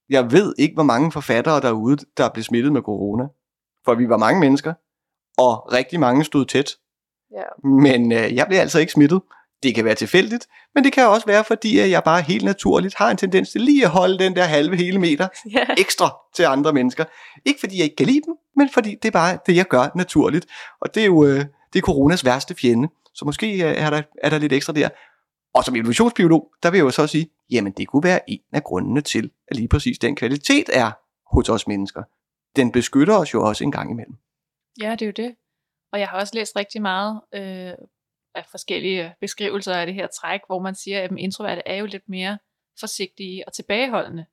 jeg 0.08 0.32
ved 0.32 0.54
ikke, 0.58 0.74
hvor 0.74 0.82
mange 0.82 1.12
forfattere 1.12 1.60
derude, 1.60 1.96
der 2.16 2.28
blev 2.28 2.44
smittet 2.44 2.72
med 2.72 2.82
corona. 2.82 3.24
For 3.84 3.94
vi 3.94 4.08
var 4.08 4.16
mange 4.16 4.40
mennesker, 4.40 4.74
og 5.38 5.72
rigtig 5.72 6.00
mange 6.00 6.24
stod 6.24 6.44
tæt. 6.44 6.76
Ja. 7.32 7.68
Men 7.68 8.12
øh, 8.12 8.34
jeg 8.34 8.46
blev 8.46 8.58
altså 8.58 8.78
ikke 8.78 8.92
smittet. 8.92 9.22
Det 9.62 9.74
kan 9.74 9.84
være 9.84 9.94
tilfældigt, 9.94 10.46
men 10.74 10.84
det 10.84 10.92
kan 10.92 11.06
også 11.06 11.26
være, 11.26 11.44
fordi 11.44 11.78
at 11.78 11.90
jeg 11.90 12.02
bare 12.04 12.22
helt 12.22 12.44
naturligt 12.44 12.94
har 12.94 13.10
en 13.10 13.16
tendens 13.16 13.50
til 13.50 13.60
lige 13.60 13.84
at 13.84 13.90
holde 13.90 14.18
den 14.18 14.36
der 14.36 14.44
halve 14.44 14.76
hele 14.76 14.98
meter 14.98 15.28
ja. 15.56 15.64
ekstra 15.78 16.16
til 16.34 16.42
andre 16.42 16.72
mennesker. 16.72 17.04
Ikke 17.44 17.60
fordi 17.60 17.76
jeg 17.76 17.84
ikke 17.84 17.96
kan 17.96 18.06
lide 18.06 18.20
dem, 18.26 18.34
men 18.56 18.68
fordi 18.70 18.94
det 19.02 19.08
er 19.08 19.12
bare 19.12 19.38
det, 19.46 19.56
jeg 19.56 19.68
gør 19.68 19.92
naturligt. 19.94 20.46
Og 20.80 20.94
det 20.94 21.00
er 21.00 21.06
jo 21.06 21.24
øh, 21.24 21.44
det 21.72 21.78
er 21.78 21.86
coronas 21.86 22.24
værste 22.24 22.54
fjende. 22.54 22.88
Så 23.14 23.24
måske 23.24 23.52
øh, 23.52 23.76
er 23.76 23.90
der, 23.90 24.02
er 24.22 24.30
der 24.30 24.38
lidt 24.38 24.52
ekstra 24.52 24.72
der. 24.72 24.88
Og 25.54 25.64
som 25.64 25.76
evolutionsbiolog, 25.76 26.50
der 26.62 26.70
vil 26.70 26.78
jeg 26.78 26.84
jo 26.84 26.90
så 26.90 27.06
sige, 27.06 27.30
jamen 27.50 27.72
det 27.72 27.88
kunne 27.88 28.04
være 28.04 28.30
en 28.30 28.40
af 28.52 28.64
grundene 28.64 29.00
til, 29.00 29.30
at 29.48 29.56
lige 29.56 29.68
præcis 29.68 29.98
den 29.98 30.16
kvalitet 30.16 30.70
er 30.72 30.90
hos 31.36 31.48
os 31.48 31.66
mennesker. 31.66 32.02
Den 32.56 32.72
beskytter 32.72 33.16
os 33.16 33.34
jo 33.34 33.42
også 33.42 33.64
en 33.64 33.72
gang 33.72 33.90
imellem. 33.90 34.14
Ja, 34.80 34.90
det 34.90 35.02
er 35.02 35.06
jo 35.06 35.12
det. 35.16 35.36
Og 35.92 36.00
jeg 36.00 36.08
har 36.08 36.20
også 36.20 36.34
læst 36.34 36.56
rigtig 36.56 36.82
meget 36.82 37.20
øh, 37.34 37.72
af 38.34 38.46
forskellige 38.50 39.14
beskrivelser 39.20 39.74
af 39.74 39.86
det 39.86 39.94
her 39.94 40.06
træk, 40.06 40.40
hvor 40.46 40.58
man 40.58 40.74
siger, 40.74 41.02
at 41.02 41.10
introverte 41.18 41.62
er 41.66 41.76
jo 41.76 41.86
lidt 41.86 42.08
mere 42.08 42.38
forsigtige 42.80 43.44
og 43.46 43.52
tilbageholdende. 43.52 44.26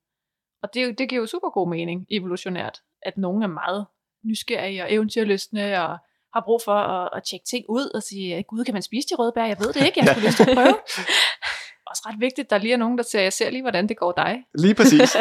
Og 0.63 0.73
det, 0.73 0.97
det 0.97 1.09
giver 1.09 1.21
jo 1.21 1.27
super 1.27 1.49
god 1.49 1.69
mening 1.69 2.05
evolutionært, 2.11 2.81
at 3.01 3.17
nogen 3.17 3.43
er 3.43 3.47
meget 3.47 3.85
nysgerrige 4.25 4.83
og 4.83 4.93
eventyrlystne 4.93 5.83
og 5.83 5.97
har 6.33 6.41
brug 6.45 6.61
for 6.65 6.75
at, 6.75 7.09
at 7.15 7.23
tjekke 7.23 7.45
ting 7.45 7.65
ud 7.69 7.89
og 7.95 8.03
sige, 8.03 8.43
gud, 8.43 8.65
kan 8.65 8.73
man 8.73 8.81
spise 8.81 9.07
de 9.09 9.15
røde 9.15 9.31
bær? 9.35 9.45
Jeg 9.45 9.59
ved 9.59 9.73
det 9.73 9.85
ikke, 9.85 9.99
jeg 9.99 10.07
skulle 10.07 10.27
lyst 10.27 10.37
til 10.37 10.49
at 10.49 10.55
prøve. 10.55 10.77
Også 11.89 12.03
ret 12.05 12.19
vigtigt, 12.19 12.49
der 12.49 12.57
lige 12.57 12.73
er 12.73 12.77
nogen, 12.77 12.97
der 12.97 13.03
siger, 13.03 13.21
jeg 13.21 13.33
ser 13.33 13.49
lige, 13.49 13.61
hvordan 13.61 13.89
det 13.89 13.97
går 13.97 14.11
dig. 14.11 14.43
Lige 14.57 14.75
præcis. 14.75 15.15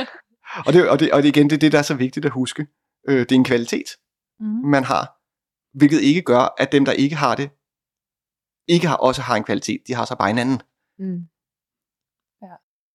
og, 0.66 0.72
det, 0.72 0.88
og, 0.88 1.00
det, 1.00 1.12
og 1.12 1.22
det 1.22 1.28
igen, 1.28 1.50
det 1.50 1.56
er 1.56 1.60
det, 1.60 1.72
der 1.72 1.78
er 1.78 1.82
så 1.82 1.94
vigtigt 1.94 2.26
at 2.26 2.32
huske. 2.32 2.66
Øh, 3.08 3.18
det 3.18 3.32
er 3.32 3.36
en 3.36 3.44
kvalitet, 3.44 3.88
Mm. 4.42 4.70
man 4.74 4.84
har, 4.84 5.04
hvilket 5.78 6.00
ikke 6.00 6.22
gør, 6.22 6.54
at 6.62 6.72
dem, 6.72 6.84
der 6.84 6.92
ikke 6.92 7.16
har 7.16 7.34
det, 7.40 7.48
ikke 8.74 8.86
har, 8.86 8.96
også 8.96 9.22
har 9.22 9.36
en 9.36 9.44
kvalitet. 9.44 9.80
De 9.86 9.94
har 9.94 10.04
så 10.04 10.16
bare 10.18 10.30
en 10.30 10.38
anden. 10.38 10.60
Mm. 10.98 11.20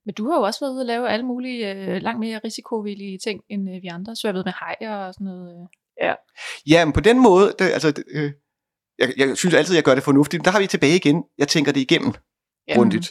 Men 0.07 0.13
du 0.13 0.29
har 0.29 0.37
jo 0.37 0.43
også 0.43 0.59
været 0.59 0.73
ude 0.73 0.81
og 0.81 0.85
lave 0.85 1.09
alle 1.09 1.25
mulige 1.25 1.73
øh, 1.73 2.01
langt 2.01 2.19
mere 2.19 2.41
risikovillige 2.43 3.17
ting, 3.17 3.41
end 3.49 3.69
øh, 3.69 3.81
vi 3.81 3.87
andre. 3.87 4.15
Svømmet 4.15 4.45
med 4.45 4.53
hajer 4.53 4.95
og 4.95 5.13
sådan 5.13 5.25
noget. 5.25 5.69
Øh. 6.03 6.15
Ja, 6.69 6.85
men 6.85 6.93
på 6.93 6.99
den 6.99 7.23
måde, 7.23 7.55
det, 7.59 7.65
altså, 7.65 7.91
det, 7.91 8.03
øh, 8.11 8.31
jeg, 8.99 9.13
jeg 9.17 9.37
synes 9.37 9.55
altid, 9.55 9.75
jeg 9.75 9.83
gør 9.83 9.95
det 9.95 10.03
fornuftigt. 10.03 10.45
Der 10.45 10.51
har 10.51 10.59
vi 10.59 10.67
tilbage 10.67 10.95
igen. 10.95 11.23
Jeg 11.37 11.47
tænker 11.47 11.71
det 11.71 11.81
igennem 11.81 12.13
Ja. 12.67 12.75
grundigt 12.75 13.07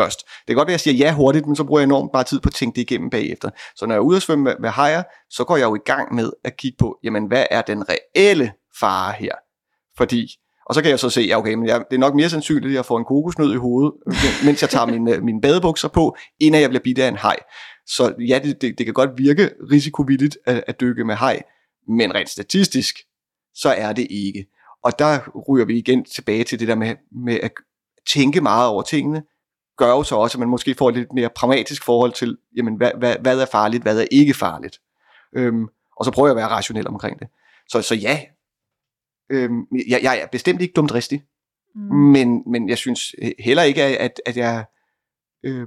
først. 0.00 0.18
Det 0.20 0.46
kan 0.46 0.56
godt 0.56 0.66
være, 0.66 0.74
at 0.74 0.86
jeg 0.86 0.94
siger 0.94 1.06
ja 1.06 1.14
hurtigt, 1.14 1.46
men 1.46 1.56
så 1.56 1.64
bruger 1.64 1.80
jeg 1.80 1.86
enormt 1.86 2.10
meget 2.12 2.26
tid 2.26 2.40
på 2.40 2.48
at 2.48 2.54
tænke 2.54 2.76
det 2.76 2.82
igennem 2.82 3.10
bagefter. 3.10 3.50
Så 3.76 3.86
når 3.86 3.94
jeg 3.94 3.98
er 3.98 4.04
ude 4.04 4.16
og 4.16 4.22
svømme 4.22 4.44
med, 4.44 4.54
med 4.60 4.70
hajer, 4.70 5.02
så 5.30 5.44
går 5.44 5.56
jeg 5.56 5.64
jo 5.64 5.74
i 5.74 5.84
gang 5.84 6.14
med 6.14 6.30
at 6.44 6.56
kigge 6.56 6.76
på, 6.78 6.98
jamen 7.04 7.26
hvad 7.26 7.44
er 7.50 7.62
den 7.62 7.84
reelle 7.88 8.52
fare 8.80 9.12
her? 9.12 9.34
Fordi, 9.98 10.28
og 10.66 10.74
så 10.74 10.82
kan 10.82 10.90
jeg 10.90 10.98
så 10.98 11.10
se, 11.10 11.20
ja 11.20 11.38
okay, 11.38 11.54
men 11.54 11.66
jeg, 11.66 11.84
det 11.90 11.96
er 11.96 12.00
nok 12.00 12.14
mere 12.14 12.28
sandsynligt, 12.28 12.70
at 12.70 12.74
jeg 12.74 12.84
får 12.84 12.98
en 12.98 13.04
kokosnød 13.04 13.52
i 13.52 13.56
hovedet, 13.56 13.92
mens 14.46 14.62
jeg 14.62 14.70
tager 14.70 14.86
mine, 14.86 15.20
mine 15.20 15.40
badebukser 15.40 15.88
på, 15.88 16.16
inden 16.40 16.60
jeg 16.60 16.70
bliver 16.70 16.82
bidt 16.82 16.98
af 16.98 17.08
en 17.08 17.16
haj. 17.16 17.36
Så 17.86 18.14
ja, 18.28 18.40
det, 18.44 18.62
det, 18.62 18.78
det 18.78 18.86
kan 18.86 18.94
godt 18.94 19.10
virke 19.16 19.50
risikovilligt 19.72 20.38
at, 20.46 20.64
at 20.66 20.80
dykke 20.80 21.04
med 21.04 21.14
haj, 21.14 21.42
men 21.88 22.14
rent 22.14 22.28
statistisk, 22.28 22.96
så 23.54 23.68
er 23.68 23.92
det 23.92 24.06
ikke. 24.10 24.46
Og 24.84 24.98
der 24.98 25.18
ryger 25.48 25.64
vi 25.64 25.78
igen 25.78 26.04
tilbage 26.04 26.44
til 26.44 26.60
det 26.60 26.68
der 26.68 26.74
med, 26.74 26.94
med 27.24 27.40
at 27.42 27.52
tænke 28.12 28.40
meget 28.40 28.68
over 28.68 28.82
tingene, 28.82 29.22
gør 29.76 29.88
jo 29.88 30.02
så 30.02 30.16
også, 30.16 30.38
at 30.38 30.40
man 30.40 30.48
måske 30.48 30.74
får 30.74 30.88
et 30.88 30.94
lidt 30.94 31.12
mere 31.12 31.30
pragmatisk 31.36 31.84
forhold 31.84 32.12
til, 32.12 32.38
jamen, 32.56 32.76
hvad, 32.76 32.90
hvad, 32.98 33.16
hvad 33.18 33.40
er 33.40 33.46
farligt, 33.46 33.82
hvad 33.82 34.00
er 34.00 34.06
ikke 34.10 34.34
farligt. 34.34 34.80
Øhm, 35.36 35.68
og 35.96 36.04
så 36.04 36.10
prøver 36.10 36.28
jeg 36.28 36.32
at 36.32 36.36
være 36.36 36.48
rationel 36.48 36.88
omkring 36.88 37.18
det. 37.18 37.28
Så, 37.68 37.82
så 37.82 37.94
ja, 37.94 38.20
øhm, 39.30 39.66
jeg, 39.88 40.00
jeg 40.02 40.18
er 40.18 40.26
bestemt 40.26 40.62
ikke 40.62 40.72
dumt 40.72 40.90
dristig, 40.90 41.22
Mm. 41.76 41.96
men, 41.96 42.42
men 42.46 42.68
jeg 42.68 42.78
synes 42.78 43.14
heller 43.38 43.62
ikke, 43.62 43.82
at, 43.82 44.20
at 44.26 44.36
jeg 44.36 44.64
øh, 45.42 45.66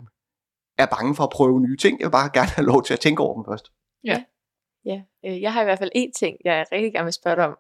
er 0.77 0.85
bange 0.85 1.15
for 1.15 1.23
at 1.23 1.29
prøve 1.29 1.61
nye 1.61 1.77
ting. 1.77 1.99
Jeg 1.99 2.05
vil 2.05 2.11
bare 2.11 2.29
gerne 2.33 2.49
have 2.49 2.65
lov 2.65 2.83
til 2.83 2.93
at 2.93 2.99
tænke 2.99 3.23
over 3.23 3.35
dem 3.35 3.51
først. 3.51 3.71
Ja, 4.85 5.01
øh, 5.25 5.41
jeg 5.41 5.53
har 5.53 5.61
i 5.61 5.63
hvert 5.63 5.79
fald 5.79 5.91
én 5.95 6.11
ting, 6.19 6.37
jeg 6.45 6.65
rigtig 6.71 6.93
gerne 6.93 7.03
vil 7.03 7.13
spørge 7.13 7.35
dig 7.35 7.45
om. 7.45 7.57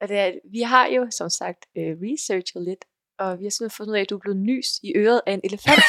Og 0.00 0.08
det 0.08 0.18
er, 0.18 0.24
at 0.24 0.38
vi 0.52 0.60
har 0.60 0.86
jo 0.86 1.10
som 1.10 1.28
sagt 1.30 1.66
øh, 1.76 1.96
researchet 2.02 2.62
lidt, 2.62 2.84
og 3.22 3.38
vi 3.38 3.44
har 3.44 3.50
simpelthen 3.50 3.76
fundet 3.76 3.92
ud 3.92 3.96
af, 3.96 4.00
at 4.00 4.10
du 4.10 4.16
er 4.16 4.24
blevet 4.24 4.40
nyst 4.50 4.74
i 4.82 4.92
øret 4.96 5.20
af 5.26 5.32
en 5.32 5.40
elefant. 5.44 5.84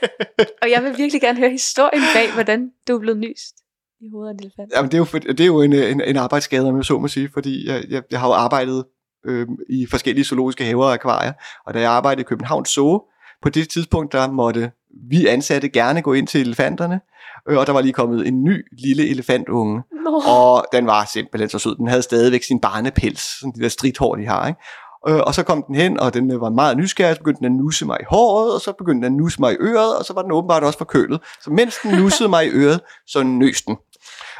og 0.62 0.70
jeg 0.70 0.82
vil 0.84 0.98
virkelig 0.98 1.20
gerne 1.20 1.38
høre 1.38 1.50
historien 1.50 2.02
bag, 2.14 2.32
hvordan 2.34 2.70
du 2.88 2.94
er 2.94 3.00
blevet 3.00 3.18
nyst 3.18 3.54
i 4.00 4.06
hovedet 4.12 4.30
af 4.30 4.34
en 4.34 4.40
elefant. 4.40 4.72
Jamen, 4.74 4.90
det 4.90 4.94
er 4.94 4.98
jo, 4.98 5.04
for, 5.04 5.18
det 5.18 5.40
er 5.40 5.46
jo 5.46 5.62
en, 5.62 5.72
en, 5.72 6.00
en 6.00 6.16
arbejdsskade, 6.16 6.68
om 6.68 6.76
jeg 6.76 6.84
så 6.84 6.98
må 6.98 7.08
sige, 7.08 7.28
fordi 7.34 7.68
jeg, 7.68 7.84
jeg, 7.88 8.02
jeg 8.10 8.20
har 8.20 8.28
jo 8.28 8.34
arbejdet 8.34 8.84
øh, 9.26 9.46
i 9.70 9.86
forskellige 9.86 10.24
zoologiske 10.24 10.64
haver 10.64 10.84
og 10.84 10.92
akvarier, 10.92 11.32
og 11.66 11.74
da 11.74 11.80
jeg 11.80 11.90
arbejdede 11.90 12.20
i 12.20 12.28
København 12.28 12.64
Zoo, 12.64 13.02
på 13.42 13.48
det 13.48 13.68
tidspunkt, 13.68 14.12
der 14.12 14.30
måtte 14.30 14.70
vi 15.10 15.26
ansatte 15.26 15.68
gerne 15.68 16.02
gå 16.02 16.12
ind 16.12 16.26
til 16.26 16.40
elefanterne, 16.40 17.00
øh, 17.48 17.58
og 17.58 17.66
der 17.66 17.72
var 17.72 17.80
lige 17.80 17.92
kommet 17.92 18.26
en 18.26 18.44
ny 18.44 18.64
lille 18.84 19.08
elefantunge, 19.08 19.82
Nå, 20.04 20.22
og 20.26 20.66
den 20.72 20.86
var 20.86 21.04
simpelthen 21.12 21.48
så 21.48 21.58
sød. 21.58 21.76
Den 21.76 21.88
havde 21.88 22.02
stadigvæk 22.02 22.42
sin 22.42 22.60
barnepels, 22.60 23.38
sådan 23.40 23.52
de 23.56 23.60
der 23.60 23.68
stridthår, 23.68 24.14
de 24.14 24.26
har, 24.26 24.48
ikke? 24.48 24.60
Øh, 25.08 25.20
og 25.26 25.34
så 25.34 25.42
kom 25.42 25.64
den 25.66 25.74
hen, 25.74 26.00
og 26.00 26.14
den 26.14 26.32
øh, 26.32 26.40
var 26.40 26.50
meget 26.50 26.76
nysgerrig, 26.76 27.16
så 27.16 27.20
begyndte 27.20 27.38
den 27.38 27.46
at 27.46 27.52
nusse 27.52 27.86
mig 27.86 27.96
i 28.00 28.04
håret, 28.10 28.54
og 28.54 28.60
så 28.60 28.72
begyndte 28.72 29.06
den 29.06 29.14
at 29.14 29.18
nusse 29.22 29.40
mig 29.40 29.52
i 29.52 29.56
øret, 29.60 29.96
og 29.98 30.04
så 30.04 30.12
var 30.12 30.22
den 30.22 30.32
åbenbart 30.32 30.62
også 30.62 30.78
forkølet. 30.78 31.20
Så 31.42 31.50
mens 31.50 31.74
den 31.82 31.90
nussede 31.90 32.28
mig 32.28 32.46
i 32.46 32.50
øret, 32.50 32.80
så 33.06 33.22
nøs 33.22 33.62
den. 33.62 33.76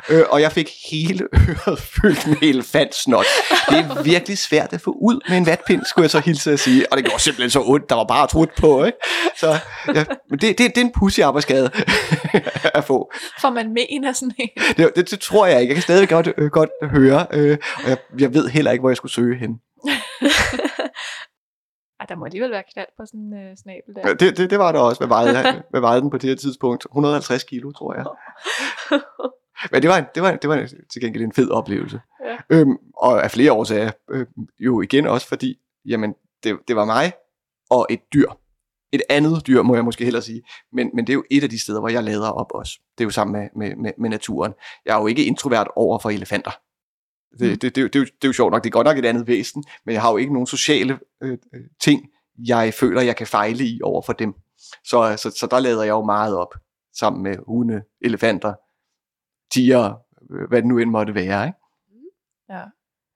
Øh, 0.08 0.24
og 0.30 0.40
jeg 0.40 0.52
fik 0.52 0.70
hele 0.90 1.24
øret 1.48 1.78
fyldt 1.78 2.26
med 2.26 2.36
elefantsnot. 2.42 3.26
Det 3.70 3.78
er 3.78 4.02
virkelig 4.02 4.38
svært 4.38 4.72
at 4.72 4.80
få 4.80 4.90
ud 4.90 5.20
med 5.28 5.36
en 5.36 5.46
vatpind, 5.46 5.84
skulle 5.84 6.02
jeg 6.02 6.10
så 6.10 6.20
hilse 6.20 6.52
at 6.52 6.60
sige. 6.60 6.92
Og 6.92 6.96
det 6.96 7.06
gjorde 7.06 7.22
simpelthen 7.22 7.50
så 7.50 7.62
ondt, 7.66 7.88
der 7.88 7.94
var 7.94 8.04
bare 8.04 8.26
trudt 8.26 8.50
på. 8.56 8.84
Ikke? 8.84 8.98
Så 9.36 9.58
ja, 9.94 10.04
men 10.30 10.38
det, 10.38 10.58
det, 10.58 10.58
det 10.58 10.78
er 10.78 10.80
en 10.80 10.92
pussy 10.92 11.20
arbejdsskade 11.20 11.70
at 12.74 12.84
få. 12.84 13.12
For 13.40 13.50
man 13.50 13.74
mener 13.74 14.12
sådan 14.12 14.32
en. 14.38 14.48
Det, 14.76 14.90
det, 14.96 15.10
det 15.10 15.20
tror 15.20 15.46
jeg 15.46 15.60
ikke. 15.60 15.70
Jeg 15.70 15.76
kan 15.76 15.82
stadig 15.82 16.08
godt, 16.08 16.28
øh, 16.38 16.50
godt 16.50 16.70
høre, 16.82 17.26
øh, 17.32 17.58
og 17.84 17.90
jeg, 17.90 17.98
jeg 18.18 18.34
ved 18.34 18.48
heller 18.48 18.70
ikke, 18.70 18.82
hvor 18.82 18.90
jeg 18.90 18.96
skulle 18.96 19.12
søge 19.12 19.38
hen. 19.38 19.50
Ej, 22.00 22.06
der 22.08 22.16
må 22.16 22.24
alligevel 22.24 22.50
være 22.50 22.62
knald 22.72 22.88
på 22.98 23.06
sådan 23.06 23.20
en 23.20 23.34
øh, 23.34 23.56
snabel 23.56 23.94
der. 23.94 24.08
Ja, 24.08 24.14
det, 24.14 24.36
det, 24.36 24.50
det 24.50 24.58
var 24.58 24.72
der 24.72 24.80
også. 24.80 25.00
Hvad 25.00 25.08
vejede, 25.08 25.62
hvad 25.70 25.80
vejede 25.80 26.00
den 26.00 26.10
på 26.10 26.18
det 26.18 26.28
her 26.28 26.36
tidspunkt? 26.36 26.84
150 26.84 27.44
kilo, 27.44 27.72
tror 27.72 27.94
jeg. 27.94 28.04
Men 29.72 29.82
det 29.82 29.90
var, 29.90 29.98
en, 29.98 30.04
det, 30.14 30.22
var, 30.22 30.36
det 30.36 30.50
var 30.50 30.68
til 30.92 31.02
gengæld 31.02 31.24
en 31.24 31.32
fed 31.32 31.50
oplevelse. 31.50 32.00
Ja. 32.24 32.36
Øhm, 32.50 32.76
og 32.96 33.24
af 33.24 33.30
flere 33.30 33.52
årsager. 33.52 33.90
Øh, 34.10 34.26
jo 34.58 34.80
igen 34.80 35.06
også 35.06 35.28
fordi, 35.28 35.58
jamen, 35.84 36.14
det, 36.44 36.58
det 36.68 36.76
var 36.76 36.84
mig 36.84 37.12
og 37.70 37.86
et 37.90 38.00
dyr. 38.12 38.30
Et 38.92 39.02
andet 39.10 39.46
dyr, 39.46 39.62
må 39.62 39.74
jeg 39.74 39.84
måske 39.84 40.04
hellere 40.04 40.22
sige. 40.22 40.42
Men, 40.72 40.90
men 40.94 41.06
det 41.06 41.12
er 41.12 41.14
jo 41.14 41.24
et 41.30 41.42
af 41.42 41.50
de 41.50 41.60
steder, 41.60 41.80
hvor 41.80 41.88
jeg 41.88 42.04
lader 42.04 42.30
op 42.30 42.52
også. 42.54 42.80
Det 42.98 43.04
er 43.04 43.06
jo 43.06 43.10
sammen 43.10 43.40
med, 43.40 43.48
med, 43.56 43.76
med, 43.76 43.92
med 43.98 44.10
naturen. 44.10 44.54
Jeg 44.84 44.96
er 44.96 45.00
jo 45.00 45.06
ikke 45.06 45.24
introvert 45.24 45.68
over 45.76 45.98
for 45.98 46.10
elefanter. 46.10 46.50
Det, 47.32 47.40
det, 47.40 47.62
det, 47.62 47.74
det, 47.74 47.92
det, 47.92 47.98
er 47.98 48.00
jo, 48.00 48.04
det 48.04 48.24
er 48.24 48.28
jo 48.28 48.32
sjovt 48.32 48.52
nok. 48.52 48.64
Det 48.64 48.70
er 48.70 48.72
godt 48.72 48.86
nok 48.86 48.98
et 48.98 49.04
andet 49.04 49.26
væsen, 49.26 49.64
men 49.84 49.92
jeg 49.92 50.02
har 50.02 50.10
jo 50.10 50.16
ikke 50.16 50.32
nogen 50.32 50.46
sociale 50.46 50.98
øh, 51.22 51.38
øh, 51.54 51.64
ting, 51.80 52.08
jeg 52.38 52.74
føler, 52.74 53.00
jeg 53.00 53.16
kan 53.16 53.26
fejle 53.26 53.64
i 53.64 53.80
over 53.82 54.02
for 54.02 54.12
dem. 54.12 54.34
Så, 54.84 55.16
så, 55.16 55.30
så 55.30 55.48
der 55.50 55.60
lader 55.60 55.82
jeg 55.82 55.90
jo 55.90 56.04
meget 56.04 56.36
op 56.36 56.54
sammen 56.94 57.22
med 57.22 57.36
hunde, 57.46 57.82
elefanter, 58.00 58.54
tiger, 59.52 59.94
øh, 60.30 60.48
hvad 60.48 60.62
det 60.62 60.68
nu 60.68 60.78
end 60.78 60.90
måtte 60.90 61.14
være. 61.14 61.46
Ikke? 61.46 61.58
Ja. 62.50 62.64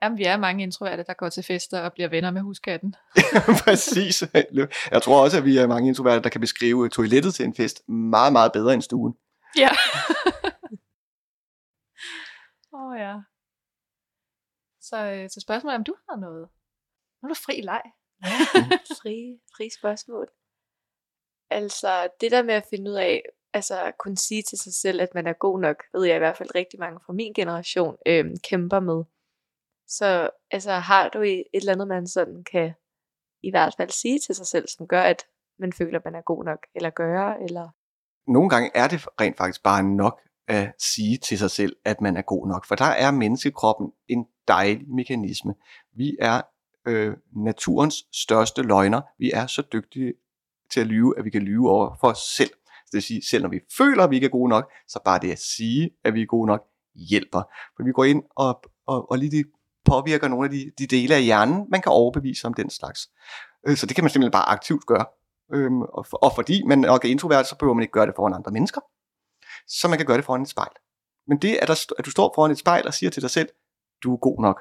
Jamen, 0.03 0.19
vi 0.19 0.25
er 0.25 0.37
mange 0.37 0.63
introverte, 0.63 1.05
der 1.07 1.15
går 1.15 1.29
til 1.29 1.43
fester 1.43 1.81
og 1.81 1.93
bliver 1.93 2.09
venner 2.09 2.31
med 2.31 2.41
huskatten. 2.41 2.95
Præcis. 3.65 4.25
Jeg 4.91 5.03
tror 5.03 5.23
også, 5.23 5.39
at 5.39 5.45
vi 5.45 5.59
er 5.59 5.67
mange 5.67 5.89
introverter, 5.89 6.23
der 6.23 6.29
kan 6.29 6.41
beskrive 6.41 6.89
toilettet 6.89 7.35
til 7.35 7.45
en 7.45 7.55
fest 7.55 7.89
meget, 7.89 8.33
meget 8.33 8.53
bedre 8.53 8.75
end 8.75 8.83
stuen. 8.83 9.15
Ja. 9.59 9.69
Åh 12.75 12.81
oh, 12.81 12.99
ja. 12.99 13.15
Så, 14.83 14.97
øh, 15.13 15.31
så 15.31 15.41
spørgsmålet 15.41 15.75
er, 15.75 15.79
om 15.79 15.85
du 15.85 15.95
har 16.09 16.17
noget? 16.17 16.49
Nu 17.23 17.27
er 17.27 17.29
du 17.29 17.35
fri 17.35 17.61
leg. 17.61 17.83
fri, 19.01 19.41
fri 19.57 19.71
spørgsmål. 19.79 20.29
Altså, 21.51 22.09
det 22.21 22.31
der 22.31 22.43
med 22.43 22.55
at 22.55 22.67
finde 22.71 22.91
ud 22.91 22.97
af, 22.97 23.23
altså 23.53 23.83
at 23.83 23.99
kunne 23.99 24.17
sige 24.17 24.43
til 24.43 24.59
sig 24.59 24.75
selv, 24.75 25.01
at 25.01 25.15
man 25.15 25.27
er 25.27 25.33
god 25.33 25.61
nok, 25.61 25.85
ved 25.93 26.05
jeg 26.05 26.17
i 26.17 26.19
hvert 26.19 26.37
fald 26.37 26.55
rigtig 26.55 26.81
mange 26.81 27.01
fra 27.07 27.13
min 27.13 27.33
generation 27.33 27.97
øhm, 28.07 28.37
kæmper 28.49 28.81
med. 28.81 29.05
Så 29.87 30.31
altså, 30.51 30.73
har 30.73 31.09
du 31.09 31.21
et 31.21 31.45
eller 31.55 31.73
andet, 31.73 31.89
man 31.89 32.07
sådan 32.07 32.45
kan 32.45 32.75
i 33.43 33.51
hvert 33.51 33.75
fald 33.77 33.91
sige 33.91 34.19
til 34.19 34.35
sig 34.35 34.47
selv, 34.47 34.69
som 34.69 34.87
gør, 34.87 35.03
at 35.03 35.27
man 35.59 35.73
føler, 35.73 35.99
at 35.99 36.05
man 36.05 36.15
er 36.15 36.23
god 36.23 36.45
nok, 36.45 36.67
eller 36.75 36.91
gøre, 36.91 37.43
eller... 37.43 37.69
Nogle 38.27 38.49
gange 38.51 38.71
er 38.75 38.89
det 38.89 39.07
rent 39.21 39.37
faktisk 39.37 39.63
bare 39.63 39.83
nok 39.83 40.21
at 40.49 40.73
sige 40.79 41.19
til 41.19 41.39
sig 41.39 41.51
selv, 41.51 41.77
at 41.85 42.01
man 42.01 42.17
er 42.17 42.23
god 42.23 42.49
nok. 42.49 42.67
For 42.67 42.75
der 42.75 42.85
er 42.85 43.11
menneskekroppen 43.11 43.89
en 44.09 44.27
dejlig 44.49 44.89
mekanisme. 44.89 45.55
Vi 45.97 46.17
er 46.21 46.41
øh, 46.87 47.17
naturens 47.37 47.95
største 48.13 48.63
løgner. 48.63 49.01
Vi 49.19 49.31
er 49.35 49.47
så 49.47 49.63
dygtige 49.73 50.13
til 50.73 50.81
at 50.81 50.87
lyve, 50.87 51.19
at 51.19 51.25
vi 51.25 51.31
kan 51.31 51.43
lyve 51.43 51.71
over 51.71 51.97
for 52.01 52.09
os 52.09 52.19
selv. 52.19 52.51
Det 52.87 52.93
vil 52.93 53.03
sige, 53.03 53.27
selv 53.27 53.43
når 53.43 53.51
vi 53.51 53.61
føler, 53.79 54.05
at 54.05 54.11
vi 54.11 54.15
ikke 54.15 54.25
er 54.25 54.31
gode 54.31 54.49
nok, 54.49 54.71
så 54.89 55.01
bare 55.05 55.19
det 55.19 55.33
at 55.33 55.39
sige, 55.39 55.91
at 56.05 56.15
vi 56.15 56.23
er 56.23 56.27
gode 56.27 56.47
nok, 56.47 56.63
hjælper. 56.95 57.43
For 57.77 57.85
vi 57.85 57.93
går 57.93 58.05
ind 58.05 58.23
og, 58.37 58.63
og, 58.87 59.11
og 59.11 59.19
lige 59.19 59.45
påvirker 59.85 60.29
nogle 60.29 60.45
af 60.45 60.51
de, 60.51 60.71
de 60.79 60.87
dele 60.87 61.15
af 61.15 61.23
hjernen, 61.23 61.67
man 61.71 61.83
kan 61.83 61.93
overbevise 61.93 62.47
om 62.47 62.55
den 62.55 62.71
slags. 62.71 63.11
Øh, 63.67 63.77
så 63.77 63.87
det 63.87 63.95
kan 63.95 64.05
man 64.05 64.11
simpelthen 64.11 64.33
bare 64.33 64.49
aktivt 64.49 64.87
gøre. 64.87 65.07
Øhm, 65.55 65.83
og, 65.83 66.07
for, 66.07 66.17
og 66.17 66.33
fordi 66.35 66.63
man 66.67 66.79
nok 66.79 67.05
er 67.05 67.09
introvert, 67.09 67.47
så 67.47 67.57
behøver 67.59 67.75
man 67.75 67.83
ikke 67.83 67.93
gøre 67.93 68.07
det 68.07 68.15
foran 68.17 68.35
andre 68.35 68.51
mennesker. 68.51 68.81
Så 69.69 69.89
man 69.89 69.99
kan 69.99 70.07
gøre 70.07 70.17
det 70.17 70.25
foran 70.25 70.43
et 70.43 70.49
spejl. 70.49 70.73
Men 71.29 71.39
det, 71.39 71.59
at, 71.63 71.69
der, 71.69 71.93
at 71.99 72.05
du 72.05 72.11
står 72.11 72.33
foran 72.35 72.51
et 72.51 72.59
spejl 72.59 72.87
og 72.87 72.95
siger 72.95 73.11
til 73.11 73.23
dig 73.23 73.31
selv, 73.31 73.49
du 74.03 74.13
er 74.13 74.17
god 74.17 74.43
nok. 74.43 74.61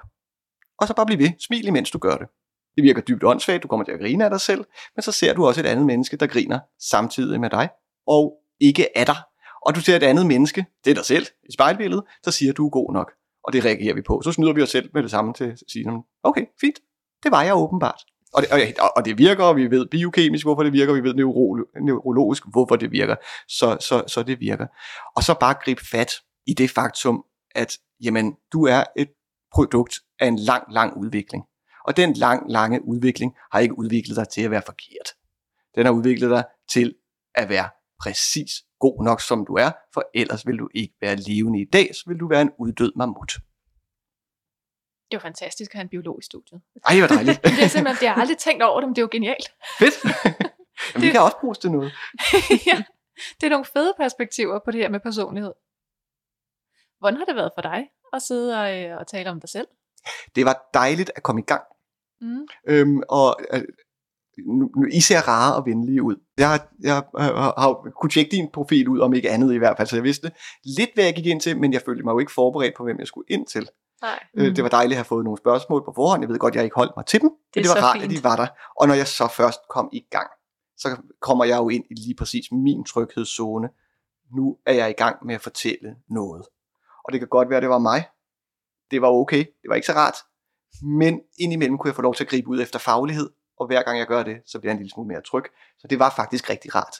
Og 0.79 0.87
så 0.87 0.93
bare 0.93 1.05
bliv 1.05 1.19
ved. 1.19 1.31
Smil 1.39 1.67
imens 1.67 1.91
du 1.91 1.97
gør 1.97 2.17
det. 2.17 2.27
Det 2.75 2.83
virker 2.83 3.01
dybt 3.01 3.23
åndssvagt, 3.23 3.63
du 3.63 3.67
kommer 3.67 3.85
til 3.85 3.91
at 3.91 3.99
grine 3.99 4.23
af 4.23 4.29
dig 4.29 4.41
selv, 4.41 4.65
men 4.95 5.03
så 5.03 5.11
ser 5.11 5.33
du 5.33 5.47
også 5.47 5.61
et 5.61 5.65
andet 5.65 5.85
menneske, 5.85 6.17
der 6.17 6.27
griner 6.27 6.59
samtidig 6.79 7.39
med 7.39 7.49
dig, 7.49 7.69
og 8.07 8.37
ikke 8.59 8.97
af 8.97 9.05
dig. 9.05 9.15
Og 9.65 9.75
du 9.75 9.81
ser 9.81 9.95
et 9.95 10.03
andet 10.03 10.25
menneske, 10.25 10.65
det 10.85 10.91
er 10.91 10.95
dig 10.95 11.05
selv, 11.05 11.25
i 11.49 11.53
spejlbilledet, 11.53 12.03
der 12.25 12.31
siger, 12.31 12.53
du 12.53 12.65
er 12.65 12.69
god 12.69 12.93
nok. 12.93 13.11
Og 13.43 13.53
det 13.53 13.65
reagerer 13.65 13.93
vi 13.93 14.01
på. 14.01 14.21
Så 14.23 14.31
snyder 14.31 14.53
vi 14.53 14.61
os 14.61 14.69
selv 14.69 14.89
med 14.93 15.03
det 15.03 15.11
samme 15.11 15.33
til 15.33 15.43
at 15.43 15.63
sige, 15.71 16.03
okay, 16.23 16.45
fint, 16.61 16.79
det 17.23 17.31
var 17.31 17.43
jeg 17.43 17.55
åbenbart. 17.55 18.01
Og 18.33 18.41
det, 18.41 18.79
og 18.95 19.05
det 19.05 19.17
virker, 19.17 19.43
og 19.43 19.55
vi 19.55 19.71
ved 19.71 19.87
biokemisk, 19.87 20.45
hvorfor 20.45 20.63
det 20.63 20.73
virker, 20.73 20.93
vi 20.93 21.03
ved 21.03 21.13
neurologisk, 21.13 22.43
hvorfor 22.51 22.75
det 22.75 22.91
virker. 22.91 23.15
Så, 23.47 23.77
så, 23.79 24.03
så 24.07 24.23
det 24.23 24.39
virker. 24.39 24.67
Og 25.15 25.23
så 25.23 25.33
bare 25.39 25.55
gribe 25.63 25.81
fat 25.91 26.11
i 26.47 26.53
det 26.53 26.69
faktum, 26.69 27.23
at 27.55 27.77
jamen, 28.03 28.35
du 28.53 28.65
er 28.65 28.83
et 28.97 29.09
produkt 29.53 29.95
af 30.19 30.27
en 30.27 30.39
lang, 30.39 30.63
lang 30.73 30.97
udvikling. 30.97 31.43
Og 31.87 31.97
den 31.97 32.13
lang, 32.13 32.51
lange 32.51 32.85
udvikling 32.85 33.35
har 33.51 33.59
ikke 33.59 33.79
udviklet 33.79 34.17
dig 34.17 34.29
til 34.29 34.41
at 34.41 34.51
være 34.51 34.61
forkert. 34.65 35.09
Den 35.75 35.85
har 35.85 35.93
udviklet 35.93 36.29
dig 36.29 36.43
til 36.69 36.95
at 37.35 37.49
være 37.49 37.69
præcis 38.01 38.51
god 38.79 39.03
nok, 39.03 39.21
som 39.21 39.45
du 39.45 39.53
er, 39.53 39.71
for 39.93 40.03
ellers 40.13 40.47
vil 40.47 40.57
du 40.57 40.69
ikke 40.75 40.93
være 41.01 41.15
levende 41.15 41.61
i 41.61 41.65
dag, 41.73 41.95
så 41.95 42.03
vil 42.07 42.19
du 42.19 42.27
være 42.27 42.41
en 42.41 42.51
uddød 42.59 42.91
mammut. 42.95 43.33
Det 45.11 45.17
var 45.17 45.21
fantastisk 45.21 45.71
at 45.71 45.75
have 45.75 45.83
en 45.83 45.89
biolog 45.89 46.19
i 46.19 46.25
studiet. 46.25 46.61
Ej, 46.85 46.97
hvor 46.99 47.07
dejligt. 47.07 47.43
det 47.57 47.63
er 47.63 47.67
simpelthen, 47.67 47.99
det 48.01 48.07
har 48.09 48.21
aldrig 48.21 48.37
tænkt 48.37 48.63
over 48.63 48.79
det, 48.79 48.87
men 48.89 48.95
det 48.95 49.01
er 49.01 49.03
jo 49.03 49.09
genialt. 49.11 49.47
Fedt. 49.79 49.95
Jamen, 50.05 50.21
det... 50.93 51.01
vi 51.01 51.09
kan 51.11 51.21
også 51.21 51.37
bruges 51.41 51.57
til 51.57 51.71
noget. 51.71 51.91
ja, 52.69 52.83
det 53.41 53.45
er 53.45 53.49
nogle 53.49 53.65
fede 53.65 53.93
perspektiver 53.97 54.59
på 54.65 54.71
det 54.71 54.81
her 54.81 54.89
med 54.89 54.99
personlighed. 54.99 55.53
Hvordan 56.99 57.17
har 57.17 57.25
det 57.25 57.35
været 57.35 57.51
for 57.55 57.61
dig 57.61 57.87
at 58.13 58.21
sidde 58.21 58.61
og, 58.61 58.79
øh, 58.79 58.97
og 58.97 59.07
tale 59.07 59.29
om 59.29 59.39
dig 59.39 59.49
selv? 59.49 59.67
Det 60.35 60.45
var 60.45 60.69
dejligt 60.73 61.11
at 61.15 61.23
komme 61.23 61.41
i 61.41 61.45
gang. 61.45 61.63
Mm. 62.21 62.47
Øhm, 62.67 63.01
og 63.09 63.39
øh, 63.53 63.63
I 64.91 65.01
ser 65.01 65.27
rare 65.27 65.55
og 65.55 65.65
venlige 65.65 66.03
ud. 66.03 66.15
Jeg, 66.37 66.59
jeg, 66.79 67.03
jeg 67.17 67.25
har 67.57 67.91
kunne 68.01 68.09
tjekke 68.09 68.31
din 68.31 68.49
profil 68.53 68.87
ud, 68.87 68.99
om 68.99 69.13
ikke 69.13 69.29
andet 69.29 69.53
i 69.53 69.57
hvert 69.57 69.77
fald, 69.77 69.87
så 69.87 69.95
jeg 69.95 70.03
vidste 70.03 70.31
lidt, 70.63 70.89
hvad 70.93 71.03
jeg 71.03 71.15
gik 71.15 71.25
ind 71.25 71.41
til, 71.41 71.59
men 71.59 71.73
jeg 71.73 71.81
følte 71.85 72.03
mig 72.03 72.11
jo 72.11 72.19
ikke 72.19 72.31
forberedt 72.31 72.75
på, 72.77 72.83
hvem 72.83 72.99
jeg 72.99 73.07
skulle 73.07 73.25
ind 73.29 73.47
til. 73.47 73.69
Nej. 74.01 74.19
Øh, 74.37 74.47
mm. 74.47 74.55
Det 74.55 74.63
var 74.63 74.69
dejligt 74.69 74.93
at 74.93 74.97
have 74.97 75.05
fået 75.05 75.23
nogle 75.23 75.37
spørgsmål 75.37 75.85
på 75.85 75.93
forhånd. 75.95 76.21
Jeg 76.21 76.29
ved 76.29 76.39
godt, 76.39 76.55
jeg 76.55 76.63
ikke 76.63 76.75
holdt 76.75 76.93
mig 76.97 77.05
til 77.05 77.21
dem, 77.21 77.29
det 77.29 77.55
men 77.55 77.63
det 77.63 77.69
var 77.69 77.87
rart, 77.87 78.01
fint. 78.01 78.03
at 78.03 78.17
de 78.17 78.23
var 78.23 78.35
der. 78.35 78.47
Og 78.79 78.87
når 78.87 78.93
jeg 78.93 79.07
så 79.07 79.27
først 79.27 79.59
kom 79.69 79.89
i 79.91 80.05
gang, 80.11 80.29
så 80.77 80.97
kommer 81.21 81.45
jeg 81.45 81.57
jo 81.57 81.69
ind 81.69 81.83
i 81.91 81.93
lige 81.93 82.15
præcis 82.15 82.51
min 82.51 82.83
tryghedszone. 82.83 83.69
Nu 84.35 84.57
er 84.65 84.73
jeg 84.73 84.89
i 84.89 84.93
gang 84.93 85.25
med 85.25 85.35
at 85.35 85.41
fortælle 85.41 85.95
noget. 86.09 86.45
Og 87.05 87.11
det 87.11 87.19
kan 87.19 87.27
godt 87.27 87.49
være, 87.49 87.57
at 87.57 87.61
det 87.61 87.69
var 87.69 87.79
mig. 87.79 88.07
Det 88.91 89.01
var 89.01 89.07
okay. 89.07 89.37
Det 89.37 89.69
var 89.69 89.75
ikke 89.75 89.87
så 89.87 89.93
rart. 89.93 90.15
Men 90.83 91.21
indimellem 91.39 91.77
kunne 91.77 91.87
jeg 91.87 91.95
få 91.95 92.01
lov 92.01 92.15
til 92.15 92.23
at 92.23 92.29
gribe 92.29 92.47
ud 92.47 92.61
efter 92.61 92.79
faglighed, 92.79 93.29
og 93.59 93.67
hver 93.67 93.83
gang 93.83 93.99
jeg 93.99 94.07
gør 94.07 94.23
det, 94.23 94.37
så 94.45 94.59
bliver 94.59 94.71
jeg 94.71 94.75
en 94.75 94.79
lille 94.79 94.91
smule 94.91 95.07
mere 95.07 95.21
tryg. 95.21 95.43
Så 95.79 95.87
det 95.87 95.99
var 95.99 96.13
faktisk 96.15 96.49
rigtig 96.49 96.75
rart. 96.75 96.95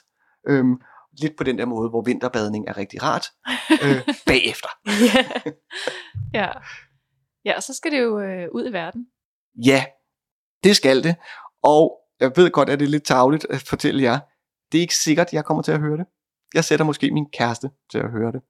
Øhm, 0.48 0.80
lidt 1.12 1.36
på 1.36 1.44
den 1.44 1.58
der 1.58 1.66
måde, 1.66 1.88
hvor 1.90 2.02
vinterbadning 2.02 2.68
er 2.68 2.76
rigtig 2.76 3.02
rart, 3.02 3.26
øh, 3.84 4.14
bagefter. 4.26 4.68
ja. 6.34 6.48
Ja, 7.44 7.56
og 7.56 7.62
så 7.62 7.74
skal 7.74 7.92
det 7.92 8.00
jo 8.00 8.20
øh, 8.20 8.48
ud 8.52 8.68
i 8.68 8.72
verden. 8.72 9.06
Ja, 9.66 9.84
det 10.64 10.76
skal 10.76 11.04
det. 11.04 11.16
Og 11.62 11.98
jeg 12.20 12.32
ved 12.36 12.50
godt, 12.50 12.70
at 12.70 12.80
det 12.80 12.86
er 12.86 12.90
lidt 12.90 13.04
tageligt 13.04 13.46
at 13.50 13.62
fortælle 13.62 14.02
jer. 14.02 14.18
Det 14.72 14.78
er 14.78 14.82
ikke 14.82 14.96
sikkert, 14.96 15.26
at 15.26 15.32
jeg 15.32 15.44
kommer 15.44 15.62
til 15.62 15.72
at 15.72 15.80
høre 15.80 15.96
det. 15.96 16.06
Jeg 16.54 16.64
sætter 16.64 16.84
måske 16.84 17.10
min 17.10 17.26
kæreste 17.32 17.70
til 17.90 17.98
at 17.98 18.10
høre 18.10 18.32
det. 18.32 18.40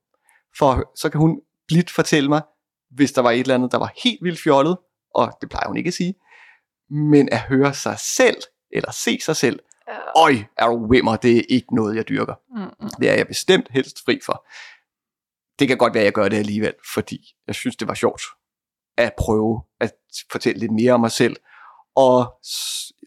For 0.58 0.92
så 0.96 1.08
kan 1.10 1.20
hun 1.20 1.40
blidt 1.68 1.90
fortælle 1.90 2.28
mig, 2.28 2.42
hvis 2.90 3.12
der 3.12 3.22
var 3.22 3.30
et 3.30 3.40
eller 3.40 3.54
andet, 3.54 3.72
der 3.72 3.78
var 3.78 3.92
helt 4.04 4.18
vildt 4.22 4.40
fjollet, 4.40 4.76
og 5.14 5.38
det 5.40 5.50
plejer 5.50 5.66
hun 5.66 5.76
ikke 5.76 5.88
at 5.88 5.94
sige, 5.94 6.14
men 6.90 7.28
at 7.32 7.40
høre 7.40 7.74
sig 7.74 7.98
selv, 7.98 8.36
eller 8.70 8.90
se 8.90 9.20
sig 9.20 9.36
selv, 9.36 9.58
øj, 10.16 10.34
er 10.58 10.66
du 10.66 10.90
vimmer, 10.90 11.16
det 11.16 11.36
er 11.36 11.42
ikke 11.48 11.74
noget, 11.74 11.96
jeg 11.96 12.08
dyrker. 12.08 12.34
Mm-hmm. 12.56 12.90
Det 13.00 13.10
er 13.10 13.14
jeg 13.14 13.26
bestemt 13.26 13.68
helst 13.70 14.04
fri 14.04 14.20
for. 14.24 14.46
Det 15.58 15.68
kan 15.68 15.78
godt 15.78 15.94
være, 15.94 16.00
at 16.00 16.04
jeg 16.04 16.12
gør 16.12 16.28
det 16.28 16.36
alligevel, 16.36 16.74
fordi 16.94 17.18
jeg 17.46 17.54
synes, 17.54 17.76
det 17.76 17.88
var 17.88 17.94
sjovt 17.94 18.22
at 18.98 19.12
prøve 19.18 19.62
at 19.80 19.92
fortælle 20.32 20.60
lidt 20.60 20.72
mere 20.72 20.92
om 20.92 21.00
mig 21.00 21.10
selv, 21.10 21.36
og 21.96 22.34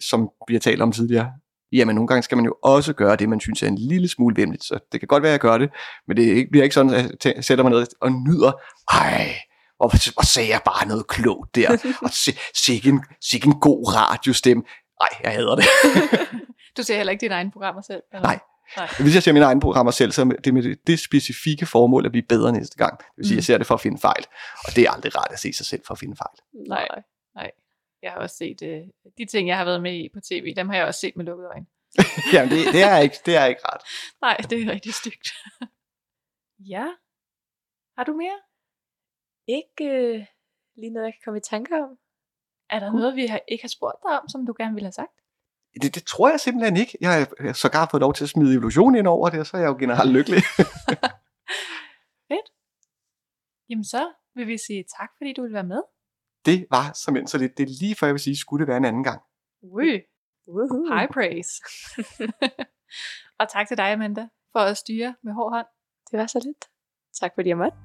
som 0.02 0.30
vi 0.48 0.54
har 0.54 0.60
talt 0.60 0.82
om 0.82 0.92
tidligere, 0.92 1.32
jamen 1.72 1.96
nogle 1.96 2.08
gange 2.08 2.24
skal 2.24 2.38
man 2.38 2.46
jo 2.46 2.56
også 2.64 2.94
gøre 2.94 3.16
det, 3.16 3.30
man 3.30 3.40
synes 3.40 3.64
er 3.64 3.68
en 3.68 3.78
lille 3.78 4.08
smule 4.08 4.36
vemmeligt, 4.38 4.64
så 4.64 4.80
det 4.92 5.00
kan 5.00 5.08
godt 5.08 5.24
være, 5.24 5.30
at 5.30 5.34
jeg 5.34 5.40
gør 5.40 5.58
det, 5.58 5.70
men 6.08 6.18
det 6.18 6.48
bliver 6.52 6.64
ikke 6.64 6.74
sådan, 6.74 6.94
at 6.94 7.26
jeg 7.26 7.44
sætter 7.44 7.64
mig 7.64 7.72
ned 7.72 7.88
og 8.02 8.12
nyder, 8.12 8.52
ej, 8.92 9.36
og 9.80 9.90
hvor 9.90 10.24
sagde 10.24 10.50
jeg 10.50 10.62
bare 10.66 10.88
noget 10.88 11.08
klogt 11.08 11.56
der, 11.56 11.78
og 12.06 12.10
sikke 12.54 12.90
en, 12.90 13.04
sikke 13.22 13.48
en 13.48 13.60
god 13.60 13.96
radiostemme. 13.96 14.64
Nej, 15.02 15.10
jeg 15.24 15.32
hader 15.32 15.56
det. 15.56 15.66
du 16.78 16.84
ser 16.84 16.98
heller 16.98 17.12
ikke 17.12 17.22
dine 17.22 17.34
egne 17.34 17.52
programmer 17.52 17.82
selv? 17.82 18.02
Eller? 18.14 18.28
Nej. 18.28 18.40
Nej. 18.78 18.88
Hvis 19.00 19.16
jeg 19.16 19.24
ser 19.24 19.34
mine 19.34 19.46
egne 19.46 19.62
programmer 19.62 19.92
selv, 19.92 20.12
så 20.12 20.22
er 20.22 20.26
det 20.26 20.54
med 20.54 20.64
det, 20.64 20.88
det 20.88 21.00
specifikke 21.00 21.66
formål 21.66 22.06
at 22.06 22.12
blive 22.12 22.26
bedre 22.30 22.52
næste 22.52 22.78
gang. 22.78 22.98
Det 22.98 23.06
vil 23.18 23.26
sige, 23.26 23.36
mm. 23.36 23.38
jeg 23.38 23.44
ser 23.44 23.58
det 23.58 23.68
for 23.68 23.74
at 23.74 23.82
finde 23.82 23.98
fejl. 23.98 24.26
Og 24.68 24.76
det 24.76 24.84
er 24.84 24.92
aldrig 24.92 25.18
rart 25.18 25.32
at 25.32 25.40
se 25.40 25.54
sig 25.54 25.66
selv 25.66 25.82
for 25.88 25.94
at 25.94 26.00
finde 26.00 26.16
fejl. 26.16 26.68
Nej, 26.70 26.88
nej. 27.36 27.52
Jeg 28.02 28.12
har 28.12 28.20
også 28.20 28.36
set, 28.36 28.62
uh, 28.62 29.12
de 29.18 29.26
ting, 29.26 29.48
jeg 29.48 29.58
har 29.58 29.66
været 29.66 29.82
med 29.82 29.94
i 29.94 30.10
på 30.14 30.20
tv, 30.20 30.54
dem 30.56 30.70
har 30.70 30.76
jeg 30.76 30.86
også 30.86 31.00
set 31.00 31.16
med 31.16 31.26
lukkede 31.26 31.48
øjne. 31.48 31.66
Jamen, 32.34 32.52
det, 32.52 32.74
det, 32.74 32.84
er 32.84 32.98
ikke, 32.98 33.18
det 33.26 33.36
er 33.36 33.46
ikke 33.46 33.62
rart. 33.66 33.84
Nej, 34.22 34.38
det 34.50 34.62
er 34.62 34.72
rigtig 34.72 34.94
stygt. 34.94 35.28
ja. 36.74 36.88
Har 37.98 38.04
du 38.04 38.14
mere? 38.14 38.40
Ikke 39.48 39.86
øh, 39.86 40.26
lige 40.76 40.94
noget, 40.94 41.06
jeg 41.06 41.14
kan 41.14 41.22
komme 41.26 41.38
i 41.38 41.42
tanker 41.42 41.84
om. 41.84 41.98
Er 42.70 42.80
der 42.80 42.92
noget, 42.92 43.16
vi 43.16 43.26
har, 43.26 43.42
ikke 43.48 43.64
har 43.64 43.74
spurgt 43.78 43.98
dig 44.04 44.20
om, 44.22 44.30
som 44.30 44.46
du 44.46 44.54
gerne 44.58 44.74
ville 44.74 44.86
have 44.86 44.92
sagt? 44.92 45.18
Det, 45.82 45.96
det 45.96 46.04
tror 46.06 46.30
jeg 46.30 46.40
simpelthen 46.40 46.78
ikke. 46.78 46.98
Jeg 47.02 47.28
har 47.40 47.54
sågar 47.54 47.88
fået 47.92 48.02
lov 48.02 48.14
til 48.14 48.24
at 48.24 48.30
smide 48.30 48.54
evolution 48.54 48.96
ind 48.96 49.08
over 49.08 49.30
det, 49.30 49.40
og 49.40 49.46
så 49.46 49.58
er 49.58 49.62
jeg 49.62 49.68
jo 49.68 49.78
generelt 49.80 50.12
lykkelig. 50.12 50.42
Fedt. 52.30 52.48
Jamen 53.70 53.84
så 53.84 54.14
vil 54.36 54.48
vi 54.48 54.58
sige 54.58 54.86
tak, 55.00 55.10
fordi 55.18 55.34
du 55.34 55.42
vil 55.42 55.54
være 55.54 55.64
med. 55.64 55.82
det 56.46 56.68
var 56.72 56.92
som 56.94 57.28
så 57.28 57.38
lidt. 57.38 57.58
Det 57.58 57.64
er 57.64 57.76
lige 57.82 57.96
før 57.96 58.08
jeg 58.08 58.14
vil 58.14 58.20
sige, 58.22 58.38
skulle 58.38 58.62
det 58.62 58.68
være 58.68 58.78
en 58.78 58.86
anden 58.86 59.04
gang. 59.04 59.22
Ui, 59.64 60.02
Woohoo. 60.48 60.96
high 60.96 61.10
praise. 61.14 61.52
og 63.40 63.50
tak 63.50 63.68
til 63.68 63.78
dig, 63.78 63.86
Amanda, 63.92 64.28
for 64.52 64.60
at 64.60 64.78
styre 64.78 65.16
med 65.24 65.34
hård 65.34 65.54
hånd. 65.54 65.68
Det 66.12 66.20
var 66.20 66.28
så 66.28 66.40
lidt. 66.46 66.66
Tak 67.22 67.32
fordi 67.36 67.50
jeg 67.50 67.58
måtte. 67.58 67.78